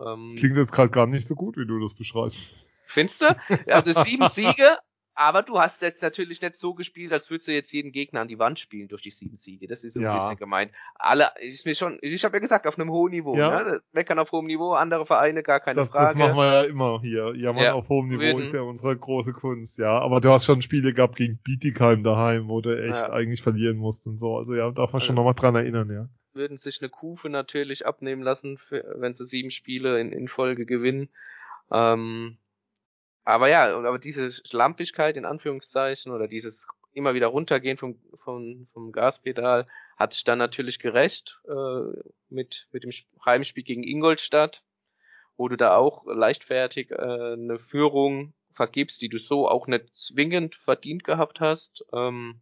Ähm, 0.00 0.34
Klingt 0.36 0.56
jetzt 0.56 0.72
gerade 0.72 0.90
gar 0.90 1.06
nicht 1.06 1.26
so 1.26 1.34
gut, 1.34 1.56
wie 1.56 1.66
du 1.66 1.80
das 1.80 1.94
beschreibst. 1.94 2.54
Findest 2.86 3.22
du? 3.22 3.36
Also 3.66 3.92
sieben 4.02 4.28
Siege, 4.30 4.78
aber 5.20 5.42
du 5.42 5.58
hast 5.58 5.82
jetzt 5.82 6.00
natürlich 6.00 6.40
nicht 6.40 6.56
so 6.56 6.72
gespielt, 6.72 7.12
als 7.12 7.28
würdest 7.28 7.46
du 7.46 7.52
jetzt 7.52 7.70
jeden 7.74 7.92
Gegner 7.92 8.22
an 8.22 8.28
die 8.28 8.38
Wand 8.38 8.58
spielen 8.58 8.88
durch 8.88 9.02
die 9.02 9.10
sieben 9.10 9.36
Siege. 9.36 9.68
Das 9.68 9.84
ist 9.84 9.92
so 9.92 10.00
ja. 10.00 10.12
ein 10.12 10.18
bisschen 10.18 10.38
gemeint. 10.38 10.72
Alle, 10.94 11.32
ist 11.42 11.66
mir 11.66 11.74
schon, 11.74 11.98
ich 12.00 12.24
habe 12.24 12.38
ja 12.38 12.40
gesagt, 12.40 12.66
auf 12.66 12.78
einem 12.78 12.90
hohen 12.90 13.10
Niveau. 13.10 13.36
Ja. 13.36 13.62
Ne? 13.62 13.82
Meckern 13.92 14.18
auf 14.18 14.32
hohem 14.32 14.46
Niveau, 14.46 14.72
andere 14.72 15.04
Vereine, 15.04 15.42
gar 15.42 15.60
keine 15.60 15.76
das, 15.76 15.90
Frage. 15.90 16.18
Das 16.18 16.26
machen 16.26 16.38
wir 16.38 16.46
ja 16.46 16.62
immer 16.62 17.02
hier. 17.02 17.34
Jammern 17.36 17.62
ja, 17.62 17.74
auf 17.74 17.90
hohem 17.90 18.08
Niveau 18.08 18.22
würden. 18.22 18.40
ist 18.40 18.54
ja 18.54 18.62
unsere 18.62 18.96
große 18.96 19.34
Kunst, 19.34 19.76
ja. 19.76 19.98
Aber 19.98 20.22
du 20.22 20.30
hast 20.30 20.46
schon 20.46 20.62
Spiele 20.62 20.94
gehabt 20.94 21.16
gegen 21.16 21.36
Bietigheim 21.44 22.02
daheim, 22.02 22.48
wo 22.48 22.62
du 22.62 22.70
echt 22.70 22.96
ja. 22.96 23.12
eigentlich 23.12 23.42
verlieren 23.42 23.76
musst 23.76 24.06
und 24.06 24.16
so. 24.16 24.38
Also 24.38 24.54
ja, 24.54 24.70
darf 24.70 24.94
man 24.94 25.00
schon 25.00 25.10
also, 25.10 25.22
nochmal 25.22 25.34
dran 25.34 25.54
erinnern, 25.54 25.90
ja. 25.92 26.08
Würden 26.32 26.56
sich 26.56 26.80
eine 26.80 26.88
Kufe 26.88 27.28
natürlich 27.28 27.84
abnehmen 27.84 28.22
lassen, 28.22 28.56
für, 28.56 28.96
wenn 28.96 29.14
sie 29.14 29.26
sieben 29.26 29.50
Spiele 29.50 30.00
in, 30.00 30.12
in 30.12 30.28
Folge 30.28 30.64
gewinnen. 30.64 31.10
Ähm, 31.70 32.38
aber 33.30 33.48
ja, 33.48 33.76
aber 33.76 33.98
diese 33.98 34.32
Schlampigkeit 34.32 35.16
in 35.16 35.24
Anführungszeichen 35.24 36.12
oder 36.12 36.28
dieses 36.28 36.66
immer 36.92 37.14
wieder 37.14 37.28
runtergehen 37.28 37.78
vom, 37.78 37.98
vom, 38.24 38.66
vom 38.72 38.92
Gaspedal 38.92 39.66
hat 39.96 40.12
sich 40.12 40.24
dann 40.24 40.38
natürlich 40.38 40.78
gerecht 40.78 41.40
äh, 41.48 41.98
mit, 42.28 42.66
mit 42.72 42.84
dem 42.84 42.92
Heimspiel 43.24 43.64
gegen 43.64 43.84
Ingolstadt, 43.84 44.62
wo 45.36 45.48
du 45.48 45.56
da 45.56 45.76
auch 45.76 46.04
leichtfertig 46.06 46.90
äh, 46.90 46.94
eine 46.94 47.58
Führung 47.58 48.32
vergibst, 48.54 49.00
die 49.02 49.08
du 49.08 49.18
so 49.18 49.48
auch 49.48 49.66
nicht 49.66 49.94
zwingend 49.94 50.54
verdient 50.54 51.04
gehabt 51.04 51.40
hast, 51.40 51.84
ähm, 51.92 52.40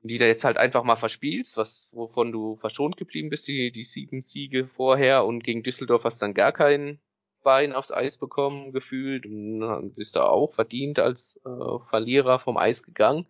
die 0.00 0.18
da 0.18 0.24
jetzt 0.24 0.44
halt 0.44 0.56
einfach 0.56 0.82
mal 0.82 0.96
verspielst, 0.96 1.56
was 1.56 1.88
wovon 1.92 2.32
du 2.32 2.56
verschont 2.56 2.96
geblieben 2.96 3.30
bist, 3.30 3.46
die, 3.46 3.70
die 3.70 3.84
sieben 3.84 4.20
Siege 4.20 4.66
vorher 4.66 5.24
und 5.24 5.44
gegen 5.44 5.62
Düsseldorf 5.62 6.04
hast 6.04 6.20
dann 6.20 6.34
gar 6.34 6.52
keinen 6.52 7.00
Bein 7.42 7.72
aufs 7.72 7.90
Eis 7.90 8.16
bekommen, 8.16 8.72
gefühlt, 8.72 9.26
und 9.26 9.94
bist 9.94 10.16
da 10.16 10.24
auch 10.24 10.54
verdient 10.54 10.98
als 10.98 11.40
äh, 11.44 11.78
Verlierer 11.88 12.38
vom 12.38 12.56
Eis 12.56 12.82
gegangen. 12.82 13.26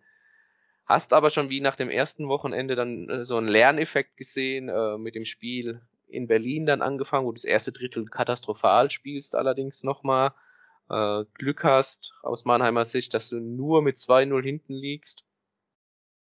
Hast 0.85 1.13
aber 1.13 1.29
schon 1.29 1.49
wie 1.49 1.61
nach 1.61 1.75
dem 1.75 1.89
ersten 1.89 2.27
Wochenende 2.27 2.75
dann 2.75 3.09
äh, 3.09 3.25
so 3.25 3.37
einen 3.37 3.47
Lerneffekt 3.47 4.17
gesehen, 4.17 4.69
äh, 4.69 4.97
mit 4.97 5.15
dem 5.15 5.25
Spiel 5.25 5.81
in 6.07 6.27
Berlin 6.27 6.65
dann 6.65 6.81
angefangen, 6.81 7.25
wo 7.25 7.31
du 7.31 7.35
das 7.35 7.43
erste 7.43 7.71
Drittel 7.71 8.05
katastrophal 8.05 8.91
spielst, 8.91 9.35
allerdings 9.35 9.83
nochmal. 9.83 10.33
Äh, 10.89 11.23
Glück 11.35 11.63
hast 11.63 12.13
aus 12.21 12.45
Mannheimer 12.45 12.85
Sicht, 12.85 13.13
dass 13.13 13.29
du 13.29 13.37
nur 13.39 13.81
mit 13.81 13.97
2-0 13.97 14.43
hinten 14.43 14.73
liegst. 14.73 15.23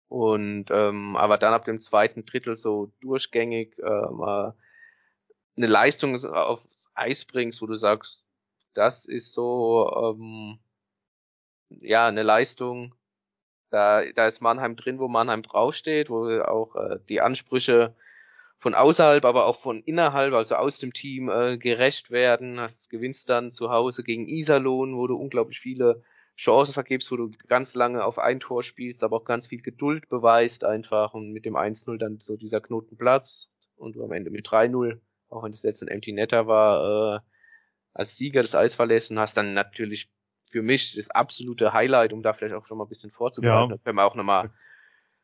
Und 0.08 0.66
ähm, 0.70 1.16
aber 1.16 1.38
dann 1.38 1.54
ab 1.54 1.64
dem 1.64 1.80
zweiten 1.80 2.24
Drittel 2.24 2.56
so 2.56 2.92
durchgängig 3.00 3.76
äh, 3.78 3.82
eine 5.56 5.66
Leistung 5.66 6.16
auf 6.24 6.60
Eis 6.94 7.24
bringst, 7.24 7.60
wo 7.62 7.66
du 7.66 7.76
sagst, 7.76 8.24
das 8.74 9.04
ist 9.06 9.32
so 9.32 9.90
ähm, 9.96 10.58
ja 11.68 12.06
eine 12.06 12.22
Leistung, 12.22 12.94
da, 13.70 14.04
da 14.12 14.28
ist 14.28 14.40
Mannheim 14.40 14.76
drin, 14.76 14.98
wo 15.00 15.08
Mannheim 15.08 15.42
draufsteht, 15.42 16.08
wo 16.08 16.28
auch 16.40 16.76
äh, 16.76 17.00
die 17.08 17.20
Ansprüche 17.20 17.94
von 18.60 18.74
außerhalb, 18.74 19.24
aber 19.24 19.46
auch 19.46 19.60
von 19.60 19.82
innerhalb, 19.82 20.32
also 20.32 20.54
aus 20.54 20.78
dem 20.78 20.92
Team 20.92 21.28
äh, 21.28 21.58
gerecht 21.58 22.10
werden. 22.10 22.60
Hast 22.60 22.88
gewinnst 22.88 23.28
dann 23.28 23.52
zu 23.52 23.70
Hause 23.70 24.04
gegen 24.04 24.28
Iserlohn, 24.28 24.96
wo 24.96 25.06
du 25.06 25.16
unglaublich 25.16 25.58
viele 25.60 26.02
Chancen 26.36 26.72
vergibst, 26.72 27.10
wo 27.10 27.16
du 27.16 27.30
ganz 27.48 27.74
lange 27.74 28.04
auf 28.04 28.18
ein 28.18 28.40
Tor 28.40 28.62
spielst, 28.62 29.02
aber 29.02 29.16
auch 29.16 29.24
ganz 29.24 29.48
viel 29.48 29.60
Geduld 29.60 30.08
beweist 30.08 30.64
einfach. 30.64 31.12
Und 31.12 31.32
mit 31.32 31.44
dem 31.44 31.56
1-0 31.56 31.98
dann 31.98 32.20
so 32.20 32.36
dieser 32.36 32.60
Knoten 32.60 32.96
Platz 32.96 33.50
und 33.76 33.96
du 33.96 34.04
am 34.04 34.12
Ende 34.12 34.30
mit 34.30 34.46
3-0 34.46 35.00
auch 35.34 35.42
wenn 35.42 35.52
das 35.52 35.62
jetzt 35.62 35.82
ein 35.82 35.88
Empty 35.88 36.12
Netter 36.12 36.46
war, 36.46 37.16
äh, 37.16 37.20
als 37.92 38.16
Sieger 38.16 38.42
des 38.42 38.54
Eis 38.54 38.74
verlässt 38.74 39.14
hast 39.16 39.36
dann 39.36 39.54
natürlich 39.54 40.08
für 40.50 40.62
mich 40.62 40.94
das 40.94 41.10
absolute 41.10 41.72
Highlight, 41.72 42.12
um 42.12 42.22
da 42.22 42.32
vielleicht 42.32 42.54
auch 42.54 42.66
schon 42.66 42.78
mal 42.78 42.84
ein 42.84 42.88
bisschen 42.88 43.10
vorzubereiten. 43.10 43.72
Ja. 43.72 43.78
können 43.78 43.96
wir 43.96 44.04
auch 44.04 44.14
nochmal 44.14 44.50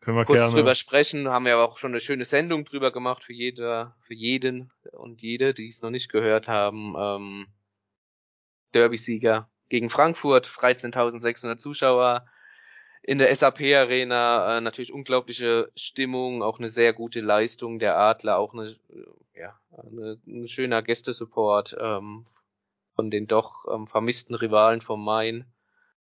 können 0.01 0.17
wir 0.17 0.25
kurz 0.25 0.39
gerne. 0.39 0.55
drüber 0.55 0.75
sprechen. 0.75 1.29
Haben 1.29 1.45
wir 1.45 1.59
auch 1.59 1.79
schon 1.79 1.93
eine 1.93 2.01
schöne 2.01 2.25
Sendung 2.25 2.65
drüber 2.65 2.91
gemacht 2.91 3.23
für 3.23 3.33
jeder, 3.33 3.97
für 4.03 4.15
jeden 4.15 4.73
und 4.93 5.21
jede, 5.21 5.53
die 5.55 5.69
es 5.69 5.83
noch 5.83 5.91
nicht 5.91 6.11
gehört 6.11 6.49
haben. 6.49 6.95
Ähm, 6.99 7.47
Derby-Sieger 8.73 9.49
gegen 9.69 9.91
Frankfurt, 9.91 10.49
13.600 10.49 11.59
Zuschauer, 11.59 12.27
in 13.03 13.19
der 13.19 13.35
SAP 13.35 13.61
Arena 13.61 14.59
äh, 14.59 14.61
natürlich 14.61 14.93
unglaubliche 14.93 15.71
Stimmung, 15.75 16.43
auch 16.43 16.59
eine 16.59 16.69
sehr 16.69 16.93
gute 16.93 17.21
Leistung 17.21 17.79
der 17.79 17.99
Adler, 17.99 18.39
auch 18.39 18.53
eine, 18.53 18.77
ja, 19.35 19.59
eine, 19.91 20.19
ein 20.27 20.49
schöner 20.49 20.83
Gästesupport 20.83 21.77
ähm, 21.81 22.27
von 22.95 23.11
den 23.11 23.27
doch 23.27 23.65
ähm, 23.73 23.87
vermissten 23.87 24.35
Rivalen 24.35 24.81
vom 24.83 25.05
Main. 25.05 25.45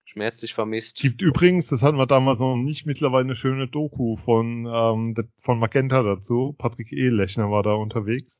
Schmerzlich 0.03 0.55
vermisst. 0.55 0.97
Gibt 0.97 1.21
übrigens, 1.21 1.67
das 1.67 1.83
hatten 1.83 1.97
wir 1.97 2.07
damals 2.07 2.39
noch 2.39 2.55
nicht, 2.55 2.87
mittlerweile 2.87 3.25
eine 3.25 3.35
schöne 3.35 3.67
Doku 3.67 4.15
von, 4.15 4.65
ähm, 4.65 5.15
von 5.39 5.59
Magenta 5.59 6.01
dazu. 6.01 6.55
Patrick 6.57 6.91
Ehlechner 6.91 7.51
war 7.51 7.61
da 7.61 7.73
unterwegs. 7.73 8.39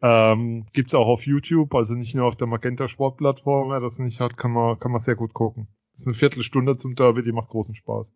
Ähm, 0.00 0.66
gibt's 0.72 0.94
auch 0.94 1.08
auf 1.08 1.26
YouTube, 1.26 1.74
also 1.74 1.94
nicht 1.94 2.14
nur 2.14 2.26
auf 2.26 2.36
der 2.36 2.46
Magenta 2.46 2.86
Sportplattform. 2.86 3.70
Wer 3.70 3.80
das 3.80 3.98
nicht 3.98 4.20
hat, 4.20 4.36
kann 4.36 4.52
man, 4.52 4.78
kann 4.78 4.92
man 4.92 5.00
sehr 5.00 5.16
gut 5.16 5.34
gucken. 5.34 5.66
Das 5.94 6.02
ist 6.02 6.06
eine 6.06 6.14
Viertelstunde 6.14 6.76
zum 6.76 6.94
Derby, 6.96 7.22
die 7.22 7.32
macht 7.32 7.48
großen 7.48 7.74
Spaß. 7.74 8.12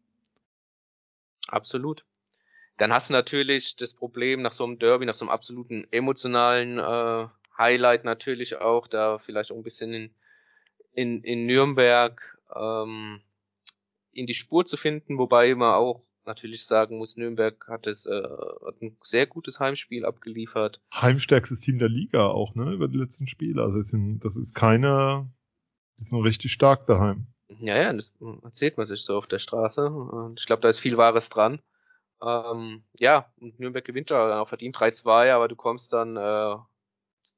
Absolut. 1.46 2.04
Dann 2.76 2.92
hast 2.92 3.08
du 3.08 3.12
natürlich 3.12 3.76
das 3.76 3.92
Problem 3.92 4.42
nach 4.42 4.52
so 4.52 4.64
einem 4.64 4.78
Derby, 4.78 5.06
nach 5.06 5.14
so 5.14 5.24
einem 5.24 5.30
absoluten 5.30 5.86
emotionalen 5.90 6.78
äh, 6.78 7.28
Highlight 7.56 8.04
natürlich 8.04 8.56
auch, 8.56 8.86
da 8.86 9.18
vielleicht 9.18 9.50
auch 9.50 9.56
ein 9.56 9.64
bisschen 9.64 9.92
in, 9.92 10.10
in, 10.92 11.22
in 11.24 11.46
Nürnberg 11.46 12.38
ähm, 12.54 13.20
in 14.12 14.26
die 14.26 14.34
Spur 14.34 14.66
zu 14.66 14.76
finden, 14.76 15.18
wobei 15.18 15.54
man 15.54 15.74
auch 15.74 16.02
natürlich 16.24 16.66
sagen 16.66 16.98
muss, 16.98 17.16
Nürnberg 17.16 17.66
hat 17.68 17.86
es 17.86 18.06
äh, 18.06 18.22
hat 18.66 18.80
ein 18.82 18.96
sehr 19.02 19.26
gutes 19.26 19.58
Heimspiel 19.58 20.04
abgeliefert. 20.04 20.80
Heimstärkstes 20.94 21.60
Team 21.60 21.78
der 21.78 21.88
Liga 21.88 22.26
auch, 22.26 22.54
ne, 22.54 22.72
über 22.72 22.86
die 22.86 22.98
letzten 22.98 23.26
Spiele. 23.26 23.62
Also 23.62 23.78
das, 23.78 23.88
sind, 23.88 24.24
das 24.24 24.36
ist 24.36 24.54
keine, 24.54 25.28
die 25.98 26.04
sind 26.04 26.22
richtig 26.22 26.52
stark 26.52 26.86
daheim. 26.86 27.26
Ja, 27.48 27.76
ja, 27.76 27.92
das 27.92 28.10
erzählt 28.42 28.76
man 28.76 28.86
sich 28.86 29.02
so 29.02 29.16
auf 29.16 29.26
der 29.26 29.38
Straße. 29.38 29.86
Und 29.86 30.40
ich 30.40 30.46
glaube, 30.46 30.62
da 30.62 30.68
ist 30.68 30.80
viel 30.80 30.96
Wahres 30.96 31.28
dran. 31.30 31.60
Ähm, 32.22 32.84
ja, 32.98 33.32
und 33.40 33.58
Nürnberg 33.60 33.84
gewinnt 33.84 34.10
da 34.10 34.40
auch 34.40 34.48
verdient 34.48 34.76
3-2, 34.76 35.32
aber 35.32 35.48
du 35.48 35.56
kommst 35.56 35.92
dann 35.92 36.16
äh, 36.16 36.56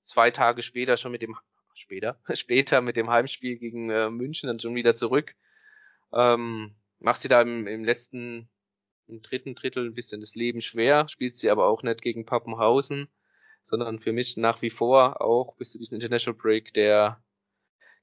zwei 0.05 0.31
Tage 0.31 0.63
später 0.63 0.97
schon 0.97 1.13
mit 1.13 1.23
dem 1.23 1.37
später, 1.75 2.19
später 2.35 2.81
mit 2.81 2.97
dem 2.97 3.11
Heimspiel 3.11 3.59
gegen 3.59 3.91
äh, 3.91 4.11
München 4.11 4.49
dann 4.49 4.61
schon 4.61 4.75
wieder 4.75 4.97
zurück. 4.97 5.35
Ähm, 6.13 6.77
machst 6.99 7.25
dir 7.25 7.29
da 7.29 7.43
im, 7.43 7.67
im 7.67 7.85
letzten, 7.85 8.49
im 9.09 9.23
dritten 9.23 9.55
Drittel 9.55 9.87
ein 9.87 9.95
bisschen 9.95 10.21
das 10.21 10.35
Leben 10.35 10.61
schwer, 10.63 11.09
spielst 11.09 11.39
sie 11.41 11.51
aber 11.51 11.67
auch 11.67 11.83
nicht 11.83 12.03
gegen 12.03 12.27
Pappenhausen, 12.27 13.09
sondern 13.65 14.01
für 14.01 14.13
mich 14.13 14.37
nach 14.37 14.63
wie 14.63 14.71
vor 14.71 15.21
auch 15.21 15.57
bis 15.57 15.71
zu 15.73 15.79
diesem 15.79 15.97
International 15.97 16.39
Break 16.39 16.75
der 16.75 17.23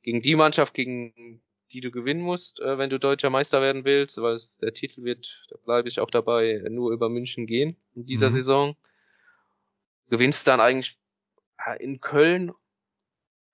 gegen 0.03 0.21
die 0.21 0.35
Mannschaft, 0.35 0.73
gegen 0.73 1.41
die 1.71 1.81
du 1.81 1.91
gewinnen 1.91 2.21
musst, 2.21 2.59
äh, 2.59 2.77
wenn 2.77 2.89
du 2.89 2.99
deutscher 2.99 3.29
Meister 3.29 3.61
werden 3.61 3.85
willst, 3.85 4.17
weil 4.17 4.35
es, 4.35 4.57
der 4.57 4.73
Titel 4.73 5.03
wird, 5.03 5.47
da 5.49 5.57
bleibe 5.65 5.89
ich 5.89 5.99
auch 5.99 6.09
dabei, 6.09 6.63
nur 6.69 6.91
über 6.91 7.09
München 7.09 7.45
gehen 7.45 7.77
in 7.95 8.05
dieser 8.05 8.29
mhm. 8.29 8.35
Saison. 8.35 8.75
Gewinnst 10.09 10.47
dann 10.47 10.61
eigentlich 10.61 10.97
in 11.79 11.99
Köln 11.99 12.53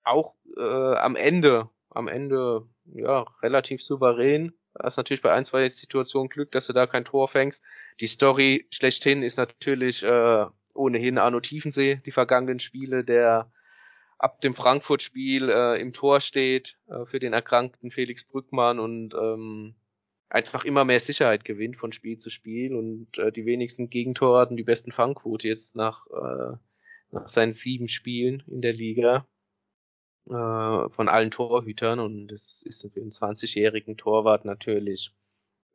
auch 0.04 0.34
äh, 0.56 0.60
am 0.96 1.16
Ende, 1.16 1.68
am 1.90 2.08
Ende 2.08 2.68
ja 2.84 3.26
relativ 3.42 3.82
souverän. 3.82 4.52
Da 4.74 4.88
ist 4.88 4.96
natürlich 4.96 5.22
bei 5.22 5.32
ein, 5.32 5.44
zwei 5.44 5.68
Situationen 5.68 6.28
Glück, 6.28 6.52
dass 6.52 6.66
du 6.66 6.72
da 6.72 6.86
kein 6.86 7.04
Tor 7.04 7.28
fängst. 7.28 7.62
Die 8.00 8.06
Story 8.06 8.66
schlechthin 8.70 9.22
ist 9.22 9.36
natürlich 9.36 10.02
äh, 10.02 10.46
ohnehin 10.74 11.18
Arno 11.18 11.40
Tiefensee, 11.40 12.00
die 12.04 12.12
vergangenen 12.12 12.60
Spiele, 12.60 13.04
der 13.04 13.50
ab 14.18 14.40
dem 14.40 14.54
Frankfurt-Spiel 14.54 15.48
äh, 15.48 15.80
im 15.80 15.92
Tor 15.92 16.20
steht 16.20 16.76
äh, 16.88 17.04
für 17.06 17.18
den 17.18 17.32
erkrankten 17.32 17.90
Felix 17.90 18.24
Brückmann 18.24 18.78
und 18.78 19.14
ähm, 19.14 19.74
einfach 20.28 20.64
immer 20.64 20.84
mehr 20.84 21.00
Sicherheit 21.00 21.44
gewinnt 21.44 21.76
von 21.76 21.92
Spiel 21.92 22.18
zu 22.18 22.30
Spiel 22.30 22.74
und 22.74 23.18
äh, 23.18 23.30
die 23.30 23.46
wenigsten 23.46 23.90
Gegentore 23.90 24.40
hatten 24.40 24.56
die 24.56 24.64
besten 24.64 24.92
Fangquote 24.92 25.46
jetzt 25.46 25.76
nach, 25.76 26.06
äh, 26.08 26.56
nach 27.10 27.28
seinen 27.28 27.54
sieben 27.54 27.88
Spielen 27.88 28.42
in 28.46 28.60
der 28.60 28.72
Liga 28.72 29.26
äh, 30.26 30.30
von 30.30 31.08
allen 31.08 31.30
Torhütern 31.30 32.00
und 32.00 32.28
das 32.28 32.62
ist 32.64 32.82
für 32.92 33.00
einen 33.00 33.10
20-jährigen 33.10 33.96
Torwart 33.96 34.44
natürlich 34.44 35.12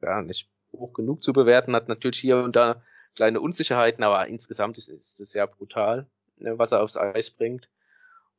ja 0.01 0.21
nicht 0.21 0.49
hoch 0.71 0.93
genug 0.93 1.23
zu 1.23 1.33
bewerten, 1.33 1.75
hat 1.75 1.87
natürlich 1.87 2.19
hier 2.19 2.37
und 2.37 2.55
da 2.55 2.83
kleine 3.15 3.41
Unsicherheiten, 3.41 4.03
aber 4.03 4.27
insgesamt 4.27 4.77
ist, 4.77 4.87
ist 4.87 5.19
es 5.19 5.33
ja 5.33 5.45
brutal, 5.45 6.07
ne, 6.37 6.57
was 6.57 6.71
er 6.71 6.83
aufs 6.83 6.97
Eis 6.97 7.29
bringt 7.31 7.69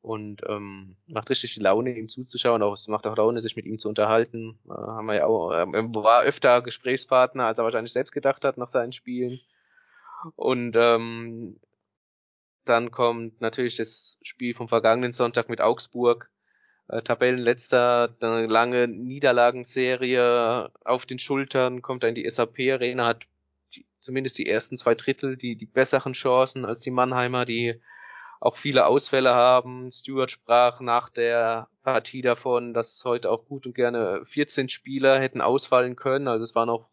und 0.01 0.41
ähm, 0.47 0.95
macht 1.07 1.29
richtig 1.29 1.55
Laune, 1.57 1.95
ihm 1.95 2.09
zuzuschauen. 2.09 2.63
Auch 2.63 2.73
es 2.73 2.87
macht 2.87 3.05
auch 3.05 3.15
Laune, 3.15 3.41
sich 3.41 3.55
mit 3.55 3.65
ihm 3.65 3.77
zu 3.77 3.87
unterhalten. 3.87 4.57
Äh, 4.65 4.71
haben 4.71 5.05
wir 5.05 5.15
ja 5.15 5.25
auch, 5.25 5.51
äh, 5.51 5.65
war 5.65 6.23
öfter 6.23 6.61
Gesprächspartner, 6.61 7.45
als 7.45 7.57
er 7.57 7.63
wahrscheinlich 7.63 7.93
selbst 7.93 8.11
gedacht 8.11 8.43
hat 8.43 8.57
nach 8.57 8.71
seinen 8.71 8.93
Spielen. 8.93 9.39
Und 10.35 10.75
ähm, 10.75 11.59
dann 12.65 12.91
kommt 12.91 13.41
natürlich 13.41 13.77
das 13.77 14.17
Spiel 14.21 14.55
vom 14.55 14.67
vergangenen 14.67 15.13
Sonntag 15.13 15.49
mit 15.49 15.61
Augsburg. 15.61 16.29
Äh, 16.87 17.03
Tabellenletzter, 17.03 18.15
eine 18.21 18.47
lange 18.47 18.87
Niederlagenserie 18.87 20.71
auf 20.83 21.05
den 21.05 21.19
Schultern, 21.19 21.81
kommt 21.81 22.03
in 22.03 22.15
die 22.15 22.29
SAP-Arena, 22.29 23.05
hat 23.05 23.23
die, 23.75 23.85
zumindest 23.99 24.37
die 24.39 24.47
ersten 24.47 24.77
zwei 24.77 24.95
Drittel 24.95 25.37
die, 25.37 25.55
die 25.55 25.67
besseren 25.67 26.13
Chancen 26.13 26.65
als 26.65 26.83
die 26.83 26.91
Mannheimer, 26.91 27.45
die 27.45 27.79
auch 28.41 28.57
viele 28.57 28.87
Ausfälle 28.87 29.35
haben. 29.35 29.91
Stewart 29.91 30.31
sprach 30.31 30.81
nach 30.81 31.09
der 31.09 31.69
Partie 31.83 32.23
davon, 32.23 32.73
dass 32.73 33.05
heute 33.05 33.29
auch 33.29 33.45
gut 33.45 33.67
und 33.67 33.75
gerne 33.75 34.25
14 34.25 34.67
Spieler 34.67 35.19
hätten 35.19 35.41
ausfallen 35.41 35.95
können. 35.95 36.27
Also 36.27 36.43
es 36.43 36.55
waren 36.55 36.69
auch 36.69 36.89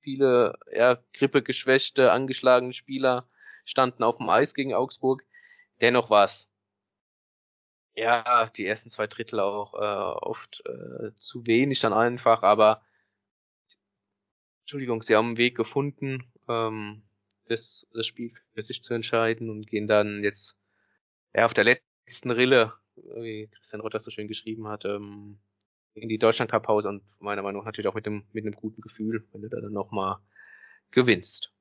viele 0.00 0.58
ja, 0.72 0.98
grippegeschwächte, 1.14 2.10
angeschlagene 2.10 2.72
Spieler 2.72 3.28
standen 3.64 4.02
auf 4.02 4.16
dem 4.16 4.28
Eis 4.28 4.52
gegen 4.52 4.74
Augsburg. 4.74 5.22
Dennoch 5.80 6.10
war 6.10 6.24
es 6.24 6.50
ja 7.94 8.50
die 8.56 8.66
ersten 8.66 8.90
zwei 8.90 9.06
Drittel 9.06 9.38
auch 9.38 9.74
äh, 9.74 10.26
oft 10.26 10.64
äh, 10.66 11.14
zu 11.18 11.46
wenig 11.46 11.78
dann 11.80 11.92
einfach, 11.92 12.42
aber 12.42 12.82
Entschuldigung, 14.62 15.02
sie 15.02 15.14
haben 15.14 15.28
einen 15.28 15.36
Weg 15.36 15.56
gefunden. 15.56 16.32
Ähm, 16.48 17.07
das, 17.48 17.86
das 17.92 18.06
Spiel 18.06 18.32
für 18.54 18.62
sich 18.62 18.82
zu 18.82 18.94
entscheiden 18.94 19.50
und 19.50 19.66
gehen 19.66 19.86
dann 19.88 20.22
jetzt 20.22 20.56
ja, 21.34 21.46
auf 21.46 21.54
der 21.54 21.64
letzten 21.64 22.30
Rille, 22.30 22.72
wie 22.96 23.48
Christian 23.52 23.80
Rotter 23.80 24.00
so 24.00 24.10
schön 24.10 24.28
geschrieben 24.28 24.68
hat, 24.68 24.84
ähm, 24.84 25.38
in 25.94 26.08
die 26.08 26.18
Deutschland 26.18 26.50
Cup 26.50 26.64
Pause 26.64 26.88
und 26.88 27.02
meiner 27.20 27.42
Meinung 27.42 27.60
nach 27.60 27.66
natürlich 27.66 27.88
auch 27.88 27.94
mit 27.94 28.06
einem, 28.06 28.24
mit 28.32 28.44
einem 28.44 28.54
guten 28.54 28.80
Gefühl, 28.80 29.26
wenn 29.32 29.42
du 29.42 29.48
da 29.48 29.60
dann 29.60 29.72
nochmal 29.72 30.16
gewinnst. 30.90 31.52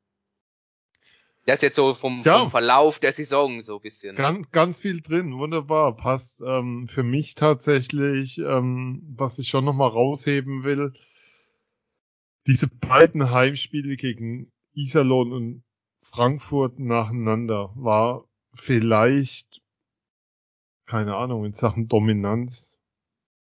Das 1.46 1.56
ist 1.56 1.64
jetzt 1.64 1.76
so 1.76 1.96
vom, 1.96 2.24
ja. 2.24 2.40
vom, 2.40 2.52
Verlauf 2.52 3.00
der 3.00 3.14
Saison 3.14 3.62
so 3.62 3.78
ein 3.78 3.82
bisschen. 3.82 4.16
Ne? 4.16 4.22
Ganz, 4.22 4.52
ganz 4.52 4.82
viel 4.82 5.02
drin, 5.02 5.38
wunderbar, 5.38 5.96
passt. 5.96 6.42
Ähm, 6.42 6.90
für 6.90 7.04
mich 7.04 7.36
tatsächlich, 7.36 8.38
ähm, 8.40 9.02
was 9.16 9.40
ich 9.40 9.48
schon 9.48 9.64
nochmal 9.64 9.90
rausheben 9.90 10.66
will, 10.66 10.94
diese 12.48 12.68
beiden 12.68 13.32
Heimspiele 13.32 13.96
gegen 13.96 14.52
Iserlohn 14.74 15.32
und 15.32 15.64
Frankfurt 16.10 16.80
nacheinander 16.80 17.72
war 17.76 18.24
vielleicht, 18.54 19.62
keine 20.86 21.16
Ahnung, 21.16 21.46
in 21.46 21.54
Sachen 21.54 21.90
Dominanz, 21.90 22.78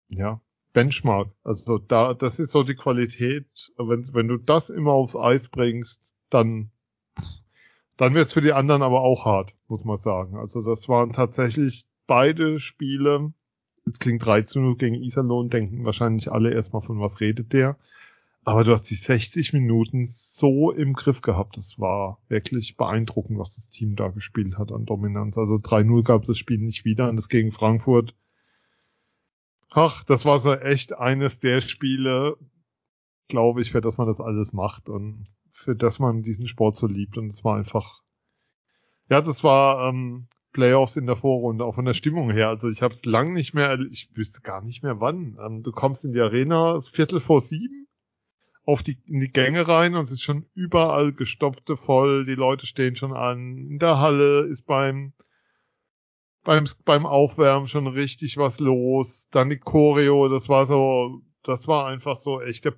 ja, 0.09 0.39
Benchmark. 0.72 1.30
Also 1.43 1.78
da, 1.78 2.14
das 2.14 2.39
ist 2.39 2.51
so 2.51 2.64
die 2.64 2.76
Qualität. 2.76 3.45
Wenn, 3.78 4.11
wenn 4.14 4.28
du 4.28 4.38
das 4.38 4.70
immer 4.70 4.93
aufs 4.93 5.16
Eis 5.16 5.49
bringst, 5.49 6.01
dann, 6.30 6.72
dann 7.97 8.16
wird's 8.16 8.34
für 8.34 8.41
die 8.41 8.53
anderen 8.53 8.82
aber 8.82 9.01
auch 9.01 9.26
hart, 9.26 9.53
muss 9.68 9.84
man 9.84 9.97
sagen. 9.97 10.38
Also 10.38 10.61
das 10.61 10.88
waren 10.88 11.11
tatsächlich 11.11 11.86
beide 12.07 12.61
Spiele. 12.61 13.34
Jetzt 13.86 13.99
klingt 13.99 14.26
13 14.26 14.78
gegen 14.78 14.95
Iserlohn, 14.95 15.49
denken 15.49 15.84
wahrscheinlich 15.84 16.32
alle 16.32 16.53
erstmal 16.53 16.82
von 16.82 17.01
was 17.01 17.20
redet 17.20 17.51
der. 17.51 17.78
Aber 18.46 18.66
du 18.66 18.74
hast 18.74 18.84
die 18.84 18.96
60 18.96 19.54
Minuten 19.54 20.06
so 20.06 20.72
im 20.72 20.94
Griff 20.94 21.22
gehabt. 21.22 21.56
Das 21.56 21.80
war 21.80 22.20
wirklich 22.28 22.76
beeindruckend, 22.76 23.39
was 23.39 23.56
das 23.56 23.70
Team 23.70 23.96
da 23.96 24.10
gespielt 24.10 24.58
hat 24.58 24.72
an 24.72 24.86
Dominanz. 24.86 25.38
Also 25.38 25.56
3-0 25.56 26.04
gab 26.04 26.24
es 26.24 26.28
das 26.28 26.38
Spiel 26.38 26.60
nicht 26.60 26.84
wieder 26.84 27.10
und 27.10 27.16
das 27.16 27.30
gegen 27.30 27.54
Frankfurt. 27.54 28.14
Ach, 29.70 30.04
das 30.04 30.26
war 30.26 30.39
so 30.39 30.54
echt 30.54 30.94
eines 30.94 31.39
der 31.39 31.62
Spiele, 31.62 32.38
glaube 33.30 33.62
ich, 33.62 33.72
für 33.72 33.82
das 33.82 33.98
man 33.98 34.08
das 34.08 34.20
alles 34.20 34.52
macht 34.52 34.89
und 34.89 35.24
für 35.54 35.76
das 35.76 36.00
man 36.00 36.22
diesen 36.22 36.48
Sport 36.48 36.76
so 36.76 36.86
liebt. 36.86 37.18
Und 37.18 37.28
es 37.28 37.46
war 37.46 37.56
einfach, 37.56 38.04
ja, 39.10 39.22
das 39.22 39.46
war 39.46 39.88
ähm, 39.88 40.28
Playoffs 40.52 40.98
in 40.98 41.06
der 41.06 41.16
Vorrunde, 41.16 41.64
auch 41.64 41.76
von 41.76 41.86
der 41.86 41.94
Stimmung 41.94 42.30
her. 42.30 42.50
Also 42.50 42.68
ich 42.68 42.82
habe 42.82 42.94
es 42.94 43.06
lang 43.06 43.32
nicht 43.32 43.54
mehr, 43.54 43.80
ich 43.80 44.10
wüsste 44.14 44.41
gar 44.41 44.62
nicht 44.62 44.84
mehr 44.84 45.00
wann. 45.00 45.38
Ähm, 45.44 45.64
du 45.64 45.72
kommst 45.72 46.04
in 46.04 46.12
die 46.12 46.20
Arena, 46.20 46.82
Viertel 46.82 47.22
vor 47.22 47.39
sieben 47.39 47.84
auf 48.66 48.82
die, 48.82 48.97
in 49.05 49.20
die 49.20 49.32
Gänge 49.32 49.68
rein 49.68 49.95
und 49.95 50.03
es 50.03 50.11
ist 50.11 50.22
schon 50.22 50.45
überall 50.53 51.11
gestopfte 51.11 51.76
voll, 51.76 52.26
die 52.26 52.36
Leute 52.36 52.66
stehen 52.66 52.95
schon 52.95 53.14
an. 53.14 53.57
In 53.57 53.80
der 53.80 53.99
Halle 53.99 54.41
ist 54.41 54.66
beim, 54.66 55.14
beim, 56.43 56.66
beim 56.86 57.05
Aufwärmen 57.05 57.68
schon 57.68 57.88
richtig 57.88 58.38
was 58.38 58.59
los. 58.59 59.28
Dann 59.32 59.49
die 59.49 59.59
Choreo, 59.59 60.30
das 60.30 60.47
war 60.47 60.66
so, 60.66 61.22
das 61.43 61.68
war 61.68 61.88
einfach 61.88 62.20
so 62.20 62.41
echt, 62.41 62.72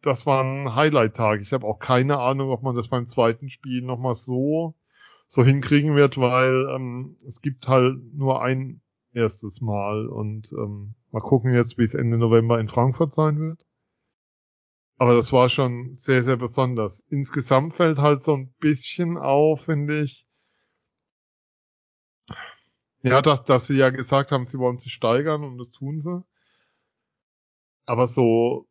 das 0.00 0.26
war 0.26 0.44
ein 0.44 0.76
Highlight-Tag. 0.76 1.40
Ich 1.40 1.52
habe 1.52 1.66
auch 1.66 1.80
keine 1.80 2.18
Ahnung, 2.18 2.50
ob 2.50 2.62
man 2.62 2.76
das 2.76 2.88
beim 2.88 3.08
zweiten 3.08 3.48
Spiel 3.48 3.82
nochmal 3.82 4.14
so, 4.14 4.76
so 5.26 5.44
hinkriegen 5.44 5.96
wird, 5.96 6.18
weil 6.18 6.68
ähm, 6.72 7.16
es 7.26 7.40
gibt 7.40 7.66
halt 7.66 7.96
nur 8.14 8.42
ein 8.42 8.80
erstes 9.12 9.60
Mal 9.60 10.06
und 10.06 10.52
ähm, 10.52 10.94
mal 11.10 11.20
gucken 11.20 11.52
jetzt, 11.52 11.78
wie 11.78 11.84
es 11.84 11.94
Ende 11.94 12.16
November 12.16 12.60
in 12.60 12.68
Frankfurt 12.68 13.12
sein 13.12 13.40
wird. 13.40 13.66
Aber 14.98 15.14
das 15.14 15.32
war 15.32 15.48
schon 15.48 15.96
sehr, 15.96 16.22
sehr 16.22 16.36
besonders. 16.36 17.00
Insgesamt 17.08 17.74
fällt 17.74 17.98
halt 17.98 18.22
so 18.22 18.36
ein 18.36 18.54
bisschen 18.60 19.18
auf, 19.18 19.64
finde 19.64 20.02
ich. 20.02 20.26
Ja, 23.02 23.20
dass, 23.20 23.44
dass 23.44 23.66
sie 23.66 23.76
ja 23.76 23.90
gesagt 23.90 24.30
haben, 24.32 24.46
sie 24.46 24.58
wollen 24.58 24.78
sich 24.78 24.92
steigern 24.92 25.44
und 25.44 25.58
das 25.58 25.70
tun 25.72 26.00
sie. 26.00 26.24
Aber 27.84 28.06
so, 28.06 28.68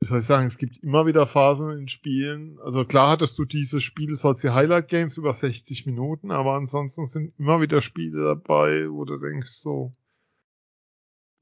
wie 0.00 0.06
soll 0.06 0.20
ich 0.20 0.26
sagen, 0.26 0.46
es 0.46 0.58
gibt 0.58 0.78
immer 0.82 1.06
wieder 1.06 1.26
Phasen 1.26 1.70
in 1.70 1.88
Spielen. 1.88 2.58
Also 2.60 2.84
klar 2.84 3.10
hattest 3.10 3.38
du 3.38 3.44
diese 3.44 3.80
Spiele, 3.80 4.14
so 4.14 4.28
als 4.28 4.42
die 4.42 4.50
Highlight 4.50 4.88
Games 4.88 5.16
über 5.16 5.34
60 5.34 5.86
Minuten, 5.86 6.30
aber 6.30 6.54
ansonsten 6.54 7.08
sind 7.08 7.38
immer 7.38 7.60
wieder 7.60 7.80
Spiele 7.80 8.22
dabei, 8.22 8.86
wo 8.90 9.04
du 9.04 9.18
denkst 9.18 9.50
so, 9.62 9.92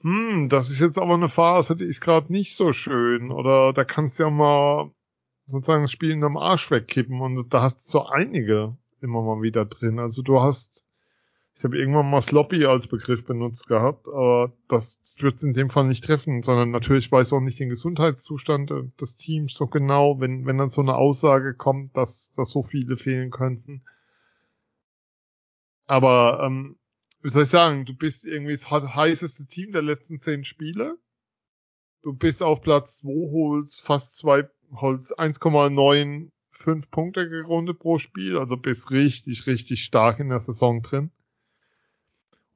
hm, 0.01 0.49
das 0.49 0.71
ist 0.71 0.81
jetzt 0.81 0.99
aber 0.99 1.15
eine 1.15 1.29
Phase, 1.29 1.77
die 1.77 1.85
ist 1.85 2.01
gerade 2.01 2.33
nicht 2.33 2.57
so 2.57 2.73
schön. 2.73 3.31
Oder 3.31 3.73
da 3.73 3.85
kannst 3.85 4.19
du 4.19 4.25
ja 4.25 4.31
mal 4.31 4.91
sozusagen 5.47 5.83
das 5.83 5.93
Spiel 5.93 6.11
in 6.11 6.25
am 6.25 6.37
Arsch 6.37 6.71
wegkippen 6.71 7.21
und 7.21 7.53
da 7.53 7.63
hast 7.63 7.87
du 7.87 7.91
so 7.91 8.07
einige 8.07 8.77
immer 9.01 9.23
mal 9.23 9.43
wieder 9.43 9.65
drin. 9.65 9.99
Also 9.99 10.23
du 10.23 10.41
hast, 10.41 10.85
ich 11.57 11.65
habe 11.65 11.79
irgendwann 11.79 12.11
mal 12.11 12.23
Sloppy 12.23 12.65
als 12.65 12.87
Begriff 12.87 13.25
benutzt 13.25 13.69
gehabt, 13.69 14.09
aber 14.09 14.53
das 14.69 14.99
wird 15.19 15.43
in 15.43 15.53
dem 15.53 15.71
Fall 15.71 15.87
nicht 15.87 16.05
treffen, 16.05 16.43
sondern 16.43 16.71
natürlich 16.71 17.13
weiß 17.13 17.33
auch 17.33 17.41
nicht 17.41 17.61
den 17.61 17.69
Gesundheitszustand 17.69 18.73
des 19.01 19.17
Teams 19.17 19.55
so 19.55 19.67
genau, 19.67 20.21
wenn, 20.21 20.47
wenn 20.47 20.59
dann 20.59 20.71
so 20.71 20.81
eine 20.81 20.97
Aussage 20.97 21.55
kommt, 21.55 21.97
dass, 21.97 22.33
dass 22.35 22.51
so 22.51 22.63
viele 22.63 22.97
fehlen 22.97 23.31
könnten. 23.31 23.83
Aber 25.87 26.41
ähm, 26.43 26.77
wie 27.25 27.31
soll 27.31 27.45
ich 27.45 27.49
sagen, 27.49 27.87
du 27.87 27.95
bist 27.95 28.27
irgendwie 28.27 28.53
das 28.53 28.71
heißeste 28.71 29.47
Team 29.47 29.73
der 29.73 29.81
letzten 29.81 30.21
zehn 30.21 30.45
Spiele. 30.45 30.99
Du 32.03 32.13
bist 32.13 32.43
auf 32.43 32.61
Platz 32.61 32.99
2, 32.99 33.09
holst 33.33 33.81
fast 33.81 34.19
zwei, 34.19 34.47
holst 34.73 35.19
1,95 35.19 36.31
Punkte 36.91 37.31
gerundet 37.31 37.79
pro 37.79 37.97
Spiel, 37.97 38.37
also 38.37 38.59
bist 38.59 38.91
richtig, 38.91 39.47
richtig 39.47 39.85
stark 39.85 40.21
in 40.21 40.29
der 40.29 40.41
Saison 40.41 40.83
drin. 40.83 41.13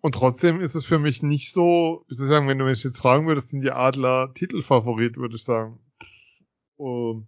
Und 0.02 0.14
trotzdem 0.14 0.60
ist 0.60 0.74
es 0.74 0.84
für 0.84 0.98
mich 0.98 1.22
nicht 1.22 1.50
so, 1.54 2.04
ich 2.10 2.18
würde 2.18 2.28
sagen, 2.28 2.46
wenn 2.46 2.58
du 2.58 2.66
mich 2.66 2.84
jetzt 2.84 2.98
fragen 2.98 3.26
würdest, 3.26 3.48
sind 3.48 3.62
die 3.62 3.72
Adler 3.72 4.34
Titelfavorit, 4.34 5.16
würde 5.16 5.36
ich 5.36 5.44
sagen. 5.44 5.80
Uh, 6.76 7.22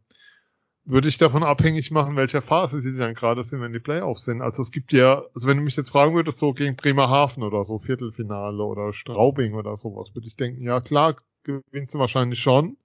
würde 0.84 1.08
ich 1.08 1.18
davon 1.18 1.42
abhängig 1.42 1.90
machen, 1.90 2.16
welcher 2.16 2.42
Phase 2.42 2.80
sie 2.80 2.96
dann 2.96 3.14
gerade 3.14 3.42
sind, 3.42 3.60
wenn 3.60 3.72
die 3.72 3.80
Playoffs 3.80 4.24
sind. 4.24 4.42
Also 4.42 4.62
es 4.62 4.70
gibt 4.70 4.92
ja, 4.92 5.22
also 5.34 5.46
wenn 5.46 5.58
du 5.58 5.62
mich 5.62 5.76
jetzt 5.76 5.90
fragen 5.90 6.14
würdest, 6.14 6.38
so 6.38 6.52
gegen 6.52 6.76
Bremerhaven 6.76 7.42
oder 7.42 7.64
so, 7.64 7.78
Viertelfinale 7.78 8.62
oder 8.62 8.92
Straubing 8.92 9.54
oder 9.54 9.76
sowas, 9.76 10.14
würde 10.14 10.26
ich 10.26 10.36
denken, 10.36 10.62
ja 10.62 10.80
klar, 10.80 11.16
gewinnst 11.44 11.94
du 11.94 11.98
wahrscheinlich 11.98 12.40
schon. 12.40 12.76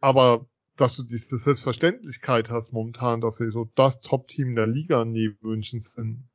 Aber 0.00 0.46
dass 0.76 0.96
du 0.96 1.02
diese 1.02 1.38
Selbstverständlichkeit 1.38 2.50
hast 2.50 2.72
momentan, 2.72 3.20
dass 3.20 3.36
sie 3.36 3.50
so 3.50 3.68
das 3.74 4.00
Top-Team 4.00 4.54
der 4.54 4.68
Liga 4.68 5.04
neben 5.04 5.36
München 5.40 5.80
sind. 5.80 6.28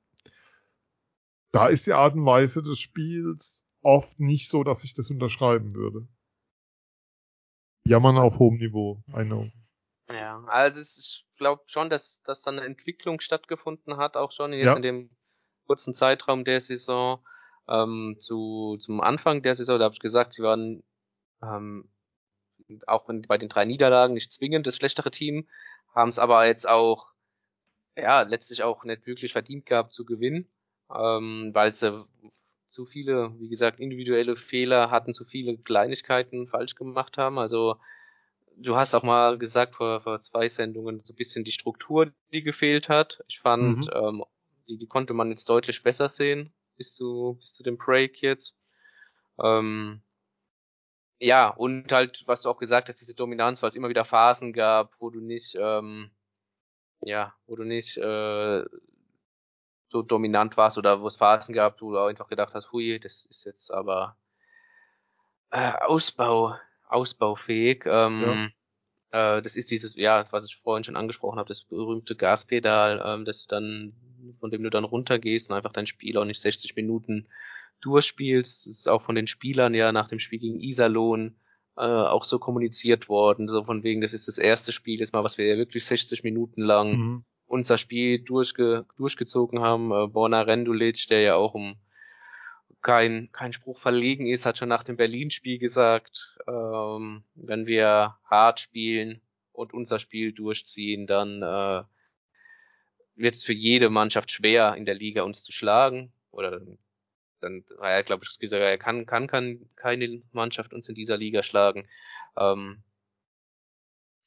Da 1.51 1.67
ist 1.67 1.87
die 1.87 1.93
Art 1.93 2.15
und 2.15 2.25
Weise 2.25 2.61
des 2.61 2.79
Spiels 2.79 3.63
oft 3.81 4.19
nicht 4.19 4.49
so, 4.49 4.63
dass 4.63 4.83
ich 4.83 4.93
das 4.93 5.09
unterschreiben 5.09 5.73
würde. 5.73 6.07
Jammern 7.85 8.17
auf 8.17 8.39
hohem 8.39 8.57
Niveau, 8.57 9.01
I 9.09 9.23
know. 9.23 9.49
Ja, 10.09 10.43
also 10.47 10.81
ich 10.81 11.25
glaube 11.37 11.63
schon, 11.67 11.89
dass, 11.89 12.21
dass 12.23 12.41
da 12.41 12.51
eine 12.51 12.61
Entwicklung 12.61 13.19
stattgefunden 13.21 13.97
hat, 13.97 14.17
auch 14.17 14.31
schon 14.31 14.53
jetzt 14.53 14.65
Ja. 14.65 14.75
in 14.75 14.81
dem 14.81 15.09
kurzen 15.65 15.93
Zeitraum 15.93 16.45
der 16.45 16.61
Saison. 16.61 17.25
Ähm, 17.67 18.17
zu, 18.19 18.77
zum 18.79 18.99
Anfang 19.01 19.41
der 19.41 19.55
Saison, 19.55 19.79
da 19.79 19.85
habe 19.85 19.93
ich 19.95 20.01
gesagt, 20.01 20.33
sie 20.33 20.43
waren 20.43 20.83
ähm, 21.41 21.89
auch 22.87 23.07
wenn 23.07 23.21
bei 23.23 23.37
den 23.37 23.49
drei 23.49 23.65
Niederlagen 23.65 24.13
nicht 24.13 24.31
zwingend 24.31 24.67
das 24.67 24.75
schlechtere 24.75 25.11
Team, 25.11 25.47
haben 25.95 26.09
es 26.09 26.19
aber 26.19 26.45
jetzt 26.45 26.67
auch 26.67 27.07
ja 27.95 28.23
letztlich 28.23 28.63
auch 28.63 28.83
nicht 28.83 29.05
wirklich 29.05 29.33
verdient 29.33 29.65
gehabt 29.65 29.93
zu 29.93 30.05
gewinnen, 30.05 30.49
ähm, 30.93 31.51
weil 31.53 31.75
sie 31.75 32.05
zu 32.69 32.85
viele, 32.85 33.33
wie 33.39 33.49
gesagt, 33.49 33.79
individuelle 33.79 34.35
Fehler 34.35 34.89
hatten, 34.91 35.13
zu 35.13 35.25
viele 35.25 35.57
Kleinigkeiten 35.57 36.47
falsch 36.47 36.75
gemacht 36.75 37.17
haben. 37.17 37.37
Also 37.37 37.77
du 38.57 38.75
hast 38.75 38.93
auch 38.93 39.03
mal 39.03 39.37
gesagt 39.37 39.75
vor, 39.75 40.01
vor 40.01 40.21
zwei 40.21 40.49
Sendungen 40.49 41.01
so 41.01 41.13
ein 41.13 41.15
bisschen 41.15 41.43
die 41.43 41.51
Struktur, 41.51 42.11
die 42.31 42.43
gefehlt 42.43 42.89
hat. 42.89 43.23
Ich 43.27 43.39
fand, 43.39 43.85
Mhm. 43.85 43.91
ähm, 43.93 44.23
die, 44.67 44.77
die 44.77 44.87
konnte 44.87 45.13
man 45.13 45.29
jetzt 45.31 45.49
deutlich 45.49 45.83
besser 45.83 46.09
sehen 46.09 46.53
bis 46.77 46.95
zu, 46.95 47.35
bis 47.39 47.53
zu 47.55 47.63
dem 47.63 47.77
Break 47.77 48.21
jetzt. 48.21 48.55
Ähm, 49.41 50.01
ja, 51.19 51.49
und 51.49 51.91
halt, 51.91 52.23
was 52.27 52.41
du 52.41 52.49
auch 52.49 52.59
gesagt 52.59 52.89
hast, 52.89 52.99
diese 53.01 53.15
Dominanz, 53.15 53.61
weil 53.61 53.69
es 53.69 53.75
immer 53.75 53.89
wieder 53.89 54.05
Phasen 54.05 54.53
gab, 54.53 54.93
wo 54.99 55.09
du 55.09 55.21
nicht, 55.21 55.55
ähm, 55.59 56.11
ja, 57.01 57.33
wo 57.47 57.55
du 57.55 57.63
nicht 57.63 57.97
äh, 57.97 58.63
so 59.89 60.01
dominant 60.01 60.57
warst 60.57 60.77
oder 60.77 61.01
wo 61.01 61.07
es 61.07 61.15
Phasen 61.17 61.53
gab, 61.53 61.81
wo 61.81 61.91
du 61.91 61.99
auch 61.99 62.07
einfach 62.07 62.27
gedacht 62.27 62.53
hast, 62.53 62.71
hui, 62.71 62.99
das 62.99 63.25
ist 63.25 63.45
jetzt 63.45 63.71
aber 63.71 64.17
äh, 65.51 65.71
Ausbau, 65.81 66.55
ausbaufähig. 66.93 67.83
Ähm, 67.85 68.23
äh, 69.11 69.41
das 69.41 69.55
ist 69.55 69.71
dieses, 69.71 69.95
ja, 69.95 70.25
was 70.31 70.45
ich 70.45 70.55
vorhin 70.57 70.83
schon 70.83 70.95
angesprochen 70.95 71.39
habe, 71.39 71.49
das 71.49 71.63
berühmte 71.63 72.15
Gaspedal, 72.15 73.01
ähm, 73.05 73.25
das 73.25 73.43
du 73.43 73.47
dann, 73.49 73.93
von 74.39 74.51
dem 74.51 74.63
du 74.63 74.69
dann 74.69 74.85
runtergehst 74.85 75.49
und 75.49 75.55
einfach 75.55 75.73
dein 75.73 75.87
Spiel 75.87 76.17
auch 76.17 76.25
nicht 76.25 76.41
60 76.41 76.75
Minuten 76.75 77.27
durchspielst. 77.81 78.65
Das 78.65 78.79
ist 78.79 78.87
auch 78.87 79.01
von 79.03 79.15
den 79.15 79.27
Spielern 79.27 79.73
ja 79.73 79.91
nach 79.91 80.07
dem 80.07 80.19
Spiel 80.19 80.39
gegen 80.39 80.59
Iserlohn 80.61 81.35
äh, 81.75 81.81
auch 81.81 82.23
so 82.23 82.39
kommuniziert 82.39 83.09
worden, 83.09 83.47
so 83.49 83.63
von 83.63 83.83
wegen, 83.83 84.01
das 84.01 84.13
ist 84.13 84.27
das 84.27 84.37
erste 84.37 84.71
Spiel 84.71 84.99
jetzt 84.99 85.13
mal, 85.13 85.23
was 85.23 85.37
wir 85.37 85.45
ja 85.47 85.57
wirklich 85.57 85.85
60 85.85 86.23
Minuten 86.23 86.61
lang 86.61 86.97
Mhm. 86.97 87.25
unser 87.47 87.77
Spiel 87.77 88.19
durchge 88.23 88.85
durchgezogen 88.97 89.59
haben. 89.59 89.91
Äh, 89.91 90.07
Borna 90.07 90.41
Rendulic, 90.41 91.07
der 91.09 91.21
ja 91.21 91.35
auch 91.35 91.53
um 91.55 91.75
kein, 92.83 93.31
kein 93.31 93.53
Spruch 93.53 93.79
verlegen 93.79 94.27
ist, 94.27 94.45
hat 94.45 94.57
schon 94.57 94.69
nach 94.69 94.83
dem 94.83 94.97
Berlin-Spiel 94.97 95.57
gesagt, 95.57 96.37
ähm, 96.47 97.23
wenn 97.35 97.65
wir 97.65 98.17
hart 98.25 98.59
spielen 98.59 99.21
und 99.51 99.73
unser 99.73 99.99
Spiel 99.99 100.33
durchziehen, 100.33 101.07
dann 101.07 101.41
äh, 101.41 101.83
wird 103.15 103.35
es 103.35 103.43
für 103.43 103.53
jede 103.53 103.89
Mannschaft 103.89 104.31
schwer, 104.31 104.75
in 104.75 104.85
der 104.85 104.95
Liga 104.95 105.23
uns 105.23 105.43
zu 105.43 105.51
schlagen. 105.51 106.11
Oder 106.31 106.61
dann, 107.41 107.63
er, 107.81 108.03
glaube 108.03 108.25
ich, 108.29 108.39
gesagt, 108.39 108.61
er 108.61 108.77
kann, 108.77 109.05
kann, 109.05 109.27
kann 109.27 109.69
keine 109.75 110.21
Mannschaft 110.31 110.73
uns 110.73 110.89
in 110.89 110.95
dieser 110.95 111.17
Liga 111.17 111.43
schlagen. 111.43 111.87
Ähm, 112.37 112.83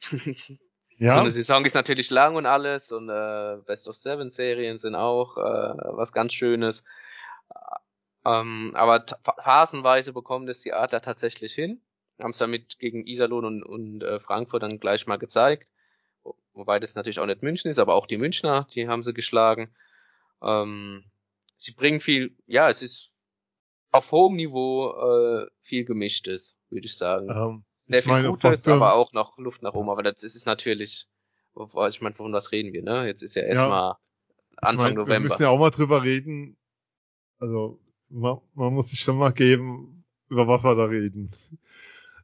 So 0.98 1.04
Ja, 1.04 1.20
eine 1.20 1.30
Saison 1.30 1.62
ist 1.66 1.74
natürlich 1.74 2.08
lang 2.08 2.36
und 2.36 2.46
alles 2.46 2.90
und 2.90 3.10
äh, 3.10 3.58
Best 3.66 3.86
of 3.86 3.96
Seven 3.96 4.30
Serien 4.30 4.78
sind 4.78 4.94
auch 4.94 5.36
äh, 5.36 5.40
was 5.40 6.10
ganz 6.10 6.32
Schönes. 6.32 6.82
Ähm, 8.26 8.72
aber 8.74 9.06
phasenweise 9.44 10.12
bekommen 10.12 10.46
das 10.46 10.60
die 10.60 10.72
Adler 10.72 11.02
tatsächlich 11.02 11.54
hin. 11.54 11.80
Haben 12.20 12.32
es 12.32 12.38
damit 12.38 12.78
gegen 12.78 13.06
Iserlohn 13.06 13.44
und, 13.44 13.62
und 13.62 14.02
äh, 14.02 14.20
Frankfurt 14.20 14.62
dann 14.62 14.80
gleich 14.80 15.06
mal 15.06 15.18
gezeigt. 15.18 15.68
Wo- 16.24 16.36
Wobei 16.54 16.80
das 16.80 16.94
natürlich 16.94 17.20
auch 17.20 17.26
nicht 17.26 17.42
München 17.42 17.70
ist, 17.70 17.78
aber 17.78 17.94
auch 17.94 18.06
die 18.06 18.18
Münchner, 18.18 18.68
die 18.74 18.88
haben 18.88 19.02
sie 19.04 19.14
geschlagen. 19.14 19.74
Ähm, 20.42 21.04
sie 21.58 21.72
bringen 21.72 22.00
viel, 22.00 22.36
ja, 22.46 22.70
es 22.70 22.82
ist 22.82 23.10
auf 23.92 24.10
hohem 24.12 24.36
Niveau 24.36 24.92
äh, 24.92 25.46
viel 25.62 25.84
gemischtes, 25.84 26.56
würde 26.70 26.86
ich 26.86 26.96
sagen 26.96 27.30
ähm, 27.30 27.64
sehr 27.88 28.00
ich 28.00 28.04
viel 28.04 28.12
meine, 28.12 28.28
Gutes, 28.30 28.66
ähm, 28.66 28.74
aber 28.74 28.94
auch 28.94 29.12
noch 29.12 29.38
Luft 29.38 29.62
nach 29.62 29.74
oben. 29.74 29.90
Aber 29.90 30.02
das 30.02 30.22
ist 30.22 30.46
natürlich, 30.46 31.06
ich 31.88 32.00
meine, 32.00 32.14
von 32.14 32.32
was 32.32 32.52
reden 32.52 32.72
wir, 32.72 32.82
ne? 32.82 33.06
Jetzt 33.06 33.22
ist 33.22 33.34
ja 33.36 33.42
erstmal 33.42 33.94
ich 34.52 34.56
Anfang 34.58 34.76
meine, 34.76 34.96
wir 34.96 35.04
November. 35.04 35.28
müssen 35.28 35.42
ja 35.42 35.48
auch 35.50 35.58
mal 35.58 35.70
drüber 35.70 36.02
reden. 36.02 36.56
Also, 37.38 37.78
man, 38.08 38.38
man 38.54 38.74
muss 38.74 38.88
sich 38.88 39.00
schon 39.00 39.18
mal 39.18 39.32
geben, 39.32 40.04
über 40.28 40.48
was 40.48 40.64
wir 40.64 40.74
da 40.74 40.84
reden. 40.84 41.34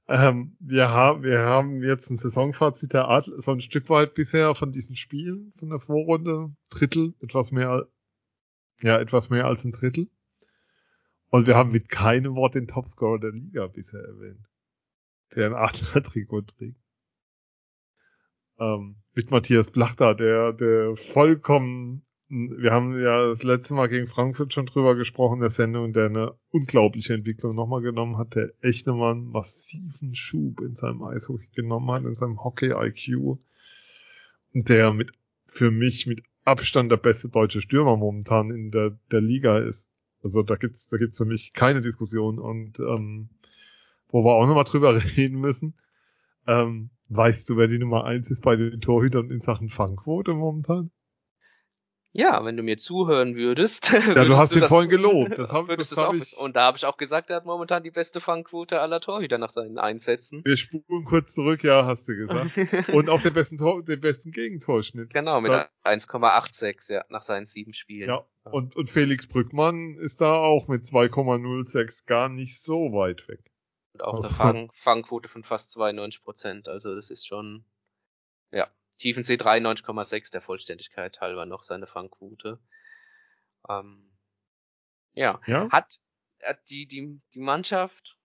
Ähm, 0.08 0.56
wir, 0.60 0.88
haben, 0.90 1.22
wir 1.22 1.40
haben 1.40 1.82
jetzt 1.82 2.10
ein 2.10 2.16
Saisonfazit 2.16 2.92
der 2.92 3.08
Adler, 3.08 3.40
so 3.40 3.52
ein 3.52 3.60
Stück 3.60 3.88
weit 3.88 4.14
bisher 4.14 4.54
von 4.54 4.72
diesen 4.72 4.96
Spielen 4.96 5.52
von 5.58 5.70
der 5.70 5.80
Vorrunde. 5.80 6.54
Drittel, 6.70 7.14
etwas 7.20 7.52
mehr, 7.52 7.88
ja, 8.82 8.98
etwas 8.98 9.30
mehr 9.30 9.46
als 9.46 9.64
ein 9.64 9.72
Drittel. 9.72 10.10
Und 11.30 11.46
wir 11.46 11.54
haben 11.54 11.70
mit 11.70 11.88
keinem 11.88 12.34
Wort 12.34 12.54
den 12.54 12.68
Topscorer 12.68 13.18
der 13.18 13.32
Liga 13.32 13.66
bisher 13.66 14.00
erwähnt, 14.00 14.44
der 15.34 15.46
ein 15.46 15.54
Adler-Trikot 15.54 16.42
trägt. 16.42 16.76
Ähm, 18.58 18.96
mit 19.14 19.30
Matthias 19.30 19.70
Blachter, 19.70 20.14
der, 20.14 20.52
der 20.52 20.96
vollkommen, 20.96 22.04
wir 22.34 22.72
haben 22.72 22.98
ja 22.98 23.26
das 23.26 23.42
letzte 23.42 23.74
Mal 23.74 23.88
gegen 23.88 24.08
Frankfurt 24.08 24.54
schon 24.54 24.64
drüber 24.64 24.94
gesprochen, 24.94 25.40
der 25.40 25.50
Sendung, 25.50 25.92
der 25.92 26.06
eine 26.06 26.34
unglaubliche 26.50 27.12
Entwicklung 27.12 27.54
nochmal 27.54 27.82
genommen 27.82 28.16
hat, 28.16 28.34
der 28.34 28.52
echt 28.62 28.86
nochmal 28.86 29.12
einen 29.12 29.30
massiven 29.30 30.14
Schub 30.14 30.62
in 30.62 30.74
seinem 30.74 31.02
Eishockey 31.02 31.48
genommen 31.54 31.90
hat, 31.90 32.04
in 32.04 32.16
seinem 32.16 32.42
Hockey-IQ. 32.42 33.38
Und 34.54 34.68
der 34.70 34.94
mit, 34.94 35.12
für 35.46 35.70
mich 35.70 36.06
mit 36.06 36.22
Abstand 36.44 36.90
der 36.90 36.96
beste 36.96 37.28
deutsche 37.28 37.60
Stürmer 37.60 37.98
momentan 37.98 38.50
in 38.50 38.70
der, 38.70 38.98
der 39.10 39.20
Liga 39.20 39.58
ist. 39.58 39.86
Also 40.22 40.42
da 40.42 40.56
gibt's, 40.56 40.88
da 40.88 40.96
gibt's 40.96 41.18
für 41.18 41.26
mich 41.26 41.52
keine 41.52 41.82
Diskussion 41.82 42.38
und, 42.38 42.78
ähm, 42.80 43.28
wo 44.08 44.24
wir 44.24 44.32
auch 44.32 44.46
nochmal 44.46 44.64
drüber 44.64 44.94
reden 45.16 45.38
müssen. 45.38 45.74
Ähm, 46.46 46.88
weißt 47.10 47.50
du, 47.50 47.58
wer 47.58 47.66
die 47.66 47.78
Nummer 47.78 48.04
eins 48.04 48.30
ist 48.30 48.42
bei 48.42 48.56
den 48.56 48.80
Torhütern 48.80 49.30
in 49.30 49.40
Sachen 49.40 49.68
Fangquote 49.68 50.32
momentan? 50.32 50.90
Ja, 52.14 52.44
wenn 52.44 52.58
du 52.58 52.62
mir 52.62 52.76
zuhören 52.76 53.36
würdest. 53.36 53.90
Ja, 53.92 54.24
du 54.24 54.36
hast 54.36 54.54
ihn 54.54 54.62
vorhin 54.64 54.90
gelobt. 54.90 55.38
Das 55.38 55.50
hab, 55.50 55.66
das 55.68 55.96
hab 55.96 56.12
ich. 56.14 56.36
Und 56.36 56.56
da 56.56 56.66
habe 56.66 56.76
ich 56.76 56.84
auch 56.84 56.98
gesagt, 56.98 57.30
er 57.30 57.36
hat 57.36 57.46
momentan 57.46 57.82
die 57.82 57.90
beste 57.90 58.20
Fangquote 58.20 58.80
aller 58.80 59.00
Torhüter 59.00 59.38
nach 59.38 59.52
seinen 59.54 59.78
Einsätzen. 59.78 60.42
Wir 60.44 60.58
spulen 60.58 61.04
kurz 61.06 61.32
zurück, 61.34 61.64
ja, 61.64 61.86
hast 61.86 62.06
du 62.08 62.14
gesagt. 62.14 62.50
Und 62.92 63.08
auch 63.08 63.22
den 63.22 63.32
besten 63.32 63.56
Tor, 63.56 63.82
den 63.82 64.00
besten 64.00 64.30
Gegentorschnitt. 64.30 65.08
genau, 65.14 65.40
mit 65.40 65.52
Da- 65.52 65.68
1,86, 65.84 66.92
ja, 66.92 67.04
nach 67.08 67.24
seinen 67.24 67.46
sieben 67.46 67.72
Spielen. 67.72 68.08
Ja. 68.10 68.26
Und, 68.44 68.76
und 68.76 68.90
Felix 68.90 69.26
Brückmann 69.26 69.96
ist 69.96 70.20
da 70.20 70.34
auch 70.34 70.68
mit 70.68 70.82
2,06 70.82 72.04
gar 72.06 72.28
nicht 72.28 72.60
so 72.60 72.92
weit 72.92 73.26
weg. 73.28 73.40
Und 73.94 74.02
auch 74.02 74.14
Also- 74.16 74.28
eine 74.28 74.36
Fang, 74.36 74.70
Fangquote 74.82 75.28
von 75.28 75.44
fast 75.44 75.70
92 75.72 76.22
Prozent. 76.22 76.68
Also 76.68 76.94
das 76.94 77.10
ist 77.10 77.26
schon, 77.26 77.64
ja. 78.52 78.68
Tiefensee 78.98 79.34
93,6 79.34 80.30
der 80.30 80.42
Vollständigkeit 80.42 81.20
halber 81.20 81.46
noch 81.46 81.62
seine 81.64 81.86
Fangquote. 81.86 82.58
Ähm, 83.68 84.10
ja. 85.14 85.40
Ja? 85.46 85.70
Hat, 85.70 85.86
hat 86.42 86.58
die, 86.70 86.86
die, 86.86 87.20
die 87.34 87.40
Mannschaft, 87.40 88.16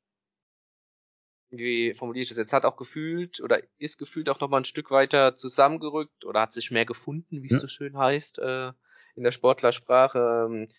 wie 1.50 1.94
formuliere 1.94 2.24
ich 2.24 2.30
das 2.30 2.38
jetzt, 2.38 2.54
hat 2.54 2.66
auch 2.66 2.78
gefühlt 2.78 3.40
oder 3.40 3.62
ist 3.78 3.98
gefühlt 3.98 4.30
auch 4.30 4.40
nochmal 4.40 4.62
ein 4.62 4.66
Stück 4.66 4.92
weiter 4.92 5.36
zusammengerückt 5.38 6.26
oder 6.26 6.42
hat 6.42 6.54
sich 6.54 6.72
mehr 6.72 6.86
gefunden, 6.86 7.42
wie 7.42 7.50
Ja. 7.50 7.56
es 7.56 7.62
so 7.62 7.68
schön 7.68 7.98
heißt, 7.98 8.40
äh, 8.40 8.72
in 9.16 9.24
der 9.24 9.32
Sportlersprache. 9.32 10.48
Ähm, 10.50 10.70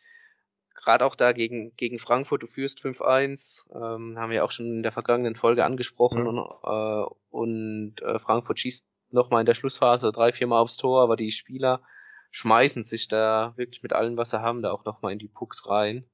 Gerade 0.74 1.04
auch 1.06 1.16
da 1.16 1.32
gegen, 1.32 1.74
gegen 1.76 1.98
Frankfurt, 1.98 2.42
du 2.42 2.46
führst 2.46 2.80
5-1, 2.80 3.64
ähm, 3.74 4.16
haben 4.16 4.30
wir 4.30 4.44
auch 4.44 4.52
schon 4.52 4.66
in 4.66 4.82
der 4.84 4.92
vergangenen 4.92 5.34
Folge 5.34 5.64
angesprochen. 5.64 6.24
Ja. 6.24 6.30
Und, 6.30 7.10
äh, 7.10 7.14
und 7.30 8.02
äh, 8.02 8.18
Frankfurt 8.20 8.60
schießt 8.60 8.86
nochmal 9.10 9.40
in 9.40 9.46
der 9.46 9.54
Schlussphase 9.54 10.12
drei, 10.12 10.32
viermal 10.32 10.60
aufs 10.60 10.76
Tor, 10.76 11.02
aber 11.02 11.16
die 11.16 11.30
Spieler 11.32 11.82
schmeißen 12.30 12.84
sich 12.84 13.08
da 13.08 13.54
wirklich 13.56 13.82
mit 13.82 13.92
allem, 13.92 14.16
was 14.16 14.30
sie 14.30 14.40
haben, 14.40 14.62
da 14.62 14.70
auch 14.72 14.84
nochmal 14.84 15.12
in 15.12 15.18
die 15.18 15.28
Pucks 15.28 15.66
rein. 15.68 16.04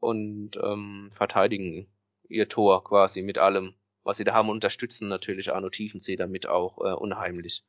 und 0.00 0.52
ähm, 0.62 1.10
verteidigen 1.14 1.88
ihr 2.28 2.48
Tor 2.48 2.84
quasi 2.84 3.22
mit 3.22 3.38
allem, 3.38 3.74
was 4.02 4.16
sie 4.18 4.24
da 4.24 4.34
haben, 4.34 4.50
unterstützen 4.50 5.08
natürlich 5.08 5.52
Arno 5.52 5.70
Tiefensee 5.70 6.16
damit 6.16 6.46
auch 6.46 6.78
äh, 6.78 6.94
unheimlich. 6.94 7.64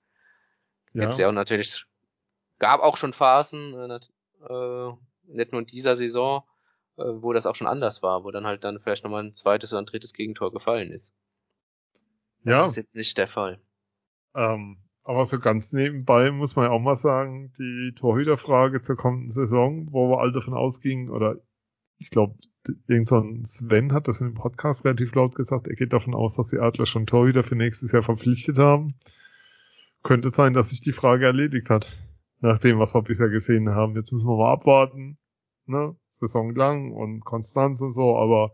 Ja. 0.93 1.03
Jetzt 1.03 1.19
ja 1.19 1.29
auch 1.29 1.33
natürlich, 1.33 1.85
gab 2.59 2.81
auch 2.81 2.97
schon 2.97 3.13
Phasen, 3.13 3.73
äh, 3.73 3.99
äh, 4.49 4.93
nicht 5.27 5.51
nur 5.51 5.61
in 5.61 5.67
dieser 5.67 5.95
Saison, 5.95 6.43
äh, 6.97 7.03
wo 7.03 7.33
das 7.33 7.45
auch 7.45 7.55
schon 7.55 7.67
anders 7.67 8.01
war, 8.01 8.23
wo 8.23 8.31
dann 8.31 8.45
halt 8.45 8.63
dann 8.63 8.79
vielleicht 8.79 9.03
nochmal 9.03 9.23
ein 9.23 9.33
zweites 9.33 9.71
oder 9.71 9.81
ein 9.81 9.85
drittes 9.85 10.13
Gegentor 10.13 10.51
gefallen 10.51 10.91
ist. 10.91 11.13
Ja. 12.43 12.63
Das 12.63 12.71
ist 12.71 12.77
jetzt 12.77 12.95
nicht 12.95 13.17
der 13.17 13.27
Fall. 13.27 13.59
Ähm, 14.37 14.77
aber 15.03 15.25
so 15.25 15.39
ganz 15.39 15.73
nebenbei 15.73 16.31
muss 16.31 16.55
man 16.55 16.65
ja 16.65 16.71
auch 16.71 16.79
mal 16.79 16.95
sagen, 16.95 17.51
die 17.57 17.93
Torhüterfrage 17.95 18.81
zur 18.81 18.95
kommenden 18.95 19.31
Saison, 19.31 19.91
wo 19.91 20.09
wir 20.09 20.19
alle 20.19 20.31
davon 20.31 20.53
ausgingen, 20.53 21.09
oder 21.09 21.37
ich 21.97 22.11
glaube, 22.11 22.35
irgend 22.87 23.07
so 23.07 23.17
ein 23.17 23.45
Sven 23.45 23.93
hat 23.93 24.07
das 24.07 24.21
in 24.21 24.27
dem 24.27 24.33
Podcast 24.35 24.85
relativ 24.85 25.15
laut 25.15 25.33
gesagt, 25.33 25.67
er 25.67 25.75
geht 25.75 25.91
davon 25.91 26.13
aus, 26.13 26.35
dass 26.35 26.49
die 26.49 26.59
Adler 26.59 26.85
schon 26.85 27.07
Torhüter 27.07 27.43
für 27.43 27.55
nächstes 27.55 27.91
Jahr 27.91 28.03
verpflichtet 28.03 28.59
haben. 28.59 28.95
Könnte 30.03 30.29
sein, 30.29 30.53
dass 30.53 30.69
sich 30.69 30.81
die 30.81 30.93
Frage 30.93 31.25
erledigt 31.25 31.69
hat, 31.69 31.91
nach 32.39 32.59
dem, 32.59 32.77
was 32.77 32.93
wir 32.93 33.01
bisher 33.01 33.29
gesehen 33.29 33.69
haben. 33.69 33.95
Jetzt 33.95 34.11
müssen 34.11 34.27
wir 34.27 34.37
mal 34.37 34.53
abwarten, 34.53 35.17
ne? 35.65 35.95
Saison 36.09 36.53
lang 36.53 36.91
und 36.91 37.21
Konstanz 37.21 37.81
und 37.81 37.91
so, 37.91 38.17
aber 38.17 38.51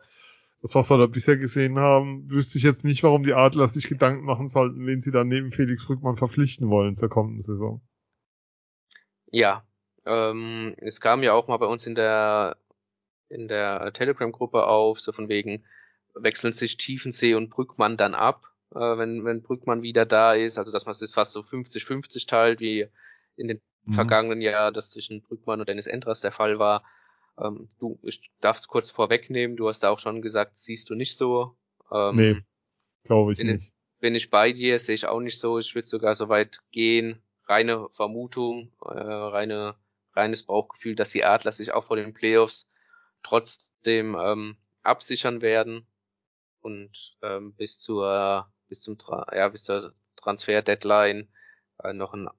das, 0.63 0.75
was 0.75 0.89
wir 0.89 0.97
da 0.97 1.07
bisher 1.07 1.35
gesehen 1.35 1.77
haben, 1.77 2.29
wüsste 2.29 2.57
ich 2.57 2.63
jetzt 2.63 2.85
nicht, 2.85 3.03
warum 3.03 3.23
die 3.23 3.33
Adler 3.33 3.67
sich 3.67 3.89
Gedanken 3.89 4.23
machen 4.23 4.47
sollten, 4.47 4.87
wen 4.87 5.01
sie 5.01 5.11
dann 5.11 5.27
neben 5.27 5.51
Felix 5.51 5.89
Rückmann 5.89 6.15
verpflichten 6.15 6.69
wollen 6.69 6.95
zur 6.95 7.09
kommenden 7.09 7.43
Saison. 7.43 7.81
Ja, 9.29 9.65
ähm, 10.05 10.73
es 10.77 11.01
kam 11.01 11.21
ja 11.21 11.33
auch 11.33 11.49
mal 11.49 11.57
bei 11.57 11.65
uns 11.65 11.85
in 11.85 11.95
der 11.95 12.55
in 13.27 13.49
der 13.49 13.91
Telegram-Gruppe 13.91 14.65
auf, 14.65 15.01
so 15.01 15.11
von 15.11 15.27
wegen 15.27 15.65
wechseln 16.13 16.53
sich 16.53 16.77
Tiefensee 16.77 17.33
und 17.33 17.49
Brückmann 17.49 17.97
dann 17.97 18.15
ab, 18.15 18.45
äh, 18.73 18.79
wenn 18.79 19.25
wenn 19.25 19.41
Brückmann 19.41 19.81
wieder 19.81 20.05
da 20.05 20.33
ist, 20.33 20.57
also 20.57 20.71
dass 20.71 20.85
man 20.85 20.95
es 20.97 21.13
fast 21.13 21.33
so 21.33 21.41
50-50 21.41 22.25
teilt, 22.25 22.61
wie 22.61 22.87
in 23.35 23.49
den 23.49 23.61
mhm. 23.83 23.95
vergangenen 23.95 24.39
Jahren 24.39 24.73
das 24.73 24.91
zwischen 24.91 25.23
Brückmann 25.23 25.59
und 25.59 25.67
Dennis 25.67 25.87
Endras 25.87 26.21
der 26.21 26.31
Fall 26.31 26.57
war. 26.57 26.85
Ähm, 27.37 27.69
du, 27.79 27.99
ich 28.03 28.31
darf 28.41 28.57
es 28.57 28.67
kurz 28.67 28.91
vorwegnehmen, 28.91 29.57
du 29.57 29.67
hast 29.67 29.79
da 29.79 29.89
auch 29.89 29.99
schon 29.99 30.21
gesagt, 30.21 30.57
siehst 30.57 30.89
du 30.89 30.95
nicht 30.95 31.17
so. 31.17 31.55
Ähm, 31.91 32.15
nee, 32.15 32.41
glaube 33.03 33.33
ich 33.33 33.39
bin, 33.39 33.47
nicht. 33.47 33.71
Bin 33.99 34.15
ich 34.15 34.29
bei 34.29 34.51
dir, 34.51 34.79
sehe 34.79 34.95
ich 34.95 35.05
auch 35.05 35.19
nicht 35.19 35.39
so. 35.39 35.59
Ich 35.59 35.75
würde 35.75 35.87
sogar 35.87 36.15
so 36.15 36.29
weit 36.29 36.59
gehen, 36.71 37.21
reine 37.45 37.89
Vermutung, 37.95 38.71
äh, 38.81 38.89
reine, 38.89 39.75
reines 40.13 40.43
Bauchgefühl, 40.43 40.95
dass 40.95 41.09
die 41.09 41.23
Adler 41.23 41.51
sich 41.51 41.73
auch 41.73 41.85
vor 41.85 41.95
den 41.95 42.13
Playoffs 42.13 42.69
trotzdem 43.23 44.15
ähm, 44.19 44.57
absichern 44.83 45.41
werden 45.41 45.87
und 46.61 47.15
ähm, 47.21 47.53
bis 47.55 47.79
zur 47.79 48.51
bis 48.67 48.81
zum 48.81 48.97
ja 49.33 49.49
bis 49.49 49.63
zur 49.63 49.93
Transfer-Deadline 50.17 51.29
äh, 51.83 51.93
noch 51.93 52.13
ein 52.13 52.29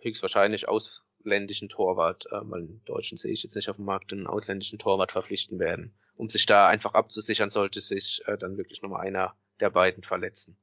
höchstwahrscheinlich 0.00 0.68
aus 0.68 1.02
ausländischen 1.28 1.68
Torwart, 1.68 2.26
äh, 2.30 2.40
weil 2.42 2.60
einen 2.60 2.82
Deutschen 2.86 3.18
sehe 3.18 3.32
ich 3.32 3.42
jetzt 3.42 3.54
nicht 3.54 3.68
auf 3.68 3.76
dem 3.76 3.84
Markt, 3.84 4.12
einen 4.12 4.26
ausländischen 4.26 4.78
Torwart 4.78 5.12
verpflichten 5.12 5.58
werden, 5.58 5.94
um 6.16 6.30
sich 6.30 6.46
da 6.46 6.66
einfach 6.68 6.94
abzusichern, 6.94 7.50
sollte 7.50 7.80
sich 7.80 8.22
äh, 8.26 8.38
dann 8.38 8.56
wirklich 8.56 8.80
nochmal 8.82 9.06
einer 9.06 9.34
der 9.60 9.70
beiden 9.70 10.02
verletzen. 10.02 10.56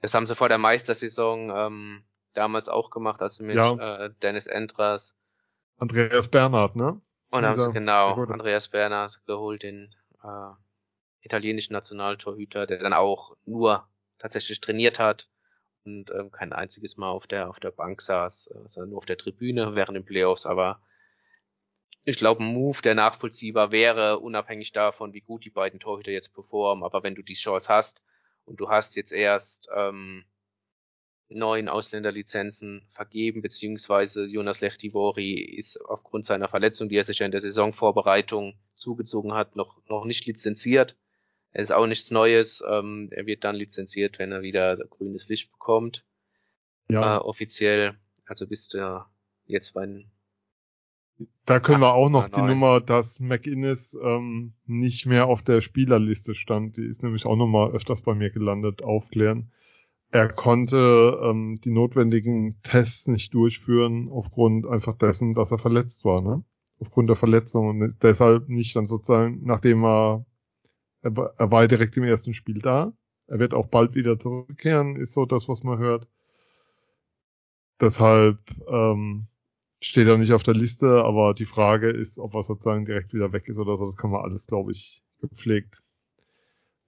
Das 0.00 0.14
haben 0.14 0.26
sie 0.26 0.34
vor 0.34 0.48
der 0.48 0.58
Meistersaison 0.58 1.52
ähm, 1.54 2.04
damals 2.34 2.68
auch 2.68 2.90
gemacht, 2.90 3.22
also 3.22 3.44
mit 3.44 3.54
ja. 3.54 4.06
äh, 4.06 4.10
Dennis 4.22 4.48
Endras. 4.48 5.14
Andreas 5.78 6.28
Bernhard, 6.28 6.74
ne? 6.74 7.00
Und 7.30 7.46
haben 7.46 7.60
sie 7.60 7.72
genau 7.72 8.14
Andreas 8.14 8.68
Bernhard 8.68 9.20
geholt, 9.26 9.62
den 9.62 9.94
äh, 10.22 10.50
italienischen 11.20 11.72
Nationaltorhüter, 11.72 12.66
der 12.66 12.78
dann 12.78 12.92
auch 12.92 13.36
nur 13.46 13.86
tatsächlich 14.18 14.60
trainiert 14.60 14.98
hat 14.98 15.28
und 15.84 16.10
ähm, 16.10 16.30
kein 16.30 16.52
einziges 16.52 16.96
Mal 16.96 17.10
auf 17.10 17.26
der 17.26 17.48
auf 17.48 17.60
der 17.60 17.70
Bank 17.70 18.02
saß, 18.02 18.48
äh, 18.48 18.68
sondern 18.68 18.90
nur 18.90 18.98
auf 18.98 19.06
der 19.06 19.18
Tribüne 19.18 19.74
während 19.74 19.96
den 19.96 20.04
Playoffs. 20.04 20.46
Aber 20.46 20.80
ich 22.04 22.18
glaube, 22.18 22.42
ein 22.42 22.52
Move, 22.52 22.82
der 22.82 22.94
nachvollziehbar 22.94 23.70
wäre, 23.70 24.18
unabhängig 24.18 24.72
davon, 24.72 25.12
wie 25.12 25.20
gut 25.20 25.44
die 25.44 25.50
beiden 25.50 25.80
Torhüter 25.80 26.10
jetzt 26.10 26.34
performen. 26.34 26.84
Aber 26.84 27.02
wenn 27.02 27.14
du 27.14 27.22
die 27.22 27.34
Chance 27.34 27.68
hast 27.68 28.02
und 28.44 28.60
du 28.60 28.68
hast 28.68 28.96
jetzt 28.96 29.12
erst 29.12 29.68
ähm, 29.74 30.24
neun 31.28 31.68
Ausländerlizenzen 31.68 32.86
vergeben, 32.90 33.42
beziehungsweise 33.42 34.26
Jonas 34.26 34.60
Lechtivori 34.60 35.34
ist 35.34 35.80
aufgrund 35.80 36.26
seiner 36.26 36.48
Verletzung, 36.48 36.88
die 36.88 36.96
er 36.96 37.04
sich 37.04 37.20
ja 37.20 37.26
in 37.26 37.32
der 37.32 37.40
Saisonvorbereitung 37.40 38.58
zugezogen 38.76 39.32
hat, 39.32 39.56
noch, 39.56 39.80
noch 39.86 40.04
nicht 40.04 40.26
lizenziert. 40.26 40.96
Er 41.52 41.64
ist 41.64 41.72
auch 41.72 41.86
nichts 41.86 42.10
Neues. 42.10 42.62
Ähm, 42.66 43.08
er 43.12 43.26
wird 43.26 43.44
dann 43.44 43.56
lizenziert, 43.56 44.18
wenn 44.18 44.32
er 44.32 44.42
wieder 44.42 44.76
grünes 44.76 45.28
Licht 45.28 45.52
bekommt. 45.52 46.04
Ja. 46.88 47.16
Äh, 47.16 47.20
offiziell. 47.20 47.94
Also 48.24 48.46
bist 48.46 48.74
du 48.74 49.04
jetzt 49.46 49.74
bei 49.74 50.04
da 51.44 51.60
können 51.60 51.80
wir 51.80 51.94
auch 51.94 52.08
noch 52.08 52.28
die 52.28 52.42
Nummer, 52.42 52.80
dass 52.80 53.20
McInnes 53.20 53.96
ähm, 54.02 54.54
nicht 54.66 55.06
mehr 55.06 55.26
auf 55.26 55.42
der 55.42 55.60
Spielerliste 55.60 56.34
stand. 56.34 56.76
Die 56.76 56.84
ist 56.84 57.02
nämlich 57.02 57.26
auch 57.26 57.36
nochmal 57.36 57.72
öfters 57.72 58.02
bei 58.02 58.14
mir 58.14 58.30
gelandet, 58.30 58.82
aufklären. 58.82 59.52
Er 60.10 60.28
konnte 60.28 61.20
ähm, 61.22 61.60
die 61.64 61.70
notwendigen 61.70 62.60
Tests 62.62 63.06
nicht 63.06 63.34
durchführen 63.34 64.08
aufgrund 64.10 64.66
einfach 64.66 64.96
dessen, 64.96 65.34
dass 65.34 65.50
er 65.50 65.58
verletzt 65.58 66.04
war, 66.04 66.22
ne? 66.22 66.44
Aufgrund 66.78 67.08
der 67.08 67.16
Verletzung 67.16 67.68
und 67.68 68.02
deshalb 68.02 68.48
nicht 68.48 68.74
dann 68.74 68.86
sozusagen, 68.86 69.40
nachdem 69.44 69.84
er 69.84 70.26
er, 71.02 71.16
war, 71.16 71.34
er 71.36 71.50
war 71.50 71.66
direkt 71.68 71.96
im 71.96 72.04
ersten 72.04 72.34
Spiel 72.34 72.60
da. 72.60 72.92
Er 73.26 73.38
wird 73.38 73.54
auch 73.54 73.66
bald 73.66 73.94
wieder 73.94 74.18
zurückkehren, 74.18 74.96
ist 74.96 75.12
so 75.12 75.26
das, 75.26 75.48
was 75.48 75.62
man 75.62 75.78
hört. 75.78 76.08
Deshalb 77.80 78.38
ähm, 78.68 79.26
steht 79.80 80.06
er 80.06 80.18
nicht 80.18 80.32
auf 80.32 80.42
der 80.42 80.54
Liste, 80.54 81.04
aber 81.04 81.34
die 81.34 81.44
Frage 81.44 81.90
ist, 81.90 82.18
ob 82.18 82.34
er 82.34 82.42
sozusagen 82.42 82.84
direkt 82.84 83.12
wieder 83.12 83.32
weg 83.32 83.48
ist 83.48 83.58
oder 83.58 83.76
so. 83.76 83.86
Das 83.86 83.96
kann 83.96 84.10
man 84.10 84.22
alles, 84.22 84.46
glaube 84.46 84.72
ich, 84.72 85.02
gepflegt, 85.20 85.82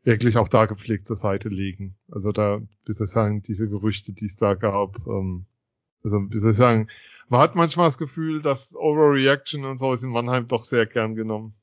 wirklich 0.05 0.37
auch 0.37 0.49
da 0.49 0.67
gepflegt 0.67 1.07
zur 1.07 1.17
Seite 1.17 1.49
legen. 1.49 1.97
Also 2.11 2.31
da, 2.31 2.61
wie 2.85 2.93
soll 2.93 3.07
ich 3.07 3.13
sagen, 3.13 3.43
diese 3.43 3.69
Gerüchte, 3.69 4.13
die 4.13 4.27
es 4.27 4.37
da 4.37 4.55
gab, 4.55 5.05
ähm, 5.07 5.47
also 6.05 6.21
wie 6.31 6.39
soll 6.39 6.53
ich 6.53 6.57
sagen, 6.57 6.89
man 7.29 7.41
hat 7.41 7.55
manchmal 7.55 7.89
das 7.89 7.99
Gefühl, 7.99 8.43
dass 8.43 8.77
Overreaction 8.77 9.65
und 9.65 9.79
so 9.79 9.93
ist 9.93 10.05
in 10.05 10.11
Mannheim 10.11 10.47
doch 10.47 10.65
sehr 10.65 10.87
gern 10.87 11.15
genommen. 11.15 11.55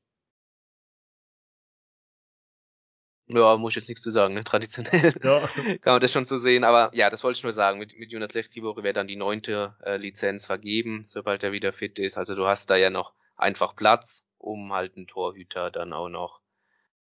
Ja, 3.33 3.57
muss 3.57 3.71
ich 3.71 3.75
jetzt 3.77 3.87
nichts 3.87 4.03
zu 4.03 4.11
sagen, 4.11 4.33
ne? 4.33 4.43
Traditionell 4.43 5.13
ja. 5.23 5.47
kann 5.81 5.93
man 5.93 6.01
das 6.01 6.11
schon 6.11 6.25
so 6.25 6.37
sehen. 6.37 6.63
Aber 6.63 6.91
ja, 6.93 7.09
das 7.09 7.23
wollte 7.23 7.37
ich 7.37 7.43
nur 7.43 7.53
sagen. 7.53 7.79
Mit, 7.79 7.97
mit 7.97 8.11
Jonas 8.11 8.33
Lechtibori 8.33 8.83
wäre 8.83 8.93
dann 8.93 9.07
die 9.07 9.15
neunte 9.15 9.75
äh, 9.83 9.97
Lizenz 9.97 10.45
vergeben, 10.45 11.05
sobald 11.07 11.43
er 11.43 11.51
wieder 11.51 11.73
fit 11.73 11.99
ist. 11.99 12.17
Also 12.17 12.35
du 12.35 12.45
hast 12.45 12.69
da 12.69 12.75
ja 12.75 12.89
noch 12.89 13.13
einfach 13.35 13.75
Platz, 13.75 14.25
um 14.37 14.73
halt 14.73 14.95
einen 14.95 15.07
Torhüter 15.07 15.71
dann 15.71 15.93
auch 15.93 16.09
noch 16.09 16.41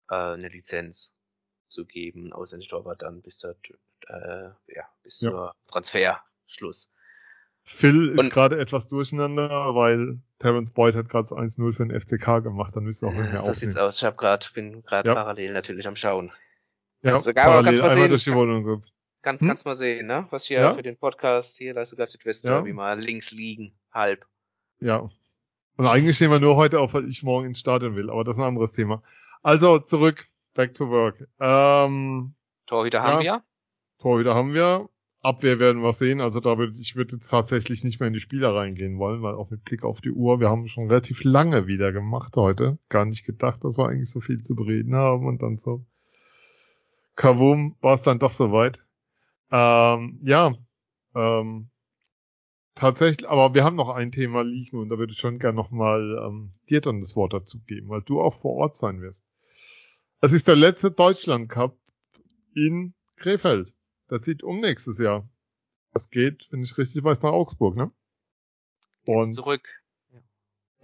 äh, 0.09 0.15
eine 0.15 0.49
Lizenz 0.49 1.15
zu 1.69 1.85
geben. 1.85 2.33
Ausländischer 2.33 2.77
Torwart 2.77 3.03
dann 3.03 3.23
bis 3.23 3.39
zur, 3.39 3.57
äh, 4.09 4.51
ja, 4.69 4.89
bis 5.03 5.21
ja. 5.21 5.31
zur 5.31 5.55
Transferschluss. 5.69 6.91
Phil 7.67 8.19
ist 8.19 8.31
gerade 8.31 8.59
etwas 8.59 8.89
durcheinander, 8.89 9.75
weil 9.75 10.19
Terence 10.39 10.73
Boyd 10.73 10.95
hat 10.95 11.09
gerade 11.09 11.29
1-0 11.29 11.73
für 11.75 11.87
den 11.87 11.99
FCK 11.99 12.43
gemacht, 12.43 12.77
dann 12.77 12.85
müsste 12.85 13.07
auch 13.07 13.13
nicht 13.13 13.33
mehr 13.33 13.39
So 13.39 13.55
sieht's 13.55 13.77
aus. 13.77 13.97
Ich 13.97 14.05
hab 14.05 14.19
grad, 14.19 14.53
bin 14.55 14.83
gerade 14.83 15.09
ja. 15.09 15.15
parallel 15.15 15.55
natürlich 15.55 15.87
am 15.87 15.97
Schauen. 15.97 16.31
Ja, 17.03 17.15
also, 17.15 17.33
parallel 17.33 17.81
einmal 17.81 17.97
sehen, 17.97 18.09
durch 18.11 18.25
die 18.25 18.35
Wohnung. 18.35 18.65
Hm? 18.65 18.83
ganz 19.23 19.65
mal 19.65 19.77
sehen, 19.77 20.07
ne? 20.07 20.27
Was 20.31 20.45
hier 20.45 20.61
ja? 20.61 20.75
für 20.75 20.83
den 20.83 20.99
Podcast 20.99 21.57
hier, 21.57 21.73
da 21.73 21.83
ist 21.83 21.91
sogar 21.91 22.07
Südwest 22.07 22.45
ja. 22.45 22.65
wie 22.65 22.75
mal 22.75 23.01
links 23.01 23.31
liegen, 23.31 23.73
halb. 23.93 24.27
Ja. 24.81 25.09
Und 25.77 25.87
eigentlich 25.87 26.17
stehen 26.17 26.31
wir 26.31 26.41
nur 26.41 26.57
heute 26.57 26.81
auf, 26.81 26.93
weil 26.93 27.09
ich 27.09 27.23
morgen 27.23 27.47
ins 27.47 27.59
Stadion 27.59 27.97
will, 27.97 28.11
aber 28.11 28.25
das 28.25 28.37
ist 28.37 28.43
ein 28.43 28.47
anderes 28.47 28.73
Thema. 28.73 29.03
Also 29.43 29.79
zurück, 29.79 30.29
back 30.53 30.75
to 30.75 30.89
work. 30.89 31.27
Ähm, 31.41 32.35
Torhüter 32.67 32.99
ja, 32.99 33.05
haben 33.05 33.23
wir. 33.23 33.43
Torhüter 33.99 34.35
haben 34.35 34.53
wir. 34.55 34.89
Abwehr 35.25 35.59
werden 35.59 35.83
wir 35.83 35.95
sehen. 35.95 36.21
Also 36.21 36.41
da 36.41 36.59
würde 36.59 36.79
ich 36.79 36.97
würde 36.97 37.17
jetzt 37.17 37.29
tatsächlich 37.29 37.83
nicht 37.83 37.99
mehr 37.99 38.09
in 38.09 38.13
die 38.13 38.21
Spieler 38.21 38.55
reingehen 38.55 38.99
wollen, 38.99 39.23
weil 39.23 39.35
auch 39.35 39.51
mit 39.51 39.65
Blick 39.65 39.83
auf 39.83 40.03
die 40.03 40.11
Uhr, 40.11 40.39
wir 40.39 40.51
haben 40.51 40.69
schon 40.69 40.89
relativ 40.89 41.25
lange 41.25 41.67
wieder 41.67 41.93
gemacht 41.93 42.37
heute. 42.37 42.79
Gar 42.91 43.07
nicht 43.07 43.25
gedacht, 43.25 43.65
dass 43.65 43.79
wir 43.79 43.89
eigentlich 43.89 44.11
so 44.11 44.21
viel 44.21 44.43
zu 44.43 44.55
bereden 44.55 44.95
haben 44.95 45.27
und 45.27 45.43
dann 45.43 45.57
so. 45.57 45.87
Kavum 47.17 47.77
war 47.81 47.95
es 47.95 48.03
dann 48.03 48.19
doch 48.19 48.33
soweit. 48.33 48.85
Ähm, 49.51 50.19
ja, 50.23 50.55
ähm, 51.15 51.71
tatsächlich, 52.75 53.27
aber 53.27 53.55
wir 53.55 53.65
haben 53.65 53.77
noch 53.77 53.89
ein 53.89 54.13
Thema 54.13 54.43
liegen 54.43 54.79
und 54.79 54.91
da 54.91 54.99
würde 54.99 55.13
ich 55.15 55.21
schon 55.21 55.39
gerne 55.39 55.57
nochmal 55.57 56.23
ähm, 56.27 56.53
dir 56.69 56.83
dann 56.83 57.01
das 57.01 57.17
Wort 57.17 57.33
dazu 57.33 57.61
geben, 57.61 57.89
weil 57.89 58.03
du 58.03 58.21
auch 58.21 58.41
vor 58.41 58.57
Ort 58.57 58.77
sein 58.77 59.01
wirst. 59.01 59.25
Es 60.21 60.33
ist 60.33 60.49
der 60.49 60.57
letzte 60.57 60.91
Deutschland 60.91 61.49
Cup 61.49 61.79
in 62.55 62.93
Krefeld. 63.17 63.73
Das 64.15 64.23
zieht 64.23 64.45
um 64.45 64.61
nächstes 64.61 64.99
Jahr. 64.99 65.29
Das 65.93 66.09
geht, 66.09 66.47
wenn 66.51 66.63
ich 66.63 66.79
richtig 66.79 67.03
weiß, 67.03 67.21
nach 67.23 67.33
Augsburg, 67.33 67.75
ne? 67.77 67.91
Und 69.07 69.35
zurück. 69.35 69.69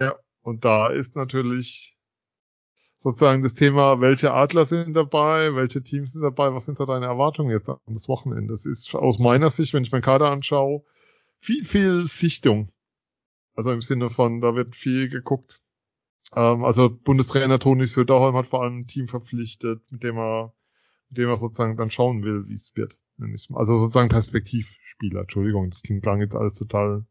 Ja. 0.01 0.17
und 0.43 0.65
da 0.65 0.89
ist 0.89 1.15
natürlich 1.15 1.97
sozusagen 2.99 3.43
das 3.45 3.55
Thema, 3.55 4.01
welche 4.01 4.33
Adler 4.33 4.67
sind 4.67 4.95
dabei, 4.95 5.55
welche 5.55 5.81
Teams 5.81 6.13
sind 6.13 6.23
dabei, 6.23 6.53
was 6.55 6.65
sind 6.65 6.77
so 6.77 6.87
deine 6.87 7.07
Erwartungen 7.07 7.53
jetzt 7.53 7.69
an 7.69 7.79
das 7.87 8.09
Wochenende? 8.09 8.53
Das 8.53 8.67
ist 8.67 8.93
aus 8.97 9.21
meiner 9.21 9.51
Sicht, 9.51 9.75
wenn 9.75 9.85
ich 9.85 9.93
meinen 9.93 10.03
Kader 10.03 10.29
anschaue, 10.29 10.83
viel, 11.39 11.65
viel 11.65 12.03
Sichtung. 12.03 12.73
Also 13.55 13.71
im 13.71 13.81
Sinne 13.81 14.11
von, 14.11 14.41
da 14.41 14.57
wird 14.57 14.75
viel 14.75 15.09
geguckt. 15.09 15.63
Ähm, 16.35 16.65
also 16.65 16.91
Bundestrainer 16.91 17.61
Toni 17.61 17.87
Söderholm 17.87 18.35
hat 18.35 18.49
vor 18.49 18.65
allem 18.65 18.81
ein 18.81 18.87
Team 18.89 19.07
verpflichtet, 19.07 19.83
mit 19.93 20.03
dem 20.03 20.19
er, 20.19 20.53
mit 21.11 21.19
dem 21.19 21.29
er 21.29 21.37
sozusagen 21.37 21.77
dann 21.77 21.91
schauen 21.91 22.25
will, 22.25 22.49
wie 22.49 22.55
es 22.55 22.75
wird. 22.75 22.99
Also 23.55 23.77
sozusagen 23.77 24.09
Perspektivspieler. 24.09 25.23
Entschuldigung, 25.23 25.71
das 25.71 25.83
klang 25.83 26.21
jetzt 26.21 26.35
alles 26.35 26.55
total 26.55 27.05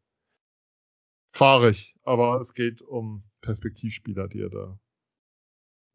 fahrig, 1.31 1.95
aber 2.03 2.41
es 2.41 2.53
geht 2.53 2.81
um 2.81 3.23
Perspektivspieler, 3.41 4.27
die 4.27 4.41
er 4.41 4.49
da 4.49 4.79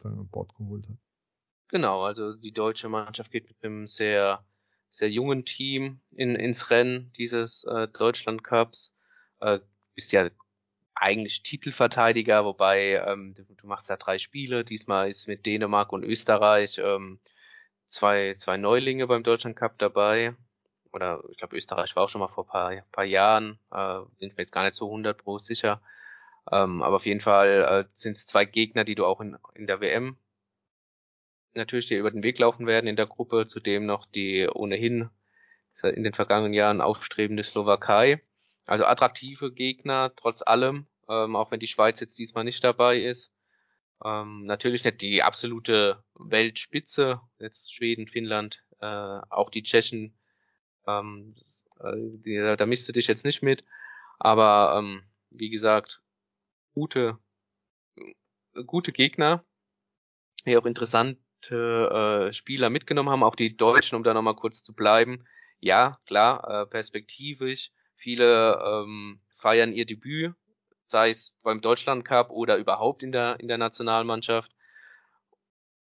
an 0.04 0.28
Bord 0.28 0.54
geholt 0.54 0.88
hat. 0.88 0.96
Genau, 1.68 2.02
also 2.02 2.34
die 2.34 2.52
deutsche 2.52 2.88
Mannschaft 2.88 3.30
geht 3.30 3.48
mit 3.48 3.56
einem 3.62 3.86
sehr, 3.86 4.44
sehr 4.90 5.10
jungen 5.10 5.44
Team 5.44 6.00
in, 6.10 6.36
ins 6.36 6.70
Rennen 6.70 7.12
dieses 7.16 7.64
äh, 7.64 7.88
Deutschland 7.88 8.44
Cups. 8.44 8.94
Äh, 9.40 9.60
bist 9.94 10.12
ja 10.12 10.30
eigentlich 10.94 11.42
Titelverteidiger, 11.42 12.44
wobei 12.44 13.02
ähm, 13.06 13.34
du, 13.34 13.44
du, 13.44 13.66
machst 13.66 13.88
ja 13.88 13.96
drei 13.96 14.18
Spiele. 14.18 14.64
Diesmal 14.64 15.10
ist 15.10 15.26
mit 15.26 15.46
Dänemark 15.46 15.92
und 15.92 16.04
Österreich 16.04 16.78
ähm, 16.78 17.18
zwei, 17.94 18.34
zwei 18.38 18.56
Neulinge 18.56 19.06
beim 19.06 19.22
Deutschland 19.22 19.56
Cup 19.56 19.78
dabei. 19.78 20.34
Oder 20.92 21.22
ich 21.30 21.38
glaube, 21.38 21.56
Österreich 21.56 21.96
war 21.96 22.04
auch 22.04 22.08
schon 22.08 22.20
mal 22.20 22.28
vor 22.28 22.46
paar, 22.46 22.72
paar 22.92 23.04
Jahren. 23.04 23.58
Äh, 23.72 24.00
sind 24.18 24.36
wir 24.36 24.44
jetzt 24.44 24.52
gar 24.52 24.64
nicht 24.64 24.76
so 24.76 24.86
100 24.86 25.16
pro 25.16 25.38
sicher. 25.38 25.80
Ähm, 26.52 26.82
aber 26.82 26.96
auf 26.96 27.06
jeden 27.06 27.20
Fall 27.20 27.86
äh, 27.86 27.90
sind 27.94 28.16
es 28.16 28.26
zwei 28.26 28.44
Gegner, 28.44 28.84
die 28.84 28.94
du 28.94 29.06
auch 29.06 29.20
in, 29.20 29.36
in 29.54 29.66
der 29.66 29.80
WM 29.80 30.16
natürlich 31.54 31.86
dir 31.86 32.00
über 32.00 32.10
den 32.10 32.22
Weg 32.22 32.38
laufen 32.38 32.66
werden 32.66 32.86
in 32.86 32.96
der 32.96 33.06
Gruppe. 33.06 33.46
Zudem 33.46 33.86
noch 33.86 34.06
die 34.06 34.48
ohnehin 34.52 35.10
in 35.82 36.02
den 36.02 36.14
vergangenen 36.14 36.54
Jahren 36.54 36.80
aufstrebende 36.80 37.44
Slowakei. 37.44 38.22
Also 38.66 38.84
attraktive 38.84 39.52
Gegner, 39.52 40.12
trotz 40.16 40.42
allem, 40.42 40.86
ähm, 41.08 41.36
auch 41.36 41.50
wenn 41.50 41.60
die 41.60 41.66
Schweiz 41.66 42.00
jetzt 42.00 42.18
diesmal 42.18 42.44
nicht 42.44 42.64
dabei 42.64 42.98
ist. 42.98 43.30
Ähm, 44.04 44.44
natürlich 44.44 44.84
nicht 44.84 45.00
die 45.00 45.22
absolute 45.22 46.04
Weltspitze, 46.14 47.20
jetzt 47.38 47.74
Schweden, 47.74 48.06
Finnland, 48.06 48.62
äh, 48.80 48.86
auch 48.86 49.50
die 49.50 49.62
Tschechen, 49.62 50.14
ähm, 50.86 51.34
äh, 51.80 51.92
die, 51.96 52.36
da 52.56 52.66
misst 52.66 52.88
du 52.88 52.92
dich 52.92 53.06
jetzt 53.06 53.24
nicht 53.24 53.42
mit. 53.42 53.64
Aber 54.18 54.78
ähm, 54.78 55.04
wie 55.30 55.50
gesagt, 55.50 56.02
gute, 56.74 57.18
gute 58.66 58.92
Gegner, 58.92 59.44
die 60.44 60.56
auch 60.56 60.66
interessante 60.66 61.18
äh, 62.28 62.32
Spieler 62.32 62.70
mitgenommen 62.70 63.08
haben, 63.08 63.22
auch 63.22 63.36
die 63.36 63.56
Deutschen, 63.56 63.96
um 63.96 64.04
da 64.04 64.12
nochmal 64.14 64.36
kurz 64.36 64.62
zu 64.62 64.74
bleiben. 64.74 65.24
Ja, 65.60 65.98
klar, 66.06 66.62
äh, 66.62 66.66
perspektivisch. 66.66 67.70
Viele 67.96 68.60
ähm, 68.62 69.20
feiern 69.38 69.72
ihr 69.72 69.86
Debüt, 69.86 70.34
sei 70.86 71.10
es 71.10 71.36
beim 71.42 71.60
Deutschland 71.60 72.04
Cup 72.04 72.30
oder 72.30 72.56
überhaupt 72.56 73.02
in 73.02 73.12
der, 73.12 73.38
in 73.40 73.48
der 73.48 73.58
Nationalmannschaft. 73.58 74.50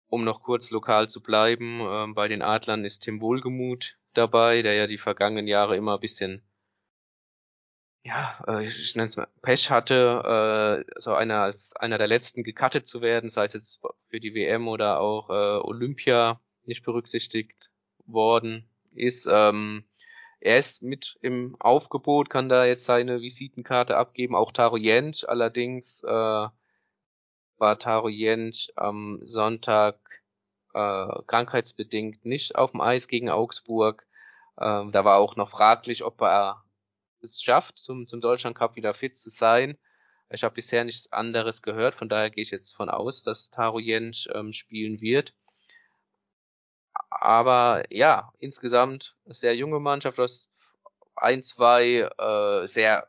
Um 0.08 0.24
noch 0.24 0.44
kurz 0.44 0.72
lokal 0.72 1.10
zu 1.10 1.22
bleiben, 1.22 1.80
äh, 1.82 2.14
bei 2.14 2.28
den 2.28 2.42
Adlern 2.42 2.86
ist 2.86 3.00
Tim 3.00 3.22
Wohlgemuth 3.22 3.96
dabei, 4.14 4.62
der 4.62 4.74
ja 4.74 4.88
die 4.88 4.98
vergangenen 4.98 5.48
Jahre 5.48 5.78
immer 5.78 5.96
ein 5.96 6.02
bisschen 6.02 6.44
ja, 8.04 8.44
äh, 8.48 8.68
ich 8.68 8.96
nenne 8.96 9.08
es 9.08 9.18
mal, 9.18 9.28
Pech 9.42 9.70
hatte, 9.70 10.86
äh, 10.88 11.00
so 11.00 11.14
einer 11.14 11.42
als 11.42 11.76
einer 11.76 11.98
der 11.98 12.08
letzten 12.08 12.44
gecuttet 12.44 12.88
zu 12.88 13.02
werden, 13.02 13.30
sei 13.30 13.46
es 13.46 13.54
jetzt 13.54 13.82
für 14.10 14.20
die 14.20 14.34
WM 14.34 14.68
oder 14.68 15.00
auch 15.00 15.30
äh, 15.30 15.62
Olympia 15.64 16.42
nicht 16.64 16.84
berücksichtigt 16.84 17.70
worden 18.06 18.68
ist. 18.94 19.28
Ähm, 19.30 19.86
er 20.42 20.58
ist 20.58 20.82
mit 20.82 21.18
im 21.22 21.56
Aufgebot, 21.60 22.30
kann 22.30 22.50
da 22.50 22.66
jetzt 22.66 22.86
seine 22.86 23.22
Visitenkarte 23.22 23.96
abgeben, 23.96 24.36
auch 24.36 24.52
Taro 24.52 24.78
Jent, 24.78 25.28
allerdings 25.30 26.04
äh, 26.04 26.48
war 27.58 27.80
Taro 27.80 28.10
Jent 28.10 28.72
am 28.76 29.20
Sonntag 29.24 29.98
äh, 30.74 31.08
krankheitsbedingt 31.28 32.26
nicht 32.26 32.56
auf 32.56 32.72
dem 32.72 32.82
Eis 32.82 33.08
gegen 33.08 33.30
Augsburg. 33.30 34.06
Ähm, 34.60 34.92
da 34.92 35.06
war 35.06 35.18
auch 35.18 35.36
noch 35.36 35.52
fraglich, 35.52 36.04
ob 36.04 36.22
er 36.22 36.64
es 37.22 37.42
schafft, 37.42 37.78
zum, 37.78 38.08
zum 38.08 38.20
Deutschland 38.20 38.58
Cup 38.58 38.76
wieder 38.76 38.94
fit 38.96 39.18
zu 39.18 39.30
sein. 39.30 39.78
Ich 40.32 40.44
habe 40.44 40.56
bisher 40.56 40.84
nichts 40.86 41.12
anderes 41.12 41.62
gehört, 41.62 41.96
von 41.96 42.10
daher 42.10 42.32
gehe 42.32 42.44
ich 42.44 42.52
jetzt 42.52 42.72
von 42.76 42.90
aus, 42.90 43.24
dass 43.24 43.52
Taro 43.52 43.80
Jentsch 43.80 44.28
ähm, 44.34 44.54
spielen 44.54 45.02
wird. 45.02 45.34
Aber 47.10 47.84
ja, 47.90 48.32
insgesamt 48.40 49.16
sehr 49.26 49.56
junge 49.56 49.80
Mannschaft, 49.80 50.18
das 50.18 50.50
ein, 51.16 51.44
zwei 51.44 52.10
äh, 52.18 52.68
sehr 52.68 53.08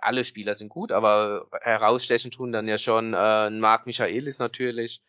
alle 0.00 0.24
Spieler 0.24 0.54
sind 0.54 0.70
gut, 0.70 0.92
aber 0.92 1.46
herausstechen 1.60 2.30
tun 2.30 2.52
dann 2.52 2.68
ja 2.68 2.78
schon 2.78 3.14
äh, 3.14 3.50
Marc 3.50 3.86
Michaelis 3.86 4.38
natürlich, 4.38 5.02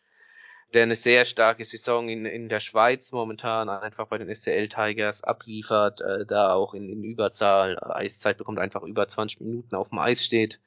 der 0.74 0.84
eine 0.84 0.96
sehr 0.96 1.24
starke 1.24 1.64
Saison 1.64 2.08
in, 2.08 2.26
in 2.26 2.48
der 2.48 2.60
Schweiz 2.60 3.10
momentan 3.10 3.68
einfach 3.68 4.06
bei 4.08 4.18
den 4.18 4.32
SCL 4.34 4.68
Tigers 4.68 5.24
abliefert, 5.24 6.00
äh, 6.00 6.26
da 6.26 6.52
auch 6.52 6.74
in, 6.74 6.88
in 6.88 7.04
Überzahl 7.04 7.78
Eiszeit 7.82 8.38
bekommt, 8.38 8.58
einfach 8.58 8.82
über 8.82 9.08
20 9.08 9.40
Minuten 9.40 9.74
auf 9.74 9.88
dem 9.88 9.98
Eis 9.98 10.22
steht 10.22 10.60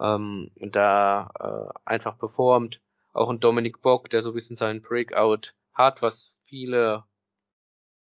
ähm, 0.00 0.50
und 0.58 0.74
da 0.74 1.30
äh, 1.38 1.78
einfach 1.84 2.18
performt. 2.18 2.80
Auch 3.12 3.30
ein 3.30 3.38
Dominik 3.38 3.80
Bock, 3.80 4.10
der 4.10 4.22
so 4.22 4.30
ein 4.30 4.34
bisschen 4.34 4.56
seinen 4.56 4.82
Breakout 4.82 5.52
hat, 5.74 6.02
was 6.02 6.32
viele 6.46 7.04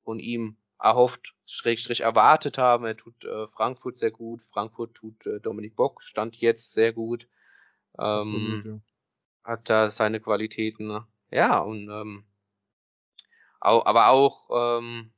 von 0.03 0.19
ihm 0.19 0.57
erhofft, 0.79 1.33
schrägstrich 1.45 2.01
erwartet 2.01 2.57
haben. 2.57 2.85
Er 2.85 2.95
tut 2.97 3.23
äh, 3.23 3.47
Frankfurt 3.47 3.97
sehr 3.97 4.11
gut, 4.11 4.41
Frankfurt 4.51 4.95
tut 4.95 5.25
äh, 5.25 5.39
Dominik 5.39 5.75
Bock, 5.75 6.01
stand 6.03 6.35
jetzt 6.37 6.73
sehr 6.73 6.93
gut. 6.93 7.27
Ähm, 7.99 8.05
Absolut, 8.05 8.65
ja. 8.65 8.79
Hat 9.43 9.69
da 9.69 9.89
seine 9.91 10.19
Qualitäten. 10.19 11.01
Ja, 11.31 11.59
und 11.59 11.89
ähm, 11.89 12.25
auch, 13.59 13.85
aber 13.85 14.07
auch 14.07 14.79
ähm, 14.79 15.11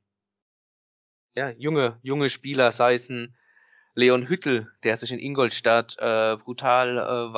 ja, 1.34 1.50
junge, 1.50 1.98
junge 2.02 2.30
Spieler, 2.30 2.72
sei 2.72 2.94
es 2.94 3.08
ein 3.08 3.36
Leon 3.94 4.28
Hüttel, 4.28 4.72
der 4.82 4.96
sich 4.96 5.12
in 5.12 5.18
Ingolstadt 5.18 5.96
äh, 5.98 6.36
brutal 6.36 6.96
äh, 6.98 7.34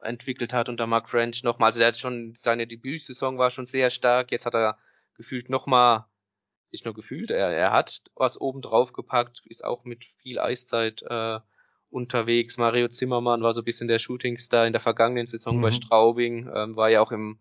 weiterentwickelt 0.00 0.52
hat 0.52 0.68
unter 0.68 0.86
Mark 0.86 1.08
French 1.10 1.42
nochmal. 1.42 1.68
Also 1.68 1.78
der 1.78 1.88
hat 1.88 1.98
schon, 1.98 2.36
seine 2.42 2.66
Debütsaison 2.66 3.38
war 3.38 3.50
schon 3.50 3.66
sehr 3.66 3.90
stark. 3.90 4.30
Jetzt 4.30 4.46
hat 4.46 4.54
er 4.54 4.78
gefühlt 5.16 5.50
nochmal, 5.50 6.04
nicht 6.70 6.84
nur 6.84 6.94
gefühlt, 6.94 7.30
er, 7.30 7.50
er 7.50 7.72
hat 7.72 8.02
was 8.14 8.40
oben 8.40 8.60
drauf 8.60 8.92
gepackt, 8.92 9.42
ist 9.46 9.64
auch 9.64 9.84
mit 9.84 10.04
viel 10.22 10.38
Eiszeit 10.38 11.02
äh, 11.02 11.40
unterwegs. 11.90 12.56
Mario 12.58 12.88
Zimmermann 12.88 13.42
war 13.42 13.54
so 13.54 13.62
ein 13.62 13.64
bisschen 13.64 13.88
der 13.88 13.98
Shootingstar 13.98 14.66
in 14.66 14.72
der 14.72 14.82
vergangenen 14.82 15.26
Saison 15.26 15.56
mhm. 15.56 15.62
bei 15.62 15.72
Straubing, 15.72 16.50
ähm, 16.54 16.76
war 16.76 16.90
ja 16.90 17.00
auch 17.00 17.10
im 17.10 17.38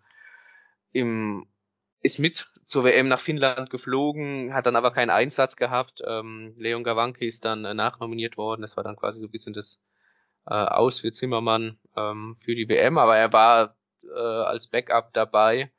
im, 0.94 1.48
ist 2.02 2.20
mit 2.20 2.48
zur 2.66 2.84
WM 2.84 3.08
nach 3.08 3.22
Finnland 3.22 3.70
geflogen, 3.70 4.54
hat 4.54 4.66
dann 4.66 4.76
aber 4.76 4.92
keinen 4.92 5.10
Einsatz 5.10 5.56
gehabt. 5.56 6.02
Ähm, 6.06 6.54
Leon 6.58 6.84
Gawanke 6.84 7.26
ist 7.26 7.46
dann 7.46 7.66
äh, 7.66 7.74
nachnominiert 7.74 8.38
worden. 8.38 8.62
Das 8.62 8.76
war 8.76 8.84
dann 8.84 8.96
quasi 8.96 9.20
so 9.20 9.28
ein 9.28 9.32
bisschen 9.32 9.54
das 9.54 9.80
äh, 10.48 10.54
Aus 10.54 11.00
für 11.00 11.12
Zimmermann 11.12 11.78
ähm, 11.96 12.38
für 12.44 12.56
die 12.56 12.68
WM, 12.70 12.98
aber 12.98 13.18
er 13.18 13.32
war 13.34 13.76
äh, 14.04 14.20
als 14.20 14.68
Backup 14.68 15.14
dabei. 15.14 15.72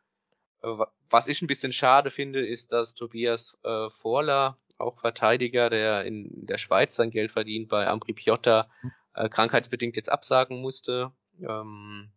Äh, 0.62 0.68
was 1.10 1.26
ich 1.26 1.40
ein 1.40 1.46
bisschen 1.46 1.72
schade 1.72 2.10
finde, 2.10 2.46
ist, 2.46 2.72
dass 2.72 2.94
Tobias 2.94 3.56
äh, 3.64 3.88
Vorler, 4.00 4.58
auch 4.76 5.00
Verteidiger, 5.00 5.70
der 5.70 6.04
in 6.04 6.46
der 6.46 6.58
Schweiz 6.58 6.94
sein 6.94 7.10
Geld 7.10 7.32
verdient, 7.32 7.68
bei 7.68 7.86
Ambri 7.88 8.12
Piotta 8.12 8.70
äh, 9.14 9.28
krankheitsbedingt 9.28 9.96
jetzt 9.96 10.10
absagen 10.10 10.60
musste. 10.60 11.10
Ähm, 11.40 12.10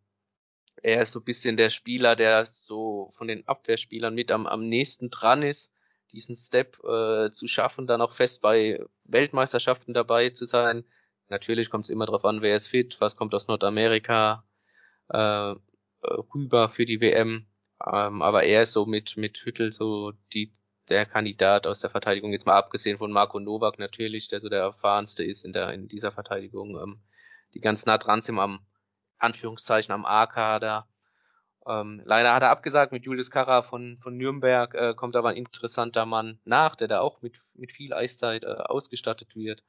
er 0.84 1.02
ist 1.02 1.12
so 1.12 1.20
ein 1.20 1.26
bisschen 1.26 1.58
der 1.58 1.70
Spieler, 1.70 2.16
der 2.16 2.46
so 2.46 3.14
von 3.18 3.28
den 3.28 3.48
Abwehrspielern 3.48 4.14
mit 4.14 4.32
am, 4.32 4.46
am 4.46 4.68
nächsten 4.68 5.10
dran 5.10 5.42
ist, 5.42 5.72
diesen 6.12 6.36
Step 6.36 6.78
äh, 6.84 7.32
zu 7.32 7.48
schaffen, 7.48 7.88
dann 7.88 8.02
auch 8.02 8.14
fest 8.14 8.42
bei 8.42 8.84
Weltmeisterschaften 9.06 9.94
dabei 9.94 10.30
zu 10.32 10.46
sein. 10.46 10.84
Natürlich 11.32 11.70
kommt 11.70 11.86
es 11.86 11.90
immer 11.90 12.06
darauf 12.06 12.26
an, 12.26 12.42
wer 12.42 12.58
ist 12.58 12.68
fit, 12.68 12.98
was 13.00 13.16
kommt 13.16 13.34
aus 13.34 13.48
Nordamerika 13.48 14.44
äh, 15.08 15.56
rüber 16.36 16.70
für 16.70 16.86
die 16.86 17.00
WM. 17.00 17.48
Ähm, 17.90 18.22
aber 18.22 18.44
er 18.44 18.64
ist 18.64 18.74
so 18.74 18.86
mit, 18.86 19.16
mit 19.16 19.38
Hüttel 19.38 19.72
so 19.72 20.12
die, 20.34 20.54
der 20.90 21.06
Kandidat 21.06 21.68
aus 21.68 21.80
der 21.80 21.90
Verteidigung, 21.90 22.34
jetzt 22.34 22.46
mal 22.46 22.58
abgesehen 22.58 22.98
von 22.98 23.14
Marco 23.14 23.40
Novak 23.40 23.80
natürlich, 23.80 24.28
der 24.28 24.42
so 24.42 24.50
der 24.50 24.60
erfahrenste 24.60 25.24
ist 25.24 25.46
in 25.46 25.54
der 25.54 25.72
in 25.74 25.88
dieser 25.88 26.12
Verteidigung, 26.12 26.78
ähm, 26.78 27.00
die 27.54 27.62
ganz 27.62 27.86
nah 27.86 27.98
dran 27.98 28.24
sind 28.24 28.38
am 28.38 28.60
Anführungszeichen 29.18 29.94
am 29.94 30.04
A-Kader. 30.04 30.86
Ähm, 31.66 32.02
leider 32.04 32.34
hat 32.34 32.44
er 32.44 32.50
abgesagt 32.50 32.92
mit 32.92 33.06
Julius 33.06 33.32
Karra 33.32 33.62
von, 33.62 34.00
von 34.04 34.18
Nürnberg, 34.18 34.74
äh, 34.74 34.94
kommt 34.96 35.16
aber 35.16 35.30
ein 35.30 35.38
interessanter 35.38 36.06
Mann 36.06 36.42
nach, 36.44 36.76
der 36.76 36.90
da 36.90 37.00
auch 37.00 37.22
mit, 37.22 37.36
mit 37.54 37.72
viel 37.72 37.94
Eiszeit 37.94 38.44
äh, 38.44 38.48
ausgestattet 38.48 39.34
wird. 39.34 39.64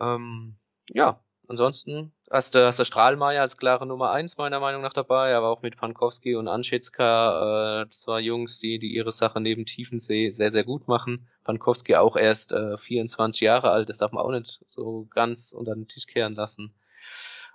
Ähm, 0.00 0.56
ja, 0.88 1.20
ansonsten 1.48 2.12
hast 2.30 2.54
du, 2.54 2.66
hast 2.66 2.78
du 2.78 2.84
Strahlmeier 2.84 3.42
als 3.42 3.56
klare 3.56 3.86
Nummer 3.86 4.10
eins 4.10 4.36
meiner 4.36 4.60
Meinung 4.60 4.82
nach 4.82 4.92
dabei, 4.92 5.34
aber 5.34 5.48
auch 5.48 5.62
mit 5.62 5.76
Pankowski 5.76 6.34
und 6.36 6.48
Anschätzka, 6.48 7.82
äh, 7.82 7.90
zwei 7.90 8.20
Jungs, 8.20 8.60
die, 8.60 8.78
die 8.78 8.94
ihre 8.94 9.12
Sache 9.12 9.40
neben 9.40 9.66
Tiefensee 9.66 10.30
sehr, 10.30 10.52
sehr 10.52 10.64
gut 10.64 10.88
machen. 10.88 11.28
Pankowski 11.44 11.96
auch 11.96 12.16
erst 12.16 12.52
äh, 12.52 12.78
24 12.78 13.40
Jahre 13.40 13.70
alt, 13.70 13.88
das 13.88 13.98
darf 13.98 14.12
man 14.12 14.24
auch 14.24 14.30
nicht 14.30 14.60
so 14.66 15.06
ganz 15.10 15.52
unter 15.52 15.74
den 15.74 15.88
Tisch 15.88 16.06
kehren 16.06 16.34
lassen. 16.34 16.74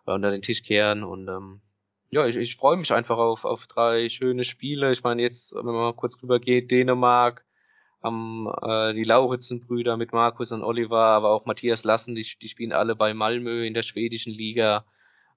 Äh, 0.05 0.11
unter 0.11 0.31
den 0.31 0.41
Tisch 0.41 0.63
kehren 0.63 1.03
und 1.03 1.27
ähm, 1.27 1.61
ja, 2.11 2.25
ich, 2.27 2.35
ich 2.35 2.55
freue 2.55 2.77
mich 2.77 2.91
einfach 2.91 3.17
auf, 3.17 3.43
auf 3.45 3.67
drei 3.67 4.09
schöne 4.09 4.45
Spiele. 4.45 4.93
Ich 4.93 5.03
meine, 5.03 5.21
jetzt, 5.21 5.53
wenn 5.53 5.65
man 5.65 5.75
mal 5.75 5.93
kurz 5.93 6.21
rüber 6.21 6.39
geht, 6.39 6.71
Dänemark, 6.71 7.43
haben 8.05 8.47
äh, 8.61 8.93
die 8.93 9.03
Lauritzen-Brüder 9.03 9.97
mit 9.97 10.13
Markus 10.13 10.51
und 10.51 10.63
Oliver, 10.63 11.03
aber 11.03 11.31
auch 11.31 11.45
Matthias 11.45 11.83
Lassen, 11.83 12.15
die, 12.15 12.27
die 12.41 12.49
spielen 12.49 12.71
alle 12.71 12.95
bei 12.95 13.13
Malmö 13.13 13.65
in 13.65 13.73
der 13.73 13.83
schwedischen 13.83 14.31
Liga. 14.31 14.85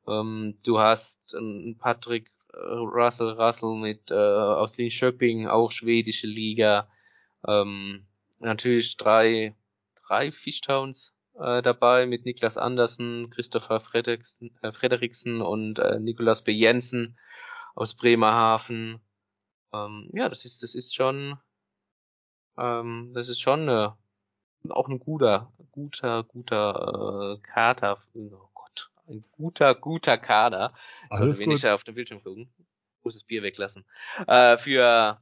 Ähm, 0.07 0.59
du 0.65 0.79
hast 0.79 1.19
einen 1.35 1.79
Patrick 1.79 2.31
äh, 2.53 2.59
Russell 2.59 3.31
Russell 3.31 3.77
mit 3.77 4.11
äh, 4.11 4.15
aus 4.15 4.77
Linköping, 4.77 5.49
auch 5.49 5.73
schwedische 5.73 6.27
Liga. 6.27 6.89
Ähm, 7.47 8.07
natürlich 8.39 8.97
drei, 8.97 9.55
drei 10.07 10.31
Fishtowns 10.31 11.15
äh, 11.39 11.63
dabei 11.63 12.07
mit 12.07 12.25
Niklas 12.25 12.57
Andersen, 12.57 13.31
Christopher 13.31 13.81
Frederiksen, 13.81 14.51
äh, 14.63 14.73
Frederiksen 14.73 15.41
und 15.41 15.79
äh, 15.79 15.99
Nikolas 16.01 16.43
B. 16.45 16.53
Jensen 16.53 17.19
aus 17.75 17.95
Bremerhaven. 17.95 19.01
Ähm, 19.73 20.11
ja, 20.13 20.29
das 20.29 20.45
ist, 20.45 20.63
das 20.63 20.75
ist 20.75 20.95
schon 20.95 21.39
ähm, 22.59 23.13
das 23.15 23.29
ist 23.29 23.41
schon 23.41 23.63
eine, 23.63 23.97
auch 24.69 24.89
ein 24.89 24.99
guter, 24.99 25.53
guter, 25.73 26.25
guter 26.25 27.37
äh, 27.37 27.47
Kader. 27.47 28.03
Oh 28.15 28.49
Gott, 28.55 28.91
ein 29.09 29.25
guter, 29.33 29.75
guter 29.75 30.19
Kader. 30.19 30.75
Ich 31.11 31.19
sollte 31.19 31.39
weniger 31.39 31.75
auf 31.75 31.85
dem 31.85 31.95
Bildschirm 31.95 32.23
gucken. 32.23 32.53
Muss 33.03 33.15
das 33.15 33.25
Bier 33.25 33.43
weglassen. 33.43 33.85
Äh, 34.27 34.59
für 34.59 35.21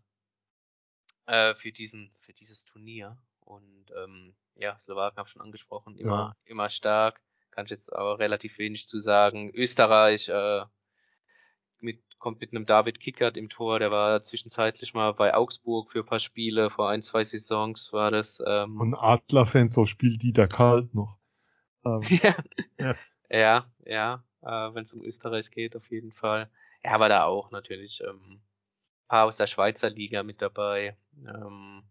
äh, 1.26 1.54
für 1.56 1.72
diesen, 1.72 2.10
für 2.20 2.32
dieses 2.32 2.64
Turnier. 2.64 3.16
Und 3.40 3.90
ähm, 3.96 4.34
ja, 4.56 4.78
Slowaken 4.80 5.18
habe 5.18 5.28
ich 5.28 5.32
schon 5.32 5.42
angesprochen, 5.42 5.98
immer, 5.98 6.34
ja. 6.34 6.36
immer 6.44 6.70
stark. 6.70 7.20
Kann 7.50 7.66
ich 7.66 7.70
jetzt 7.70 7.92
aber 7.92 8.18
relativ 8.18 8.58
wenig 8.58 8.86
zu 8.86 8.98
sagen. 8.98 9.50
Österreich 9.54 10.28
äh, 10.28 10.62
kommt 12.18 12.40
mit 12.40 12.52
einem 12.52 12.66
David 12.66 13.00
Kickert 13.00 13.36
im 13.36 13.48
Tor, 13.48 13.78
der 13.78 13.90
war 13.90 14.22
zwischenzeitlich 14.22 14.94
mal 14.94 15.12
bei 15.12 15.34
Augsburg 15.34 15.90
für 15.90 16.00
ein 16.00 16.06
paar 16.06 16.18
Spiele, 16.18 16.70
vor 16.70 16.88
ein, 16.88 17.02
zwei 17.02 17.24
Saisons 17.24 17.92
war 17.92 18.10
das. 18.10 18.42
Ähm, 18.46 18.80
Und 18.80 18.94
Adler-Fans, 18.94 19.74
so 19.74 19.86
spielt 19.86 20.22
Dieter 20.22 20.48
Kalt 20.48 20.94
noch. 20.94 21.18
Ähm, 21.84 22.00
ja, 22.22 22.36
ja, 22.78 22.96
ja, 23.30 23.66
ja 23.84 24.24
äh, 24.42 24.74
wenn 24.74 24.84
es 24.84 24.92
um 24.92 25.02
Österreich 25.02 25.50
geht, 25.50 25.76
auf 25.76 25.90
jeden 25.90 26.12
Fall. 26.12 26.50
Ja, 26.84 26.92
aber 26.92 27.08
da 27.08 27.24
auch 27.24 27.50
natürlich 27.50 28.00
ähm, 28.06 28.40
paar 29.08 29.26
aus 29.26 29.36
der 29.36 29.46
Schweizer 29.46 29.90
Liga 29.90 30.22
mit 30.22 30.42
dabei. 30.42 30.96
Ähm, 31.26 31.82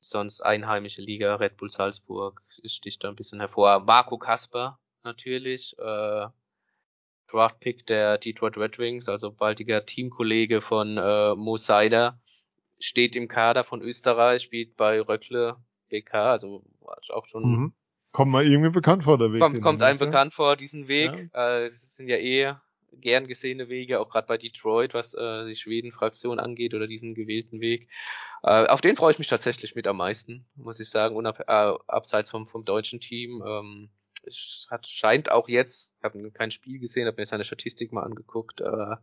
sonst 0.00 0.40
einheimische 0.40 1.02
Liga, 1.02 1.34
Red 1.36 1.56
Bull 1.56 1.70
Salzburg 1.70 2.42
sticht 2.64 3.04
da 3.04 3.08
ein 3.08 3.16
bisschen 3.16 3.40
hervor. 3.40 3.80
Marco 3.80 4.18
Kasper 4.18 4.78
natürlich, 5.02 5.76
äh, 5.78 6.26
Draftpick 7.30 7.86
der 7.86 8.18
Detroit 8.18 8.56
Red 8.56 8.78
Wings, 8.78 9.08
also 9.08 9.30
baldiger 9.30 9.86
Teamkollege 9.86 10.60
von 10.62 10.96
äh, 10.96 11.34
Mo 11.34 11.56
Seider, 11.56 12.18
steht 12.78 13.14
im 13.16 13.28
Kader 13.28 13.64
von 13.64 13.82
Österreich, 13.82 14.42
spielt 14.42 14.76
bei 14.76 15.00
Röckle 15.00 15.56
BK, 15.90 16.14
also 16.14 16.64
auch 17.10 17.26
schon. 17.26 17.42
Mhm. 17.42 17.72
Kommt 18.12 18.32
mal 18.32 18.44
irgendwie 18.44 18.70
bekannt 18.70 19.04
vor, 19.04 19.18
der 19.18 19.32
Weg. 19.32 19.40
Kommt, 19.40 19.62
kommt 19.62 19.82
einem 19.82 19.98
bekannt 19.98 20.34
vor, 20.34 20.56
diesen 20.56 20.88
Weg. 20.88 21.30
Ja. 21.32 21.58
Äh, 21.64 21.70
das 21.70 21.96
sind 21.96 22.08
ja 22.08 22.16
eh 22.16 22.54
gern 22.92 23.28
gesehene 23.28 23.68
Wege, 23.68 24.00
auch 24.00 24.10
gerade 24.10 24.26
bei 24.26 24.36
Detroit, 24.36 24.94
was 24.94 25.14
äh, 25.14 25.46
die 25.46 25.54
Schweden-Fraktion 25.54 26.40
angeht 26.40 26.74
oder 26.74 26.88
diesen 26.88 27.14
gewählten 27.14 27.60
Weg. 27.60 27.88
Äh, 28.42 28.66
auf 28.66 28.80
den 28.80 28.96
freue 28.96 29.12
ich 29.12 29.18
mich 29.18 29.28
tatsächlich 29.28 29.76
mit 29.76 29.86
am 29.86 29.98
meisten, 29.98 30.46
muss 30.56 30.80
ich 30.80 30.90
sagen, 30.90 31.14
unab 31.14 31.40
äh, 31.40 31.74
abseits 31.86 32.30
vom, 32.30 32.48
vom 32.48 32.64
deutschen 32.64 33.00
Team. 33.00 33.42
Ähm, 33.46 33.90
es 34.22 34.66
hat, 34.70 34.86
scheint 34.86 35.30
auch 35.30 35.48
jetzt, 35.48 35.92
ich 35.98 36.04
habe 36.04 36.30
kein 36.32 36.50
Spiel 36.50 36.78
gesehen, 36.78 37.06
habe 37.06 37.20
mir 37.20 37.26
seine 37.26 37.44
Statistik 37.44 37.92
mal 37.92 38.02
angeguckt, 38.02 38.60
äh, 38.60 38.96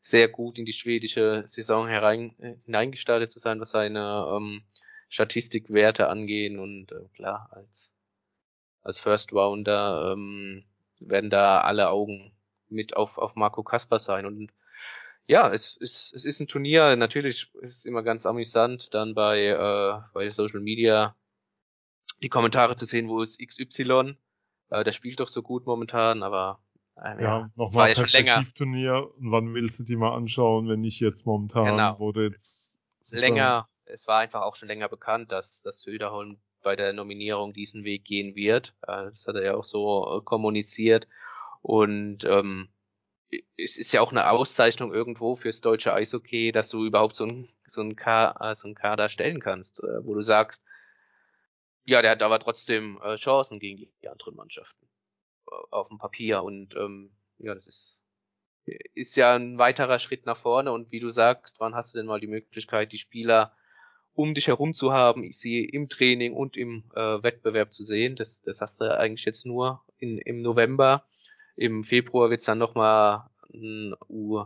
sehr 0.00 0.28
gut 0.28 0.58
in 0.58 0.66
die 0.66 0.72
schwedische 0.72 1.44
Saison 1.48 1.88
herein, 1.88 2.34
äh, 2.38 2.56
hineingestartet 2.64 3.32
zu 3.32 3.38
sein, 3.38 3.60
was 3.60 3.70
seine 3.70 4.26
ähm, 4.30 4.62
Statistikwerte 5.08 6.08
angehen 6.08 6.58
und 6.58 6.92
äh, 6.92 7.08
klar, 7.14 7.48
als, 7.52 7.92
als 8.82 8.98
First 8.98 9.32
Rounder 9.32 10.12
ähm, 10.12 10.64
werden 11.00 11.30
da 11.30 11.60
alle 11.60 11.88
Augen 11.88 12.32
mit 12.68 12.96
auf, 12.96 13.18
auf 13.18 13.34
Marco 13.34 13.62
Kasper 13.62 13.98
sein 13.98 14.26
und 14.26 14.52
ja, 15.26 15.50
es 15.52 15.76
ist, 15.78 16.12
es 16.12 16.24
ist 16.26 16.40
ein 16.40 16.48
Turnier, 16.48 16.96
natürlich 16.96 17.48
ist 17.62 17.78
es 17.78 17.84
immer 17.86 18.02
ganz 18.02 18.26
amüsant, 18.26 18.92
dann 18.92 19.14
bei, 19.14 19.46
äh, 19.46 20.00
bei 20.12 20.30
Social 20.30 20.60
Media 20.60 21.16
die 22.22 22.28
Kommentare 22.28 22.76
zu 22.76 22.84
sehen, 22.84 23.08
wo 23.08 23.22
es 23.22 23.38
XY 23.38 24.16
äh, 24.70 24.84
der 24.84 24.92
spielt 24.92 25.20
doch 25.20 25.28
so 25.28 25.42
gut 25.42 25.66
momentan, 25.66 26.22
aber 26.22 26.60
äh, 26.96 27.22
ja, 27.22 27.40
ja 27.40 27.50
nochmal 27.56 27.90
ja 27.90 27.94
Perspektivturnier. 27.94 29.10
Und 29.18 29.30
wann 29.30 29.54
willst 29.54 29.78
du 29.78 29.84
die 29.84 29.96
mal 29.96 30.14
anschauen, 30.14 30.68
wenn 30.68 30.80
nicht 30.80 31.00
jetzt 31.00 31.26
momentan, 31.26 31.64
genau. 31.66 32.12
du 32.12 32.22
jetzt 32.22 32.74
länger, 33.10 33.68
es 33.84 34.06
war 34.06 34.20
einfach 34.20 34.42
auch 34.42 34.56
schon 34.56 34.68
länger 34.68 34.88
bekannt, 34.88 35.32
dass 35.32 35.60
dass 35.62 35.80
Söderholm 35.80 36.38
bei 36.62 36.76
der 36.76 36.92
Nominierung 36.92 37.52
diesen 37.52 37.84
Weg 37.84 38.04
gehen 38.04 38.34
wird. 38.34 38.74
Äh, 38.82 39.04
das 39.04 39.26
hat 39.26 39.36
er 39.36 39.44
ja 39.44 39.54
auch 39.54 39.64
so 39.64 40.18
äh, 40.18 40.24
kommuniziert. 40.24 41.06
Und 41.62 42.24
ähm, 42.24 42.68
es 43.56 43.78
ist 43.78 43.92
ja 43.92 44.00
auch 44.00 44.10
eine 44.10 44.28
Auszeichnung 44.30 44.92
irgendwo 44.92 45.36
fürs 45.36 45.60
deutsche 45.60 45.94
Eishockey, 45.94 46.52
dass 46.52 46.68
du 46.68 46.84
überhaupt 46.84 47.14
so 47.14 47.24
ein 47.24 47.48
so 47.66 47.80
ein, 47.80 47.96
K, 47.96 48.54
so 48.56 48.68
ein 48.68 48.74
Kader 48.76 49.08
stellen 49.08 49.40
kannst, 49.40 49.82
wo 49.82 50.14
du 50.14 50.20
sagst, 50.20 50.62
ja, 51.84 52.02
der 52.02 52.12
hat 52.12 52.22
aber 52.22 52.38
trotzdem 52.38 53.00
äh, 53.02 53.16
Chancen 53.16 53.60
gegen 53.60 53.78
die, 53.78 53.92
die 54.02 54.08
anderen 54.08 54.34
Mannschaften 54.34 54.86
äh, 55.50 55.54
auf 55.70 55.88
dem 55.88 55.98
Papier 55.98 56.42
und 56.42 56.74
ähm, 56.76 57.12
ja, 57.38 57.54
das 57.54 57.66
ist 57.66 58.00
ist 58.94 59.14
ja 59.16 59.34
ein 59.34 59.58
weiterer 59.58 59.98
Schritt 59.98 60.24
nach 60.24 60.38
vorne 60.38 60.72
und 60.72 60.90
wie 60.90 61.00
du 61.00 61.10
sagst, 61.10 61.60
wann 61.60 61.74
hast 61.74 61.92
du 61.92 61.98
denn 61.98 62.06
mal 62.06 62.20
die 62.20 62.26
Möglichkeit, 62.26 62.92
die 62.92 62.98
Spieler 62.98 63.52
um 64.14 64.32
dich 64.34 64.46
herum 64.46 64.74
zu 64.74 64.92
haben, 64.92 65.30
sehe 65.32 65.66
im 65.68 65.88
Training 65.88 66.34
und 66.34 66.56
im 66.56 66.84
äh, 66.94 67.22
Wettbewerb 67.22 67.72
zu 67.72 67.84
sehen. 67.84 68.16
Das, 68.16 68.40
das 68.42 68.60
hast 68.60 68.80
du 68.80 68.96
eigentlich 68.96 69.24
jetzt 69.24 69.44
nur 69.44 69.82
in, 69.98 70.18
im 70.18 70.40
November. 70.40 71.04
Im 71.56 71.84
Februar 71.84 72.30
wird's 72.30 72.44
dann 72.44 72.58
nochmal 72.58 73.28
ein 73.52 73.94
U 74.08 74.44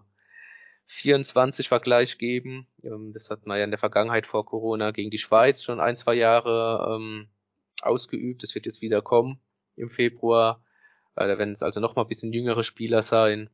24-Vergleich 0.89 2.19
geben. 2.19 2.67
Ähm, 2.83 3.13
das 3.13 3.31
hat 3.31 3.47
man 3.47 3.59
ja 3.59 3.65
in 3.65 3.71
der 3.71 3.79
Vergangenheit 3.79 4.27
vor 4.27 4.45
Corona 4.47 4.91
gegen 4.91 5.11
die 5.11 5.19
Schweiz 5.19 5.63
schon 5.63 5.81
ein, 5.81 5.97
zwei 5.97 6.15
Jahre 6.15 6.97
ähm, 6.97 7.29
ausgeübt. 7.83 8.43
Das 8.43 8.55
wird 8.55 8.67
jetzt 8.67 8.81
wieder 8.81 9.03
kommen 9.03 9.39
im 9.77 9.91
Februar. 9.91 10.63
Äh, 11.17 11.29
da 11.29 11.39
werden 11.39 11.53
es 11.53 11.63
also 11.63 11.81
noch 11.81 11.97
mal 11.97 12.03
ein 12.03 12.09
bisschen 12.09 12.33
jüngere 12.33 12.65
Spieler 12.65 13.03
sein. 13.03 13.51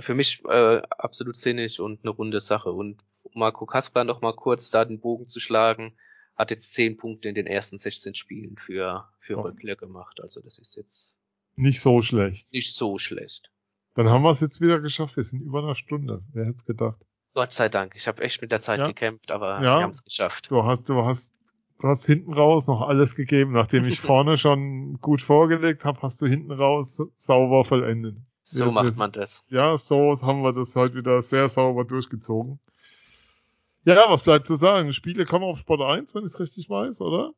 Für 0.00 0.14
mich 0.14 0.42
äh, 0.44 0.82
absolut 0.90 1.36
sinnig 1.36 1.80
und 1.80 2.04
eine 2.04 2.10
runde 2.10 2.40
Sache. 2.40 2.70
Und 2.72 3.02
Marco 3.32 3.64
Kasper 3.64 4.04
noch 4.04 4.20
mal 4.20 4.34
kurz 4.34 4.70
da 4.70 4.84
den 4.84 5.00
Bogen 5.00 5.28
zu 5.28 5.40
schlagen, 5.40 5.96
hat 6.36 6.50
jetzt 6.50 6.74
zehn 6.74 6.96
Punkte 6.96 7.28
in 7.28 7.34
den 7.34 7.46
ersten 7.46 7.78
16 7.78 8.14
Spielen 8.14 8.56
für, 8.58 9.08
für 9.20 9.32
so. 9.32 9.40
Röckler 9.40 9.76
gemacht. 9.76 10.20
Also 10.20 10.40
das 10.40 10.58
ist 10.58 10.76
jetzt 10.76 11.16
nicht 11.56 11.80
so 11.80 12.02
schlecht. 12.02 12.52
Nicht 12.52 12.74
so 12.74 12.98
schlecht. 12.98 13.50
Dann 13.98 14.10
haben 14.10 14.22
wir 14.22 14.30
es 14.30 14.38
jetzt 14.38 14.60
wieder 14.60 14.78
geschafft. 14.78 15.16
Wir 15.16 15.24
sind 15.24 15.40
über 15.40 15.58
einer 15.58 15.74
Stunde. 15.74 16.22
Wer 16.32 16.44
hätte 16.44 16.58
es 16.58 16.64
gedacht? 16.64 17.04
Gott 17.34 17.52
sei 17.52 17.68
Dank. 17.68 17.96
Ich 17.96 18.06
habe 18.06 18.22
echt 18.22 18.40
mit 18.40 18.52
der 18.52 18.60
Zeit 18.60 18.78
ja. 18.78 18.86
gekämpft, 18.86 19.32
aber 19.32 19.56
ja. 19.56 19.78
wir 19.78 19.82
haben 19.82 19.90
es 19.90 20.04
geschafft. 20.04 20.48
Du 20.52 20.62
hast, 20.62 20.88
du 20.88 21.04
hast, 21.04 21.34
du 21.80 21.88
hast 21.88 22.06
hinten 22.06 22.32
raus 22.32 22.68
noch 22.68 22.82
alles 22.82 23.16
gegeben. 23.16 23.50
Nachdem 23.50 23.86
ich 23.86 24.00
vorne 24.00 24.36
schon 24.36 25.00
gut 25.00 25.20
vorgelegt 25.20 25.84
habe, 25.84 26.00
hast 26.00 26.22
du 26.22 26.26
hinten 26.26 26.52
raus 26.52 27.02
sauber 27.16 27.64
vollendet. 27.64 28.16
So 28.44 28.66
wir, 28.66 28.70
macht 28.70 28.96
man 28.98 29.10
das. 29.10 29.42
Ja, 29.48 29.76
so 29.76 30.14
haben 30.22 30.42
wir 30.42 30.52
das 30.52 30.76
heute 30.76 30.94
wieder 30.94 31.20
sehr 31.20 31.48
sauber 31.48 31.84
durchgezogen. 31.84 32.60
Ja, 33.84 34.04
was 34.08 34.22
bleibt 34.22 34.46
zu 34.46 34.54
sagen? 34.54 34.92
Spiele 34.92 35.24
kommen 35.24 35.44
auf 35.44 35.58
Sport 35.58 35.80
1, 35.80 36.14
wenn 36.14 36.22
ich 36.22 36.30
es 36.30 36.38
richtig 36.38 36.70
weiß, 36.70 37.00
oder? 37.00 37.32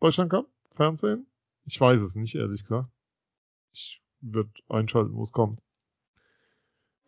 Deutschland 0.00 0.32
Cup? 0.32 0.46
Fernsehen? 0.74 1.28
Ich 1.64 1.80
weiß 1.80 2.02
es 2.02 2.16
nicht, 2.16 2.34
ehrlich 2.34 2.62
gesagt. 2.62 2.88
Ich 3.72 4.02
wird 4.20 4.48
einschalten, 4.68 5.14
wo 5.14 5.22
es 5.22 5.32
kommt. 5.32 5.60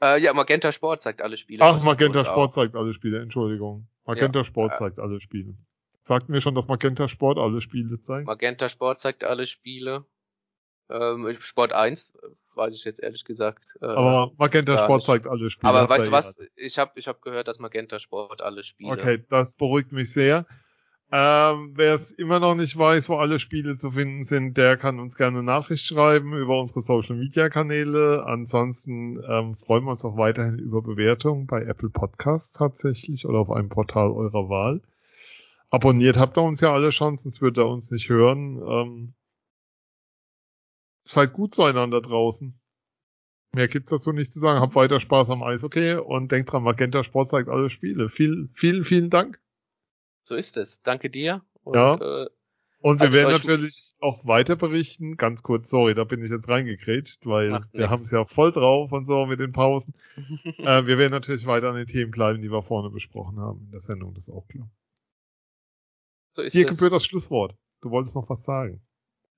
Äh, 0.01 0.21
ja, 0.23 0.33
Magenta 0.33 0.73
Sport 0.73 1.03
zeigt 1.03 1.21
alle 1.21 1.37
Spiele. 1.37 1.65
Ach, 1.65 1.83
Magenta 1.83 2.25
Sport 2.25 2.55
zeigt 2.55 2.75
alle 2.75 2.95
Spiele, 2.95 3.21
Entschuldigung. 3.21 3.87
Magenta 4.07 4.41
ja, 4.41 4.45
Sport 4.45 4.73
äh, 4.75 4.77
zeigt 4.77 4.99
alle 4.99 5.21
Spiele. 5.21 5.55
Sagten 6.03 6.33
wir 6.33 6.41
schon, 6.41 6.55
dass 6.55 6.69
Magenta 6.69 7.09
Sport 7.09 7.39
alle 7.39 7.61
Spiele 7.61 8.01
zeigt? 8.01 8.27
Magenta 8.27 8.69
Sport 8.69 9.01
zeigt 9.01 9.25
alle 9.25 9.47
Spiele. 9.47 10.07
Ähm, 10.89 11.37
Sport 11.41 11.73
1 11.73 12.13
weiß 12.55 12.75
ich 12.75 12.85
jetzt 12.85 13.01
ehrlich 13.01 13.25
gesagt. 13.25 13.65
Äh, 13.81 13.87
aber 13.87 14.33
Magenta 14.39 14.79
Sport 14.79 15.05
zeigt 15.05 15.27
alle 15.27 15.51
Spiele. 15.51 15.69
Aber 15.69 15.89
weißt 15.89 16.07
du 16.07 16.13
was? 16.13 16.35
Ich 16.57 16.79
habe 16.79 16.93
ich 16.97 17.07
hab 17.07 17.23
gehört, 17.23 17.47
dass 17.47 17.59
Magenta 17.59 18.01
Sport 18.01 18.41
alle 18.41 18.65
Spiele. 18.65 18.93
Okay, 18.93 19.25
das 19.29 19.53
beruhigt 19.53 19.93
mich 19.93 20.13
sehr. 20.13 20.47
Ähm, 21.13 21.73
Wer 21.75 21.95
es 21.95 22.13
immer 22.13 22.39
noch 22.39 22.55
nicht 22.55 22.77
weiß, 22.77 23.09
wo 23.09 23.17
alle 23.17 23.41
Spiele 23.41 23.77
zu 23.77 23.91
finden 23.91 24.23
sind, 24.23 24.57
der 24.57 24.77
kann 24.77 25.01
uns 25.01 25.17
gerne 25.17 25.43
Nachricht 25.43 25.85
schreiben 25.85 26.37
über 26.37 26.61
unsere 26.61 26.83
Social 26.83 27.17
Media 27.17 27.49
Kanäle. 27.49 28.25
Ansonsten 28.27 29.21
ähm, 29.29 29.57
freuen 29.57 29.85
wir 29.85 29.91
uns 29.91 30.05
auch 30.05 30.17
weiterhin 30.17 30.59
über 30.61 30.83
Bewertungen 30.83 31.47
bei 31.47 31.63
Apple 31.63 31.91
Podcasts 31.91 32.53
tatsächlich 32.53 33.27
oder 33.27 33.39
auf 33.41 33.51
einem 33.51 33.69
Portal 33.69 34.11
eurer 34.11 34.49
Wahl. 34.49 34.83
Abonniert 35.71 36.17
habt 36.17 36.39
ihr 36.39 36.43
uns 36.43 36.61
ja 36.61 36.73
alle 36.73 36.93
schon, 36.93 37.17
sonst 37.17 37.41
würdet 37.41 37.59
ihr 37.59 37.67
uns 37.67 37.91
nicht 37.91 38.09
hören. 38.09 38.63
Ähm, 38.65 39.15
seid 41.07 41.33
gut 41.33 41.55
zueinander 41.55 42.01
draußen. 42.01 42.55
Mehr 43.53 43.67
gibt's 43.67 43.91
dazu 43.91 44.13
nicht 44.13 44.33
zu 44.33 44.39
sagen. 44.39 44.61
Habt 44.61 44.77
weiter 44.77 45.01
Spaß 45.01 45.29
am 45.31 45.43
Eishockey 45.43 45.95
und 45.95 46.31
denkt 46.31 46.53
dran, 46.53 46.63
Magenta 46.63 47.03
Sport 47.03 47.29
zeigt 47.29 47.49
alle 47.49 47.69
Spiele. 47.69 48.09
Viel, 48.11 48.49
vielen, 48.55 48.85
vielen 48.85 49.11
Dank. 49.11 49.41
So 50.31 50.37
ist 50.37 50.57
es. 50.57 50.81
Danke 50.83 51.11
dir. 51.11 51.43
Und, 51.65 51.75
ja. 51.75 51.95
Äh, 51.97 52.29
und 52.83 53.01
wir 53.01 53.07
also 53.07 53.13
werden 53.13 53.33
natürlich 53.33 53.97
auch 53.99 54.25
weiter 54.25 54.55
berichten. 54.55 55.17
Ganz 55.17 55.43
kurz, 55.43 55.69
sorry, 55.69 55.93
da 55.97 56.05
bin 56.05 56.25
ich 56.25 56.31
jetzt 56.31 56.49
reingekrätscht, 56.49 57.27
weil 57.27 57.51
Macht 57.51 57.73
wir 57.73 57.91
haben 57.91 58.05
es 58.05 58.13
ja 58.13 58.25
voll 58.25 58.53
drauf 58.53 58.93
und 58.93 59.07
so 59.07 59.27
mit 59.27 59.41
den 59.41 59.51
Pausen. 59.51 59.93
äh, 60.59 60.87
wir 60.87 60.99
werden 60.99 61.11
natürlich 61.11 61.47
weiter 61.47 61.71
an 61.71 61.75
den 61.75 61.89
Themen 61.89 62.13
bleiben, 62.13 62.43
die 62.43 62.49
wir 62.49 62.63
vorne 62.63 62.91
besprochen 62.91 63.41
haben 63.41 63.65
in 63.65 63.73
der 63.73 63.81
Sendung, 63.81 64.15
das 64.15 64.29
ist 64.29 64.33
auch 64.33 64.47
klar. 64.47 64.71
So 66.35 66.43
ist 66.43 66.53
Hier 66.53 66.65
gebührt 66.65 66.93
das 66.93 67.05
Schlusswort. 67.05 67.57
Du 67.81 67.91
wolltest 67.91 68.15
noch 68.15 68.31
was 68.31 68.45
sagen. 68.45 68.81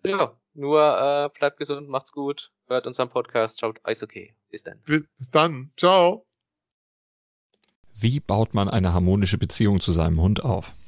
Ja, 0.05 0.37
nur 0.53 0.83
äh, 0.83 1.31
bleibt 1.39 1.57
gesund, 1.57 1.89
macht's 1.89 2.13
gut, 2.13 2.53
hört 2.67 2.87
unseren 2.87 3.09
Podcast, 3.09 3.59
schaut 3.59 3.81
Eishockey. 3.83 4.35
Bis 4.51 4.63
dann. 4.63 4.83
Bis 4.85 5.31
dann. 5.31 5.73
Ciao. 5.79 6.27
Wie 7.95 8.21
baut 8.21 8.53
man 8.53 8.69
eine 8.69 8.93
harmonische 8.93 9.39
Beziehung 9.39 9.81
zu 9.81 9.91
seinem 9.91 10.21
Hund 10.21 10.45
auf? 10.45 10.75